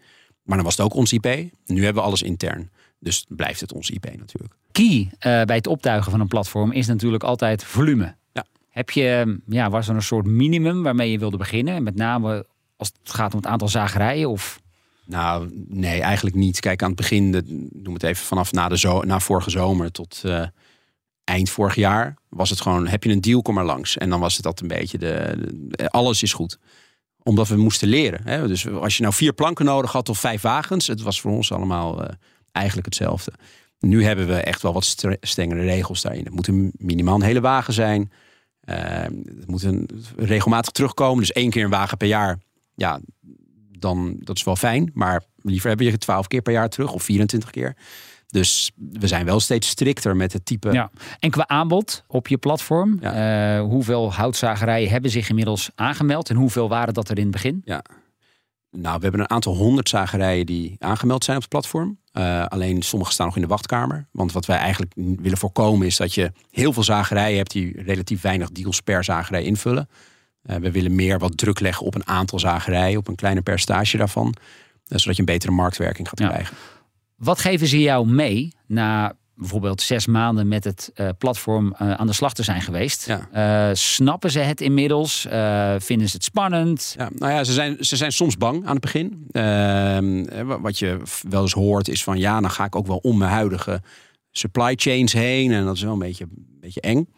Maar 0.43 0.57
dan 0.57 0.67
was 0.67 0.77
het 0.77 0.87
ook 0.87 0.95
ons 0.95 1.13
IP. 1.13 1.27
Nu 1.67 1.85
hebben 1.85 2.03
we 2.03 2.09
alles 2.09 2.23
intern. 2.23 2.71
Dus 2.99 3.25
blijft 3.29 3.61
het 3.61 3.73
onze 3.73 3.93
IP 3.93 4.05
natuurlijk. 4.05 4.55
Key 4.73 5.11
eh, 5.19 5.43
bij 5.43 5.57
het 5.57 5.67
optuigen 5.67 6.11
van 6.11 6.21
een 6.21 6.29
platform 6.29 6.73
is 6.73 6.87
natuurlijk 6.87 7.23
altijd 7.23 7.65
volume. 7.65 8.15
Ja. 8.33 8.45
Heb 8.69 8.91
je, 8.91 9.39
ja, 9.47 9.71
was 9.71 9.89
er 9.89 9.95
een 9.95 10.03
soort 10.03 10.27
minimum 10.27 10.83
waarmee 10.83 11.11
je 11.11 11.19
wilde 11.19 11.37
beginnen? 11.37 11.83
Met 11.83 11.95
name 11.95 12.47
als 12.77 12.93
het 13.03 13.15
gaat 13.15 13.33
om 13.33 13.39
het 13.39 13.49
aantal 13.49 13.69
zagerijen? 13.69 14.31
Of 14.31 14.61
Nou, 15.09 15.51
nee, 15.69 16.01
eigenlijk 16.01 16.37
niet. 16.37 16.61
Kijk, 16.61 16.83
aan 16.83 16.89
het 16.89 16.97
begin, 16.97 17.31
noem 17.73 17.95
het 17.95 18.03
even 18.03 18.25
vanaf 18.25 18.53
na, 18.53 18.69
de 18.69 18.79
zo, 18.79 19.03
na 19.03 19.21
vorige 19.21 19.51
zomer 19.51 19.93
tot 19.93 20.21
eh, 20.25 20.47
eind 21.25 21.51
vorig 21.51 21.75
jaar, 21.75 22.17
was 22.29 22.51
het 22.51 22.61
gewoon: 22.61 22.87
heb 22.87 23.05
je 23.05 23.11
een 23.11 23.21
deal, 23.21 23.43
kom 23.43 23.55
maar 23.55 23.65
langs. 23.65 23.97
En 23.97 24.11
dan 24.11 24.21
was 24.21 24.35
het 24.35 24.43
dat 24.43 24.61
een 24.61 24.69
beetje 24.69 24.99
de, 24.99 25.37
alles 25.91 26.23
is 26.23 26.33
goed. 26.33 26.59
Omdat 27.23 27.49
we 27.49 27.57
moesten 27.57 27.89
leren. 27.89 28.21
Hè? 28.25 28.49
Dus 28.49 28.69
als 28.69 28.97
je 28.97 29.03
nou 29.03 29.15
vier 29.15 29.33
planken 29.33 29.65
nodig 29.65 29.93
had 29.93 30.09
of 30.09 30.19
vijf 30.19 30.43
wagens, 30.43 30.87
het 30.87 31.03
was 31.03 31.21
voor 31.21 31.33
ons 31.33 31.53
allemaal 31.53 32.05
eh, 32.05 32.15
eigenlijk 32.53 32.87
hetzelfde. 32.87 33.33
Nu 33.79 34.05
hebben 34.05 34.27
we 34.27 34.35
echt 34.35 34.63
wel 34.63 34.73
wat 34.73 34.85
stre- 34.85 35.17
strengere 35.21 35.63
regels 35.63 36.03
daarin. 36.03 36.25
Het 36.25 36.35
moet 36.35 36.49
een 36.49 36.73
minimaal 36.77 37.15
een 37.15 37.23
hele 37.23 37.41
wagen 37.41 37.73
zijn. 37.73 38.13
Eh, 38.61 38.77
het 39.39 39.47
moet 39.47 39.63
een, 39.63 39.89
regelmatig 40.17 40.73
terugkomen. 40.73 41.19
Dus 41.19 41.33
één 41.33 41.51
keer 41.51 41.65
een 41.65 41.71
wagen 41.71 41.97
per 41.97 42.09
jaar. 42.09 42.39
Ja, 42.75 43.01
dan 43.79 44.17
dat 44.19 44.37
is 44.37 44.45
wel 44.45 44.57
fijn. 44.57 44.91
Maar 44.95 45.23
liever 45.43 45.69
hebben 45.69 45.87
je 45.87 45.93
het 45.93 46.01
12 46.01 46.27
keer 46.27 46.43
per 46.43 46.53
jaar 46.53 46.69
terug 46.69 46.93
of 46.93 47.03
24 47.03 47.51
keer. 47.51 47.77
Dus 48.27 48.71
we 48.77 49.07
zijn 49.07 49.25
wel 49.25 49.41
steeds 49.41 49.69
strikter 49.69 50.17
met 50.17 50.33
het 50.33 50.45
type. 50.47 50.73
Ja. 50.73 50.91
En 51.19 51.31
qua 51.31 51.49
aanbod 51.49 52.05
op 52.07 52.29
je 52.29 52.37
platform, 52.37 52.99
eh, 53.03 53.61
hoeveel 53.61 54.13
houtzagerijen 54.13 54.91
hebben 54.91 55.11
zich 55.11 55.29
inmiddels 55.29 55.71
aangemeld 55.75 56.31
en 56.31 56.37
hoeveel 56.37 56.69
waren 56.69 56.95
dat 56.95 57.09
er 57.09 57.17
in 57.17 57.23
het 57.23 57.33
begin? 57.33 57.63
Nou, 58.71 58.97
we 58.97 59.03
hebben 59.03 59.21
een 59.21 59.31
aantal 59.31 59.55
honderd 59.55 59.89
zagerijen 59.89 60.47
die 60.47 60.77
aangemeld 60.79 61.25
zijn 61.25 61.37
op 61.37 61.43
het 61.43 61.53
platform. 61.53 61.99
Eh, 62.13 62.47
alleen 62.47 62.83
sommige 62.83 63.13
staan 63.13 63.27
nog 63.27 63.37
in 63.37 63.43
de 63.43 63.49
wachtkamer. 63.49 64.07
Want 64.13 64.33
wat 64.33 64.47
wij 64.47 64.57
eigenlijk 64.57 64.93
willen 64.95 65.39
voorkomen 65.39 65.87
is 65.87 65.97
dat 65.97 66.15
je 66.15 66.33
heel 66.51 66.73
veel 66.73 66.83
zagerijen 66.83 67.37
hebt 67.37 67.51
die 67.51 67.83
relatief 67.83 68.21
weinig 68.21 68.51
deals 68.51 68.81
per 68.81 69.05
zagerij 69.05 69.43
invullen. 69.43 69.89
Eh, 70.43 70.57
we 70.57 70.71
willen 70.71 70.95
meer 70.95 71.19
wat 71.19 71.37
druk 71.39 71.61
leggen 71.61 71.87
op 71.87 71.95
een 71.95 72.07
aantal 72.07 72.39
zagerijen, 72.39 72.99
op 72.99 73.09
een 73.09 73.15
kleiner 73.15 73.43
percentage 73.43 73.97
daarvan. 73.97 74.35
eh, 74.89 74.99
zodat 74.99 75.15
je 75.17 75.23
een 75.23 75.35
betere 75.35 75.53
marktwerking 75.53 76.09
gaat 76.09 76.19
Ja. 76.19 76.29
krijgen. 76.29 76.57
Wat 77.17 77.39
geven 77.41 77.67
ze 77.67 77.81
jou 77.81 78.07
mee 78.09 78.53
na 78.67 79.17
bijvoorbeeld 79.35 79.81
zes 79.83 80.07
maanden 80.07 80.49
met 80.49 80.65
het 80.65 80.91
eh, 80.95 81.09
platform 81.19 81.75
aan 81.75 82.07
de 82.07 82.13
slag 82.13 82.35
te 82.35 82.43
zijn 82.43 82.63
geweest? 82.63 83.07
Ja. 83.33 83.75
Snappen 83.75 84.31
ze 84.31 84.39
het 84.39 84.61
inmiddels? 84.61 85.21
Vinden 85.79 86.09
ze 86.09 86.15
het 86.17 86.25
spannend? 86.25 86.95
Ja, 86.99 87.09
nou 87.15 87.33
ja, 87.33 87.45
ze 87.45 87.53
zijn, 87.53 87.77
ze 87.81 87.97
zijn 87.97 88.13
soms 88.13 88.37
bang 88.37 88.65
aan 88.67 88.73
het 88.73 88.81
begin. 88.81 89.27
Ehm, 89.31 90.25
eh, 90.25 90.43
wa- 90.43 90.61
wat 90.61 90.79
je 90.79 91.01
wel 91.29 91.43
eens 91.43 91.53
hoort 91.53 91.89
is 91.89 92.03
van 92.05 92.19
ja, 92.19 92.41
dan 92.41 92.51
ga 92.51 92.65
ik 92.65 92.77
ook 92.77 92.87
wel 92.87 92.97
om 93.03 93.19
mijn 93.19 93.31
huidige 93.31 93.83
supply 94.31 94.73
chains 94.77 95.13
heen. 95.13 95.53
En 95.53 95.65
dat 95.65 95.75
is 95.77 95.83
wel 95.83 95.93
een 95.93 95.99
beetje, 95.99 96.25
een 96.25 96.59
beetje 96.61 96.81
eng. 96.81 97.09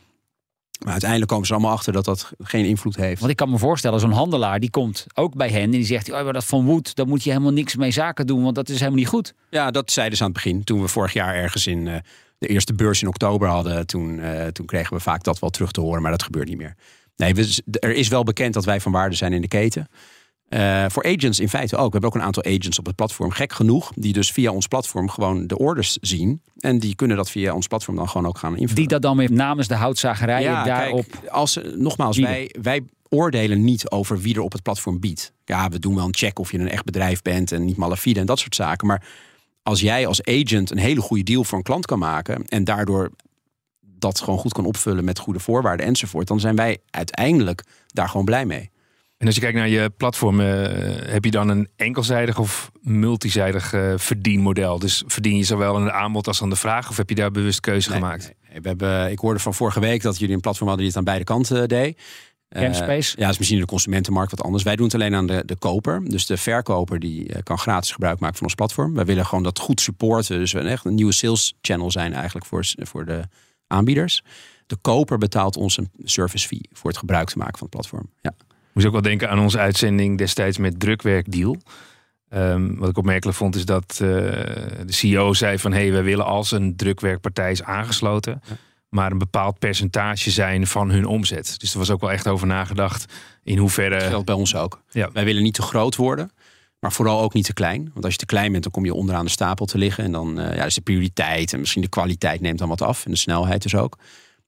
Maar 0.85 0.93
uiteindelijk 0.93 1.31
komen 1.31 1.47
ze 1.47 1.53
allemaal 1.53 1.73
achter 1.73 1.93
dat 1.93 2.05
dat 2.05 2.33
geen 2.39 2.65
invloed 2.65 2.97
heeft. 2.97 3.19
Want 3.19 3.31
ik 3.31 3.37
kan 3.37 3.51
me 3.51 3.59
voorstellen, 3.59 4.01
zo'n 4.01 4.11
handelaar 4.11 4.61
die 4.61 4.71
komt 4.71 5.07
ook 5.15 5.35
bij 5.35 5.49
hen 5.49 5.63
en 5.63 5.71
die 5.71 5.85
zegt: 5.85 6.13
oh, 6.13 6.25
maar 6.25 6.33
dat 6.33 6.45
van 6.45 6.65
Wood, 6.65 6.95
daar 6.95 7.07
moet 7.07 7.23
je 7.23 7.31
helemaal 7.31 7.53
niks 7.53 7.77
mee 7.77 7.91
zaken 7.91 8.27
doen, 8.27 8.43
want 8.43 8.55
dat 8.55 8.69
is 8.69 8.79
helemaal 8.79 8.99
niet 8.99 9.09
goed. 9.09 9.35
Ja, 9.51 9.71
dat 9.71 9.91
zeiden 9.91 10.17
ze 10.17 10.25
aan 10.25 10.31
het 10.31 10.43
begin. 10.43 10.65
Toen 10.65 10.81
we 10.81 10.89
vorig 10.89 11.13
jaar 11.13 11.35
ergens 11.35 11.67
in 11.67 11.89
eh, 11.89 11.97
de 12.39 12.47
eerste 12.47 12.75
beurs 12.75 13.03
in 13.03 13.09
oktober 13.09 13.49
hadden, 13.49 13.87
toen, 13.87 14.21
eh, 14.21 14.47
toen 14.47 14.67
kregen 14.67 14.97
we 14.97 15.03
vaak 15.03 15.23
dat 15.23 15.39
wel 15.39 15.51
terug 15.51 15.71
te 15.71 15.81
horen, 15.81 16.03
maar 16.03 16.11
dat 16.11 16.23
gebeurt 16.23 16.49
niet 16.49 16.59
meer. 16.59 16.77
Nee, 17.17 17.35
we, 17.35 17.63
er 17.71 17.95
is 17.95 18.09
wel 18.09 18.23
bekend 18.23 18.55
dat 18.55 18.65
wij 18.65 18.81
van 18.81 18.93
waarde 18.93 19.17
zijn 19.17 19.33
in 19.33 19.41
de 19.41 19.49
keten. 19.49 19.89
Eh, 20.51 20.85
voor 20.89 21.05
agents 21.05 21.41
in 21.41 21.49
feite 21.49 21.77
ook. 21.77 21.85
We 21.87 21.91
hebben 21.93 22.11
ook 22.11 22.15
een 22.15 22.23
aantal 22.23 22.45
agents 22.45 22.79
op 22.79 22.87
het 22.87 22.95
platform, 22.95 23.31
gek 23.31 23.53
genoeg, 23.53 23.93
die 23.95 24.13
dus 24.13 24.33
via 24.33 24.51
ons 24.51 24.67
platform 24.67 25.09
gewoon 25.09 25.47
de 25.47 25.59
orders 25.59 25.99
zien. 26.01 26.43
En 26.59 26.79
die 26.79 26.95
kunnen 26.95 27.17
dat 27.17 27.31
via 27.31 27.55
ons 27.55 27.67
platform 27.67 27.97
dan 27.97 28.09
gewoon 28.09 28.27
ook 28.27 28.39
gaan 28.39 28.51
invullen. 28.53 28.75
Die 28.75 28.87
dat 28.89 29.03
dan 29.03 29.17
weer 29.17 29.33
namens 29.33 29.69
de 29.69 29.75
houtzagerijen 29.75 30.51
Ja, 30.51 30.65
daarop. 30.65 31.05
kijk, 31.11 31.27
als, 31.27 31.53
ze- 31.53 31.75
nogmaals, 31.79 32.17
bieden. 32.17 32.35
wij, 32.35 32.55
wij 32.63 32.83
oordelen 33.09 33.65
niet 33.65 33.91
over 33.91 34.21
wie 34.21 34.35
er 34.35 34.41
op 34.41 34.53
het 34.53 34.63
platform 34.63 35.01
biedt. 35.01 35.33
Ja, 35.45 35.69
we 35.69 35.79
doen 35.79 35.95
wel 35.95 36.05
een 36.07 36.15
check 36.17 36.39
of 36.39 36.53
je 36.53 36.59
een 36.59 36.69
echt 36.71 36.85
bedrijf 36.85 37.23
bent 37.23 37.53
en 37.53 37.65
niet 37.65 37.77
malafide 37.77 38.21
en 38.21 38.27
dat 38.27 38.39
soort 38.39 38.55
zaken. 38.55 38.87
Maar 38.87 39.07
als 39.63 39.81
jij 39.81 40.07
als 40.07 40.25
agent 40.25 40.71
een 40.71 40.79
hele 40.79 41.01
goede 41.01 41.23
deal 41.23 41.45
voor 41.45 41.59
een 41.59 41.65
klant 41.65 41.87
kan 41.87 41.99
maken 41.99 42.45
en 42.49 42.65
daardoor 42.65 43.11
dat 43.81 44.21
gewoon 44.21 44.39
goed 44.39 44.53
kan 44.53 44.65
opvullen 44.65 45.05
met 45.05 45.19
goede 45.19 45.41
voorwaarden 45.41 45.87
enzovoort, 45.87 46.27
dan 46.27 46.41
zijn 46.41 46.57
wij 46.57 46.79
uiteindelijk 46.91 47.63
daar 47.87 48.09
gewoon 48.09 48.25
blij 48.27 48.47
mee. 48.47 48.71
En 49.21 49.27
als 49.27 49.35
je 49.35 49.41
kijkt 49.41 49.57
naar 49.57 49.69
je 49.69 49.91
platform, 49.97 50.41
eh, 50.41 50.47
heb 51.13 51.25
je 51.25 51.31
dan 51.31 51.49
een 51.49 51.69
enkelzijdig 51.77 52.39
of 52.39 52.71
multizijdig 52.81 53.73
eh, 53.73 53.93
verdienmodel? 53.97 54.79
Dus 54.79 55.03
verdien 55.07 55.37
je 55.37 55.45
zowel 55.45 55.77
aan 55.77 55.83
het 55.85 55.93
aanbod 55.93 56.27
als 56.27 56.43
aan 56.43 56.51
de 56.51 56.57
vraag? 56.57 56.89
Of 56.91 56.97
heb 56.97 57.09
je 57.09 57.15
daar 57.15 57.31
bewust 57.31 57.61
keuze 57.61 57.89
Nee, 57.91 57.99
gemaakt? 57.99 58.33
nee. 58.49 58.61
We 58.61 58.69
hebben, 58.69 59.11
ik 59.11 59.19
hoorde 59.19 59.39
van 59.41 59.55
vorige 59.55 59.81
week 59.81 60.03
dat 60.03 60.19
jullie 60.19 60.35
een 60.35 60.41
platform 60.41 60.69
hadden 60.69 60.87
die 60.87 60.97
het 60.97 61.07
aan 61.07 61.13
beide 61.13 61.25
kanten 61.25 61.69
deed. 61.69 62.01
Eh, 62.49 62.63
Gamespace. 62.63 63.15
ja, 63.17 63.23
dat 63.23 63.31
is 63.33 63.39
misschien 63.39 63.59
in 63.59 63.65
de 63.65 63.71
consumentenmarkt 63.71 64.31
wat 64.31 64.43
anders. 64.43 64.63
Wij 64.63 64.77
doen 64.77 64.85
het 64.85 64.95
alleen 64.95 65.15
aan 65.15 65.27
de, 65.27 65.43
de 65.47 65.57
koper. 65.57 66.05
Dus 66.05 66.27
de 66.27 66.37
verkoper 66.37 66.99
die 66.99 67.43
kan 67.43 67.59
gratis 67.59 67.93
gebruik 67.93 68.19
maken 68.19 68.37
van 68.37 68.47
ons 68.47 68.55
platform. 68.55 68.95
Wij 68.95 69.05
willen 69.05 69.27
gewoon 69.27 69.45
dat 69.45 69.59
goed 69.59 69.81
supporten. 69.81 70.39
Dus 70.39 70.53
we 70.53 70.61
echt 70.61 70.85
een 70.85 70.95
nieuwe 70.95 71.13
sales 71.13 71.55
channel 71.61 71.91
zijn 71.91 72.13
eigenlijk 72.13 72.47
voor, 72.47 72.65
voor 72.79 73.05
de 73.05 73.21
aanbieders. 73.67 74.23
De 74.67 74.77
koper 74.77 75.19
betaalt 75.19 75.57
ons 75.57 75.77
een 75.77 75.91
service 76.05 76.47
fee 76.47 76.69
voor 76.73 76.91
het 76.91 76.99
gebruik 76.99 77.29
te 77.29 77.39
maken 77.39 77.59
van 77.59 77.67
het 77.71 77.77
platform. 77.77 78.11
Ja. 78.21 78.35
Moest 78.73 78.87
ook 78.87 78.93
wel 78.93 79.03
denken 79.03 79.31
aan 79.31 79.39
onze 79.39 79.59
uitzending 79.59 80.19
destijds 80.19 80.59
met 80.59 80.81
Drukwerkdeal. 80.81 81.57
Ehm, 82.29 82.75
wat 82.75 82.89
ik 82.89 82.99
opmerkelijk 82.99 83.39
vond 83.39 83.55
is 83.55 83.65
dat 83.65 83.91
eh, 83.93 83.99
de 83.99 84.85
CEO 84.87 85.33
zei 85.33 85.59
van... 85.59 85.73
hé, 85.73 85.81
hey, 85.81 85.93
wij 85.93 86.03
willen 86.03 86.25
als 86.25 86.51
een 86.51 86.77
drukwerkpartij 86.77 87.51
is 87.51 87.63
aangesloten... 87.63 88.43
maar 88.89 89.11
een 89.11 89.19
bepaald 89.19 89.59
percentage 89.59 90.31
zijn 90.31 90.67
van 90.67 90.91
hun 90.91 91.07
omzet. 91.07 91.55
Dus 91.59 91.73
er 91.73 91.79
was 91.79 91.91
ook 91.91 92.01
wel 92.01 92.11
echt 92.11 92.29
over 92.29 92.47
nagedacht 92.47 93.13
in 93.43 93.53
Dat 93.53 93.61
hoeverre... 93.61 94.01
geldt 94.01 94.27
bij 94.27 94.35
ons 94.35 94.55
ook. 94.55 94.83
Ja. 94.91 95.11
Wij 95.13 95.25
willen 95.25 95.43
niet 95.43 95.55
te 95.55 95.63
groot 95.63 95.97
worden. 95.97 96.31
Maar 96.81 96.93
vooral 96.93 97.21
ook 97.21 97.35
niet 97.35 97.45
te 97.45 97.53
klein. 97.53 97.91
Want 97.93 98.05
als 98.05 98.13
je 98.13 98.19
te 98.19 98.27
klein 98.27 98.51
bent, 98.51 98.63
dan 98.63 98.73
kom 98.73 98.85
je 98.85 98.95
onderaan 98.95 99.25
de 99.25 99.31
stapel 99.31 99.67
te 99.67 99.79
liggen. 99.79 100.05
En 100.05 100.13
dan 100.13 100.41
eh, 100.41 100.57
ja, 100.57 100.65
is 100.65 100.75
de 100.75 100.81
prioriteit 100.81 101.53
en 101.53 101.61
misschien 101.61 101.83
de 101.83 101.89
kwaliteit 101.89 102.41
neemt 102.41 102.59
dan 102.59 102.69
wat 102.69 102.83
af. 102.83 103.05
En 103.05 103.11
de 103.11 103.17
snelheid 103.17 103.63
dus 103.63 103.75
ook. 103.75 103.99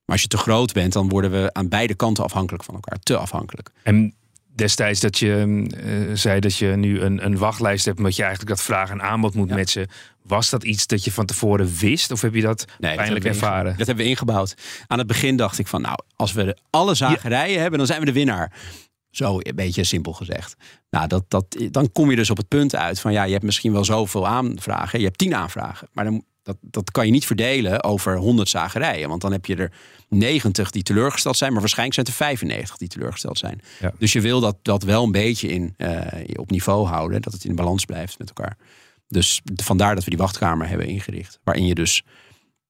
Maar 0.05 0.15
als 0.17 0.23
je 0.23 0.29
te 0.29 0.37
groot 0.37 0.73
bent, 0.73 0.93
dan 0.93 1.09
worden 1.09 1.31
we 1.31 1.53
aan 1.53 1.69
beide 1.69 1.95
kanten 1.95 2.25
afhankelijk 2.25 2.65
van 2.65 2.75
elkaar. 2.75 2.99
Te 2.99 3.17
afhankelijk. 3.17 3.71
En 3.83 4.15
destijds 4.55 5.01
dat 5.01 5.19
je 5.19 5.67
eh, 6.09 6.17
zei 6.17 6.41
dat 6.41 6.57
je 6.57 6.67
nu 6.67 7.01
een, 7.01 7.25
een 7.25 7.37
wachtlijst 7.39 7.85
hebt... 7.85 7.99
omdat 7.99 8.17
je 8.17 8.23
eigenlijk 8.23 8.57
dat 8.57 8.65
vraag 8.67 8.91
en 8.91 9.03
aanbod 9.03 9.35
moet 9.35 9.49
Ja. 9.49 9.57
matchen. 9.57 9.89
Was 10.23 10.51
dat 10.51 10.65
iets 10.65 10.87
dat 10.87 11.05
je 11.05 11.13
van 11.13 11.27
tevoren 11.27 11.73
wist? 11.79 12.11
Of 12.11 12.21
heb 12.21 12.35
je 12.35 12.43
dat 12.43 12.65
Nee, 12.79 12.97
pijnlijk 12.97 13.25
ervaren? 13.25 13.77
Dat 13.79 13.87
hebben 13.87 14.05
we 14.05 14.11
ingebouwd. 14.11 14.55
Aan 14.87 14.99
het 14.99 15.07
begin 15.07 15.37
dacht 15.37 15.59
ik 15.59 15.67
van, 15.67 15.81
nou, 15.81 15.99
als 16.17 16.33
we 16.33 16.57
alle 16.71 16.95
zagerijen 16.95 17.61
hebben, 17.61 17.79
dan 17.79 17.87
zijn 17.87 18.01
we 18.01 18.07
de 18.07 18.13
winnaar. 18.13 18.53
Zo 19.11 19.39
een 19.39 19.55
beetje 19.55 19.85
simpel 19.85 20.13
gezegd. 20.13 20.55
Nou, 20.91 21.07
dat, 21.09 21.25
dat, 21.29 21.57
dan 21.71 21.93
kom 21.93 22.11
je 22.11 22.17
dus 22.17 22.31
op 22.31 22.37
het 22.37 22.49
punt 22.49 22.75
uit 22.77 23.01
van, 23.01 23.13
ja, 23.13 23.25
je 23.25 23.33
hebt 23.33 23.45
misschien 23.45 23.73
wel 23.73 23.85
zoveel 23.85 24.27
aanvragen. 24.27 24.99
Je 24.99 25.05
hebt 25.05 25.19
tien 25.19 25.35
aanvragen. 25.35 25.89
Maar 25.93 26.05
dan, 26.05 26.25
dat, 26.43 26.57
dat 26.61 26.91
kan 26.91 27.07
je 27.07 27.13
niet 27.13 27.27
verdelen 27.27 27.83
over 27.85 28.17
100 28.17 28.49
zagerijen. 28.49 29.09
Want 29.09 29.21
dan 29.21 29.33
heb 29.33 29.47
je 29.47 29.57
er 29.57 29.73
90 30.09 30.71
die 30.71 30.83
teleurgesteld 30.83 31.37
zijn, 31.37 31.51
maar 31.53 31.61
waarschijnlijk 31.61 31.95
zijn 31.95 32.07
het 32.07 32.19
er 32.21 32.25
95 32.27 32.77
die 32.77 32.89
teleurgesteld 32.89 33.39
zijn. 33.39 33.61
Ja. 33.81 33.93
Dus 33.99 34.13
je 34.13 34.21
wil 34.21 34.41
dat, 34.41 34.57
dat 34.63 34.83
wel 34.83 35.05
een 35.05 35.13
beetje 35.13 35.49
in, 35.49 35.75
eh, 35.77 36.07
op 36.39 36.51
niveau 36.51 36.87
houden, 36.87 37.23
dat 37.23 37.33
het 37.33 37.45
in 37.45 37.55
balans 37.55 37.85
blijft 37.85 38.19
met 38.19 38.29
elkaar. 38.29 38.57
Dus 39.09 39.41
vandaar 39.63 39.95
dat 39.95 40.05
we 40.05 40.11
die 40.11 40.19
wachtkamer 40.19 40.69
hebben 40.69 40.87
ingericht. 40.87 41.39
Waarin 41.45 41.67
je 41.67 41.75
dus 41.75 42.03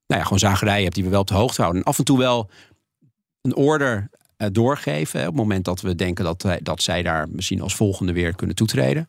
nou 0.07 0.21
ja, 0.21 0.23
gewoon 0.23 0.39
zagerijen 0.39 0.83
hebt 0.83 0.95
die 0.95 1.05
we 1.05 1.11
wel 1.11 1.21
op 1.21 1.27
de 1.27 1.35
hoogte 1.35 1.61
houden. 1.61 1.83
En 1.83 1.89
af 1.89 1.99
en 1.99 2.05
toe 2.05 2.19
wel 2.19 2.51
een 3.43 3.55
order 3.57 4.11
eh, 4.37 4.49
doorgeven. 4.53 5.21
Hè, 5.21 5.27
op 5.27 5.33
het 5.33 5.43
moment 5.43 5.65
dat 5.65 5.81
we 5.81 5.95
denken 5.95 6.25
dat, 6.25 6.43
wij- 6.43 6.61
dat 6.63 6.83
zij 6.83 7.03
daar 7.03 7.29
misschien 7.29 7.61
als 7.61 7.75
volgende 7.75 8.13
weer 8.13 8.35
kunnen 8.35 8.57
toetreden. 8.57 9.09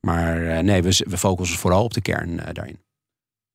Maar 0.00 0.46
eh, 0.46 0.62
nee, 0.62 0.82
we, 0.82 1.04
we 1.08 1.18
focussen 1.18 1.58
vooral 1.58 1.84
op 1.84 1.94
de 1.94 2.00
kern 2.00 2.40
eh, 2.40 2.54
daarin. 2.54 2.78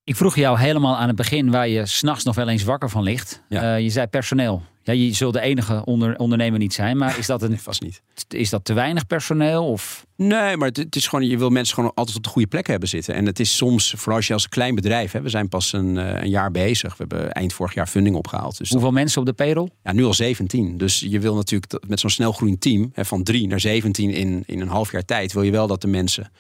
Ik 0.04 0.16
vroeg 0.16 0.36
jou 0.36 0.60
helemaal 0.60 0.96
aan 0.98 1.08
het 1.08 1.16
begin 1.16 1.52
waar 1.52 1.68
je 1.68 1.86
s'nachts 1.86 2.24
nog 2.24 2.36
wel 2.36 2.48
eens 2.50 2.64
wakker 2.64 2.90
van 2.90 3.04
ligt. 3.04 3.42
Ja. 3.50 3.76
Eh, 3.76 3.82
je 3.84 3.90
zei 3.90 4.08
personeel. 4.08 4.62
Ja, 4.84 4.94
je 4.94 5.14
zult 5.14 5.34
de 5.34 5.42
enige 5.42 5.86
onder, 5.86 6.16
ondernemer 6.18 6.60
niet 6.60 6.74
zijn, 6.74 6.98
maar 6.98 7.18
is 7.18 7.26
dat, 7.26 7.42
een, 7.42 7.50
Nee, 7.56 7.60
vast 7.60 7.82
niet. 7.82 8.02
is 8.30 8.50
dat 8.50 8.66
te 8.66 8.74
weinig 8.74 9.08
personeel? 9.08 9.66
Of 9.68 10.06
Nee, 10.16 10.58
maar 10.58 10.68
het, 10.68 10.78
het 10.78 10.96
is 10.96 11.08
gewoon, 11.08 11.28
je 11.28 11.38
wil 11.38 11.50
mensen 11.50 11.76
gewoon 11.76 11.92
altijd 11.94 12.18
op 12.18 12.24
de 12.24 12.30
goede 12.30 12.48
plek 12.48 12.68
hebben 12.68 12.90
zitten. 12.90 13.14
En 13.16 13.26
het 13.26 13.40
is 13.40 13.56
soms, 13.58 13.94
vooral 13.98 14.16
als 14.16 14.28
je 14.28 14.34
als 14.34 14.50
klein 14.50 14.76
bedrijf, 14.76 15.12
hè, 15.12 15.22
we 15.22 15.30
zijn 15.30 15.50
pas 15.50 15.74
een, 15.74 15.98
eh, 15.98 16.22
een 16.24 16.30
jaar 16.30 16.52
bezig. 16.52 16.98
We 16.98 17.06
hebben 17.08 17.32
eind 17.32 17.54
vorig 17.54 17.74
jaar 17.74 17.88
funding 17.88 18.16
opgehaald. 18.16 18.58
Dus 18.58 18.70
hoeveel 18.70 18.92
mensen 18.92 19.20
op 19.22 19.28
de 19.28 19.34
payroll? 19.34 19.70
ja, 19.84 19.92
nu 19.94 20.04
al 20.04 20.14
17. 20.14 20.78
Dus 20.78 21.00
je 21.00 21.20
wil 21.20 21.36
natuurlijk 21.36 21.72
dat- 21.72 21.88
met 21.88 22.00
zo'n 22.00 22.10
snel 22.10 22.32
groeiend 22.32 22.62
team, 22.62 22.90
hè, 22.94 23.06
van 23.06 23.24
3 23.24 23.48
naar 23.48 23.60
17 23.60 24.10
in, 24.12 24.44
in 24.46 24.62
een 24.62 24.68
half 24.68 24.92
jaar 24.92 25.06
tijd, 25.06 25.34
wil 25.34 25.44
je 25.44 25.52
wel 25.52 25.68
dat 25.68 25.82
de 25.82 25.88
mensen 25.88 26.32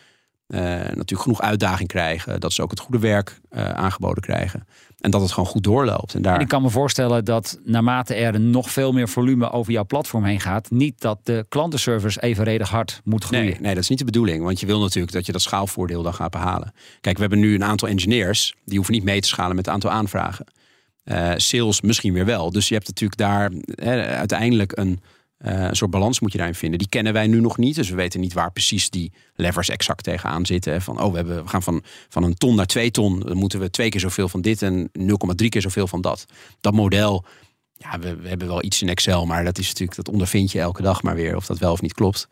natuurlijk 0.59 1.21
genoeg 1.21 1.41
uitdaging 1.41 1.89
krijgen. 1.89 2.39
Dat 2.39 2.53
ze 2.53 2.61
ook 2.61 2.69
het 2.69 2.79
goede 2.79 2.99
werk 2.99 3.39
eh, 3.49 3.69
aangeboden 3.69 4.23
krijgen. 4.23 4.67
En 4.99 5.11
dat 5.11 5.21
het 5.21 5.31
gewoon 5.31 5.49
goed 5.49 5.63
doorloopt. 5.63 6.13
En 6.13 6.21
daar... 6.21 6.35
En 6.35 6.41
ik 6.41 6.47
kan 6.47 6.61
me 6.61 6.69
voorstellen 6.69 7.25
dat 7.25 7.59
naarmate 7.63 8.13
er 8.13 8.39
nog 8.39 8.71
veel 8.71 8.91
meer 8.91 9.09
volume 9.09 9.51
over 9.51 9.71
jouw 9.71 9.85
platform 9.85 10.23
heen 10.23 10.39
gaat, 10.39 10.71
niet 10.71 11.01
dat 11.01 11.19
de 11.23 11.45
klantenservice 11.49 12.21
evenredig 12.21 12.69
hard 12.69 13.01
moet 13.03 13.23
groeien. 13.23 13.45
Nee, 13.45 13.57
nee, 13.59 13.73
dat 13.73 13.83
is 13.83 13.89
niet 13.89 13.99
de 13.99 14.05
bedoeling. 14.05 14.43
Want 14.43 14.59
je 14.59 14.65
wil 14.65 14.79
natuurlijk 14.79 15.13
dat 15.13 15.25
je 15.25 15.31
dat 15.31 15.41
schaalvoordeel 15.41 16.03
dan 16.03 16.13
gaat 16.13 16.31
behalen. 16.31 16.73
Kijk, 17.01 17.15
we 17.15 17.21
hebben 17.21 17.39
nu 17.39 17.53
een 17.53 17.63
aantal 17.63 17.87
engineers. 17.87 18.55
Die 18.65 18.75
hoeven 18.75 18.93
niet 18.93 19.03
mee 19.03 19.21
te 19.21 19.27
schalen 19.27 19.55
met 19.55 19.65
het 19.65 19.73
aantal 19.73 19.91
aanvragen. 19.91 20.45
Uh, 21.05 21.31
sales 21.35 21.81
misschien 21.81 22.13
weer 22.13 22.25
wel. 22.25 22.51
Dus 22.51 22.67
je 22.67 22.73
hebt 22.73 22.87
natuurlijk 22.87 23.19
daar 23.19 23.51
uiteindelijk 24.17 24.77
een, 24.77 25.01
uh, 25.45 25.63
een 25.63 25.75
soort 25.75 25.91
balans 25.91 26.19
moet 26.19 26.31
je 26.31 26.37
daarin 26.37 26.55
vinden. 26.55 26.79
Die 26.79 26.89
kennen 26.89 27.13
wij 27.13 27.27
nu 27.27 27.39
nog 27.39 27.57
niet. 27.57 27.75
Dus 27.75 27.89
we 27.89 27.95
weten 27.95 28.19
niet 28.19 28.33
waar 28.33 28.51
precies 28.51 28.89
die 28.89 29.11
levers 29.35 29.69
exact 29.69 30.03
tegenaan 30.03 30.45
zitten. 30.45 30.81
Van, 30.81 31.01
oh, 31.01 31.09
we, 31.11 31.15
hebben, 31.17 31.43
we 31.43 31.49
gaan 31.49 31.63
van, 31.63 31.83
van 32.09 32.23
een 32.23 32.35
ton 32.35 32.55
naar 32.55 32.65
twee 32.65 32.91
ton. 32.91 33.19
Dan 33.19 33.37
moeten 33.37 33.59
we 33.59 33.69
twee 33.69 33.89
keer 33.89 33.99
zoveel 33.99 34.29
van 34.29 34.41
dit 34.41 34.61
en 34.61 34.89
0,3 34.99 35.47
keer 35.49 35.61
zoveel 35.61 35.87
van 35.87 36.01
dat. 36.01 36.25
Dat 36.61 36.73
model, 36.73 37.25
ja, 37.73 37.99
we, 37.99 38.15
we 38.15 38.27
hebben 38.27 38.47
wel 38.47 38.63
iets 38.63 38.81
in 38.81 38.89
Excel. 38.89 39.25
Maar 39.25 39.43
dat 39.43 39.57
is 39.57 39.67
natuurlijk, 39.67 39.95
dat 39.95 40.09
ondervind 40.09 40.51
je 40.51 40.59
elke 40.59 40.81
dag 40.81 41.01
maar 41.01 41.15
weer. 41.15 41.35
Of 41.35 41.45
dat 41.45 41.57
wel 41.57 41.71
of 41.71 41.81
niet 41.81 41.93
klopt. 41.93 42.27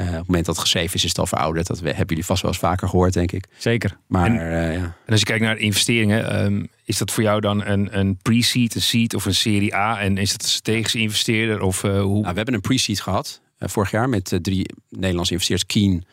Uh, 0.00 0.06
op 0.06 0.12
het 0.12 0.26
moment 0.26 0.46
dat 0.46 0.54
het 0.54 0.64
geschreven 0.64 0.94
is, 0.94 1.02
is 1.02 1.08
het 1.08 1.18
al 1.18 1.26
verouderd. 1.26 1.66
Dat 1.66 1.80
hebben 1.80 2.06
jullie 2.06 2.24
vast 2.24 2.42
wel 2.42 2.50
eens 2.50 2.60
vaker 2.60 2.88
gehoord, 2.88 3.12
denk 3.12 3.32
ik. 3.32 3.46
Zeker. 3.58 3.98
Maar, 4.06 4.26
en, 4.26 4.34
uh, 4.34 4.74
ja. 4.74 4.82
en 4.82 5.10
als 5.10 5.18
je 5.18 5.26
kijkt 5.26 5.44
naar 5.44 5.58
investeringen, 5.58 6.44
um, 6.44 6.68
is 6.84 6.98
dat 6.98 7.10
voor 7.10 7.22
jou 7.22 7.40
dan 7.40 7.64
een, 7.64 7.98
een 7.98 8.16
pre-seed, 8.16 8.74
een 8.74 8.82
seed 8.82 9.14
of 9.14 9.24
een 9.24 9.34
serie 9.34 9.74
A? 9.74 10.00
En 10.00 10.16
is 10.16 10.32
het 10.32 10.42
een 10.42 10.48
strategische 10.48 10.98
investeerder? 10.98 11.60
Of, 11.60 11.82
uh, 11.82 12.00
hoe? 12.00 12.20
Nou, 12.20 12.30
we 12.30 12.36
hebben 12.36 12.54
een 12.54 12.60
pre-seed 12.60 13.00
gehad 13.00 13.40
vorig 13.58 13.90
jaar 13.90 14.08
met 14.08 14.38
drie 14.42 14.66
Nederlandse 14.88 15.32
investeerders: 15.32 15.68
Keen, 15.72 16.04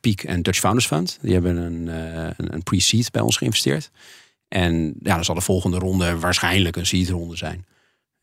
Peak 0.00 0.20
en 0.20 0.42
Dutch 0.42 0.58
Founders 0.58 0.86
Fund. 0.86 1.18
Die 1.22 1.32
hebben 1.32 1.56
een, 1.56 1.86
een, 1.86 2.54
een 2.54 2.62
pre-seed 2.62 3.10
bij 3.10 3.22
ons 3.22 3.36
geïnvesteerd. 3.36 3.90
En 4.48 4.94
ja, 5.02 5.14
dan 5.14 5.24
zal 5.24 5.34
de 5.34 5.40
volgende 5.40 5.78
ronde 5.78 6.18
waarschijnlijk 6.18 6.76
een 6.76 6.86
seed 6.86 7.08
ronde 7.08 7.36
zijn. 7.36 7.66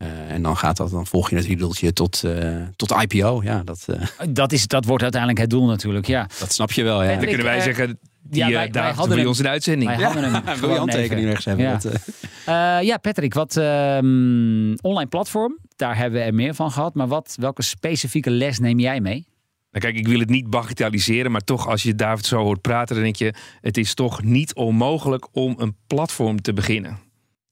Uh, 0.02 0.32
en 0.32 0.42
dan 0.42 0.58
gaat 0.58 0.78
dat, 0.78 0.92
dan 0.92 1.08
volg 1.08 1.30
je 1.30 1.36
het 1.36 1.46
riedeltje 1.46 1.94
tot, 1.94 2.24
uh, 2.26 2.62
tot 2.76 2.92
IPO. 2.92 3.42
Ja, 3.44 3.64
dat, 3.64 3.86
uh, 3.90 4.02
dat, 4.30 4.52
is, 4.52 4.68
dat 4.68 4.86
wordt 4.86 5.04
uiteindelijk 5.04 5.42
het 5.42 5.50
doel 5.50 5.66
natuurlijk. 5.66 6.08
Ja. 6.08 6.28
Dat 6.40 6.54
snap 6.54 6.72
je 6.72 6.84
wel. 6.84 7.04
Ja. 7.04 7.10
En 7.10 7.18
dan 7.18 7.28
kunnen 7.28 7.46
wij 7.46 7.62
zeggen, 7.62 8.00
die 8.24 8.46
ja, 8.46 8.50
wij, 8.50 8.72
wij 8.72 8.92
hadden 8.92 9.16
bij 9.16 9.26
ons 9.26 9.38
in 9.38 9.44
de 9.44 9.50
uitzending. 9.50 9.90
Wij 9.90 10.00
ja. 10.00 10.06
hadden 10.06 10.34
hem 10.34 10.44
Wil 10.60 10.70
je 10.70 10.78
handtekening 10.78 11.28
rechts 11.28 11.46
hebben? 11.46 11.66
Ja, 11.66 11.78
dat, 11.78 12.86
ja 12.86 12.98
Patrick, 12.98 13.34
wat 13.34 13.56
um, 13.56 14.76
online 14.82 15.10
platform, 15.10 15.58
daar 15.76 15.98
hebben 15.98 16.20
we 16.20 16.26
er 16.26 16.34
meer 16.34 16.56
van 16.56 16.72
gehad. 16.72 16.94
Maar 16.94 17.08
wat, 17.08 17.36
welke 17.40 17.62
specifieke 17.62 18.30
les 18.30 18.60
neem 18.60 18.80
jij 18.80 19.02
mee? 19.02 19.30
Nou 19.72 19.86
kijk, 19.86 19.98
ik 19.98 20.08
wil 20.08 20.20
het 20.20 20.30
niet 20.30 20.50
bagatelliseren, 20.50 21.32
maar 21.32 21.42
toch 21.42 21.68
als 21.68 21.84
je 21.84 21.96
David 21.96 22.26
zo 22.26 22.38
hoort 22.38 22.62
praten, 22.62 22.96
dan 22.96 23.04
denk 23.04 23.16
je, 23.16 23.34
het 23.62 23.78
is 23.78 23.94
toch 23.94 24.24
niet 24.24 24.56
onmogelijk 24.56 25.28
om 25.32 25.56
een 25.58 25.76
platform 25.88 26.42
te 26.42 26.54
beginnen. 26.54 27.00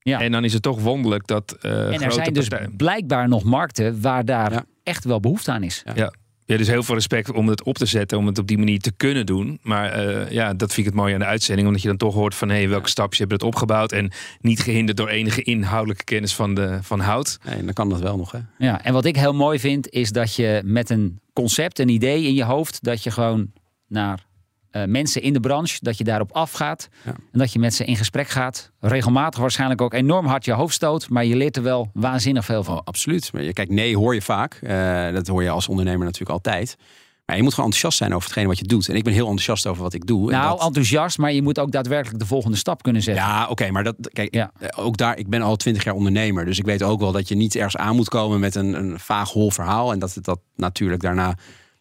Ja. 0.02 0.20
En 0.22 0.32
dan 0.32 0.44
is 0.44 0.54
het 0.54 0.62
toch 0.62 0.80
wonderlijk 0.80 1.28
dat 1.28 1.58
uh, 1.62 1.72
En 1.72 1.78
er 1.94 2.00
grote 2.00 2.14
zijn 2.14 2.34
dus 2.34 2.48
partijen... 2.48 2.76
blijkbaar 2.76 3.28
nog 3.28 3.44
markten 3.44 4.02
waar 4.02 4.26
daar 4.26 4.52
Ja. 4.52 4.66
echt 4.84 5.04
wel 5.04 5.20
behoefte 5.20 5.52
aan 5.52 5.64
is. 5.64 5.82
Ja. 5.86 5.94
Ja. 5.96 6.14
Ja, 6.46 6.58
dus 6.58 6.68
heel 6.68 6.84
veel 6.84 6.96
respect 6.96 7.32
om 7.32 7.48
het 7.48 7.64
op 7.64 7.78
te 7.78 7.86
zetten, 7.86 8.18
om 8.18 8.26
het 8.26 8.38
op 8.38 8.48
die 8.48 8.58
manier 8.58 8.80
te 8.80 8.92
kunnen 8.98 9.26
doen. 9.26 9.60
Maar 9.62 10.08
uh, 10.08 10.32
ja, 10.32 10.54
dat 10.54 10.74
vind 10.74 10.78
ik 10.78 10.94
het 10.94 11.02
mooie 11.02 11.14
aan 11.14 11.20
de 11.20 11.26
uitzending. 11.26 11.68
Omdat 11.68 11.82
je 11.82 11.88
dan 11.88 11.98
toch 11.98 12.14
hoort 12.14 12.36
van 12.36 12.50
hé, 12.50 12.56
hey, 12.56 12.70
welke 12.70 12.90
stapjes 12.90 13.20
hebben 13.20 13.38
het 13.38 13.46
opgebouwd. 13.48 13.92
En 13.92 14.12
niet 14.42 14.60
gehinderd 14.60 14.98
door 14.98 15.08
enige 15.08 15.42
inhoudelijke 15.42 16.04
kennis 16.04 16.36
van, 16.36 16.54
de, 16.54 16.80
van 16.82 17.00
hout. 17.00 17.38
nee, 17.46 17.64
dan 17.66 17.74
kan 17.74 17.90
dat 17.90 18.00
wel 18.00 18.18
nog. 18.18 18.32
Hè? 18.32 18.40
Ja, 18.58 18.84
en 18.84 18.94
wat 18.94 19.06
ik 19.06 19.16
heel 19.16 19.34
mooi 19.34 19.60
vind, 19.60 19.90
is 19.90 20.12
dat 20.12 20.36
je 20.36 20.62
met 20.66 20.90
een 20.90 21.20
concept, 21.34 21.80
een 21.80 21.90
idee 21.90 22.24
in 22.24 22.34
je 22.34 22.44
hoofd, 22.44 22.84
dat 22.84 23.04
je 23.04 23.12
gewoon 23.12 23.52
naar 23.88 24.26
uh, 24.72 24.84
mensen 24.86 25.22
in 25.22 25.34
de 25.34 25.40
branche, 25.40 25.78
dat 25.82 25.98
je 25.98 26.04
daarop 26.04 26.32
afgaat. 26.32 26.88
Ja. 27.06 27.12
En 27.32 27.40
dat 27.40 27.54
je 27.54 27.60
met 27.60 27.74
ze 27.74 27.86
in 27.86 27.96
gesprek 27.96 28.28
gaat. 28.28 28.72
Regelmatig 28.80 29.40
waarschijnlijk 29.40 29.82
ook 29.82 29.94
enorm 29.94 30.26
hard 30.26 30.46
je 30.46 30.54
hoofd 30.54 30.74
stoot, 30.74 31.10
maar 31.10 31.26
je 31.26 31.36
leert 31.36 31.58
er 31.58 31.64
wel 31.64 31.90
waanzinnig 31.94 32.46
veel 32.46 32.64
van. 32.64 32.78
Oh, 32.78 32.82
absoluut. 32.84 33.34
Maar 33.34 33.44
je, 33.44 33.54
kijk, 33.54 33.70
nee 33.70 33.98
hoor 33.98 34.14
je 34.14 34.22
vaak. 34.22 34.60
Uh, 34.64 35.14
dat 35.14 35.28
hoor 35.28 35.44
je 35.44 35.50
als 35.50 35.68
ondernemer 35.68 36.06
natuurlijk 36.06 36.32
altijd. 36.32 36.78
Maar 37.26 37.38
je 37.38 37.44
moet 37.44 37.54
gewoon 37.54 37.70
enthousiast 37.70 37.98
zijn 37.98 38.14
over 38.14 38.28
hetgene 38.28 38.48
wat 38.48 38.58
je 38.58 38.64
doet. 38.64 38.90
En 38.90 38.96
ik 38.96 39.04
ben 39.04 39.14
heel 39.14 39.28
enthousiast 39.28 39.68
over 39.68 39.84
wat 39.84 39.94
ik 39.94 40.06
doe. 40.06 40.32
Nou, 40.32 40.52
en 40.52 40.58
dat... 40.58 40.66
enthousiast, 40.66 41.18
maar 41.18 41.34
je 41.34 41.42
moet 41.42 41.60
ook 41.60 41.72
daadwerkelijk 41.72 42.20
de 42.20 42.26
volgende 42.26 42.58
stap 42.58 42.84
kunnen 42.84 43.02
zetten. 43.02 43.24
Ja, 43.24 43.42
oké, 43.42 43.52
okay, 43.52 43.70
maar 43.70 43.84
dat, 43.84 43.96
kijk, 44.14 44.34
ja. 44.34 44.52
ook 44.76 44.98
daar, 44.98 45.18
ik 45.18 45.30
ben 45.30 45.42
al 45.42 45.56
twintig 45.56 45.84
jaar 45.84 45.94
ondernemer. 45.94 46.46
Dus 46.46 46.60
ik 46.60 46.66
weet 46.66 46.84
ook 46.84 47.00
wel 47.00 47.12
dat 47.12 47.28
je 47.28 47.36
niet 47.36 47.56
ergens 47.56 47.78
aan 47.78 47.96
moet 47.96 48.10
komen 48.10 48.40
met 48.40 48.56
een, 48.56 48.74
een 48.74 49.00
vaag 49.00 49.32
hol 49.32 49.52
verhaal. 49.52 49.92
En 49.92 50.00
dat 50.00 50.14
het 50.14 50.26
dat 50.26 50.40
natuurlijk 50.56 51.02
daarna 51.02 51.36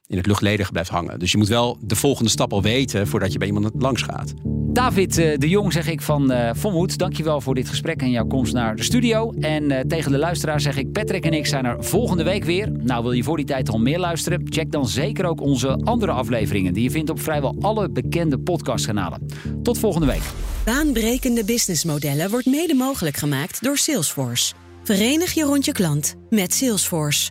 in 0.08 0.16
het 0.16 0.26
luchtledige 0.26 0.72
blijft 0.72 0.90
hangen. 0.90 1.18
Dus 1.18 1.32
je 1.32 1.38
moet 1.38 1.48
wel 1.48 1.78
de 1.80 1.96
volgende 1.96 2.30
stap 2.30 2.52
al 2.52 2.62
weten 2.62 3.06
voordat 3.06 3.32
je 3.32 3.38
bij 3.38 3.46
iemand 3.46 3.70
langs 3.78 4.02
gaat. 4.02 4.34
David 4.72 5.18
uh, 5.18 5.36
de 5.38 5.48
Jong 5.48 5.72
zeg 5.72 5.88
ik 5.88 6.02
van 6.02 6.32
uh, 6.32 6.50
Vonmoed, 6.54 6.98
dankjewel 6.98 7.40
voor 7.40 7.54
dit 7.54 7.68
gesprek 7.68 8.02
en 8.02 8.10
jouw 8.10 8.26
komst 8.26 8.52
naar 8.52 8.76
de 8.76 8.82
studio. 8.82 9.32
En 9.32 9.70
uh, 9.70 9.80
tegen 9.80 10.10
de 10.10 10.18
luisteraar 10.18 10.60
zeg 10.60 10.76
ik, 10.76 10.92
Patrick 10.92 11.24
en 11.24 11.32
ik 11.32 11.46
zijn 11.46 11.64
er 11.64 11.84
volgende 11.84 12.24
week 12.24 12.44
weer. 12.44 12.72
Nou, 12.72 13.02
wil 13.02 13.12
je 13.12 13.22
voor 13.22 13.36
die 13.36 13.46
tijd 13.46 13.70
al 13.70 13.78
meer 13.78 13.98
luisteren? 13.98 14.40
Check 14.44 14.72
dan 14.72 14.88
zeker 14.88 15.24
ook 15.24 15.40
onze 15.40 15.68
andere 15.68 16.12
afleveringen 16.12 16.72
die 16.72 16.82
je 16.82 16.90
vindt 16.90 17.10
op 17.10 17.20
vrijwel 17.20 17.56
alle 17.60 17.90
bekende 17.90 18.38
podcastkanalen. 18.38 19.26
Tot 19.62 19.78
volgende 19.78 20.06
week. 20.06 20.22
Baanbrekende 20.64 21.44
businessmodellen 21.44 22.30
wordt 22.30 22.46
mede 22.46 22.74
mogelijk 22.74 23.16
gemaakt 23.16 23.62
door 23.62 23.78
Salesforce. 23.78 24.54
Verenig 24.82 25.32
je 25.32 25.44
rond 25.44 25.64
je 25.64 25.72
klant 25.72 26.14
met 26.30 26.54
Salesforce. 26.54 27.30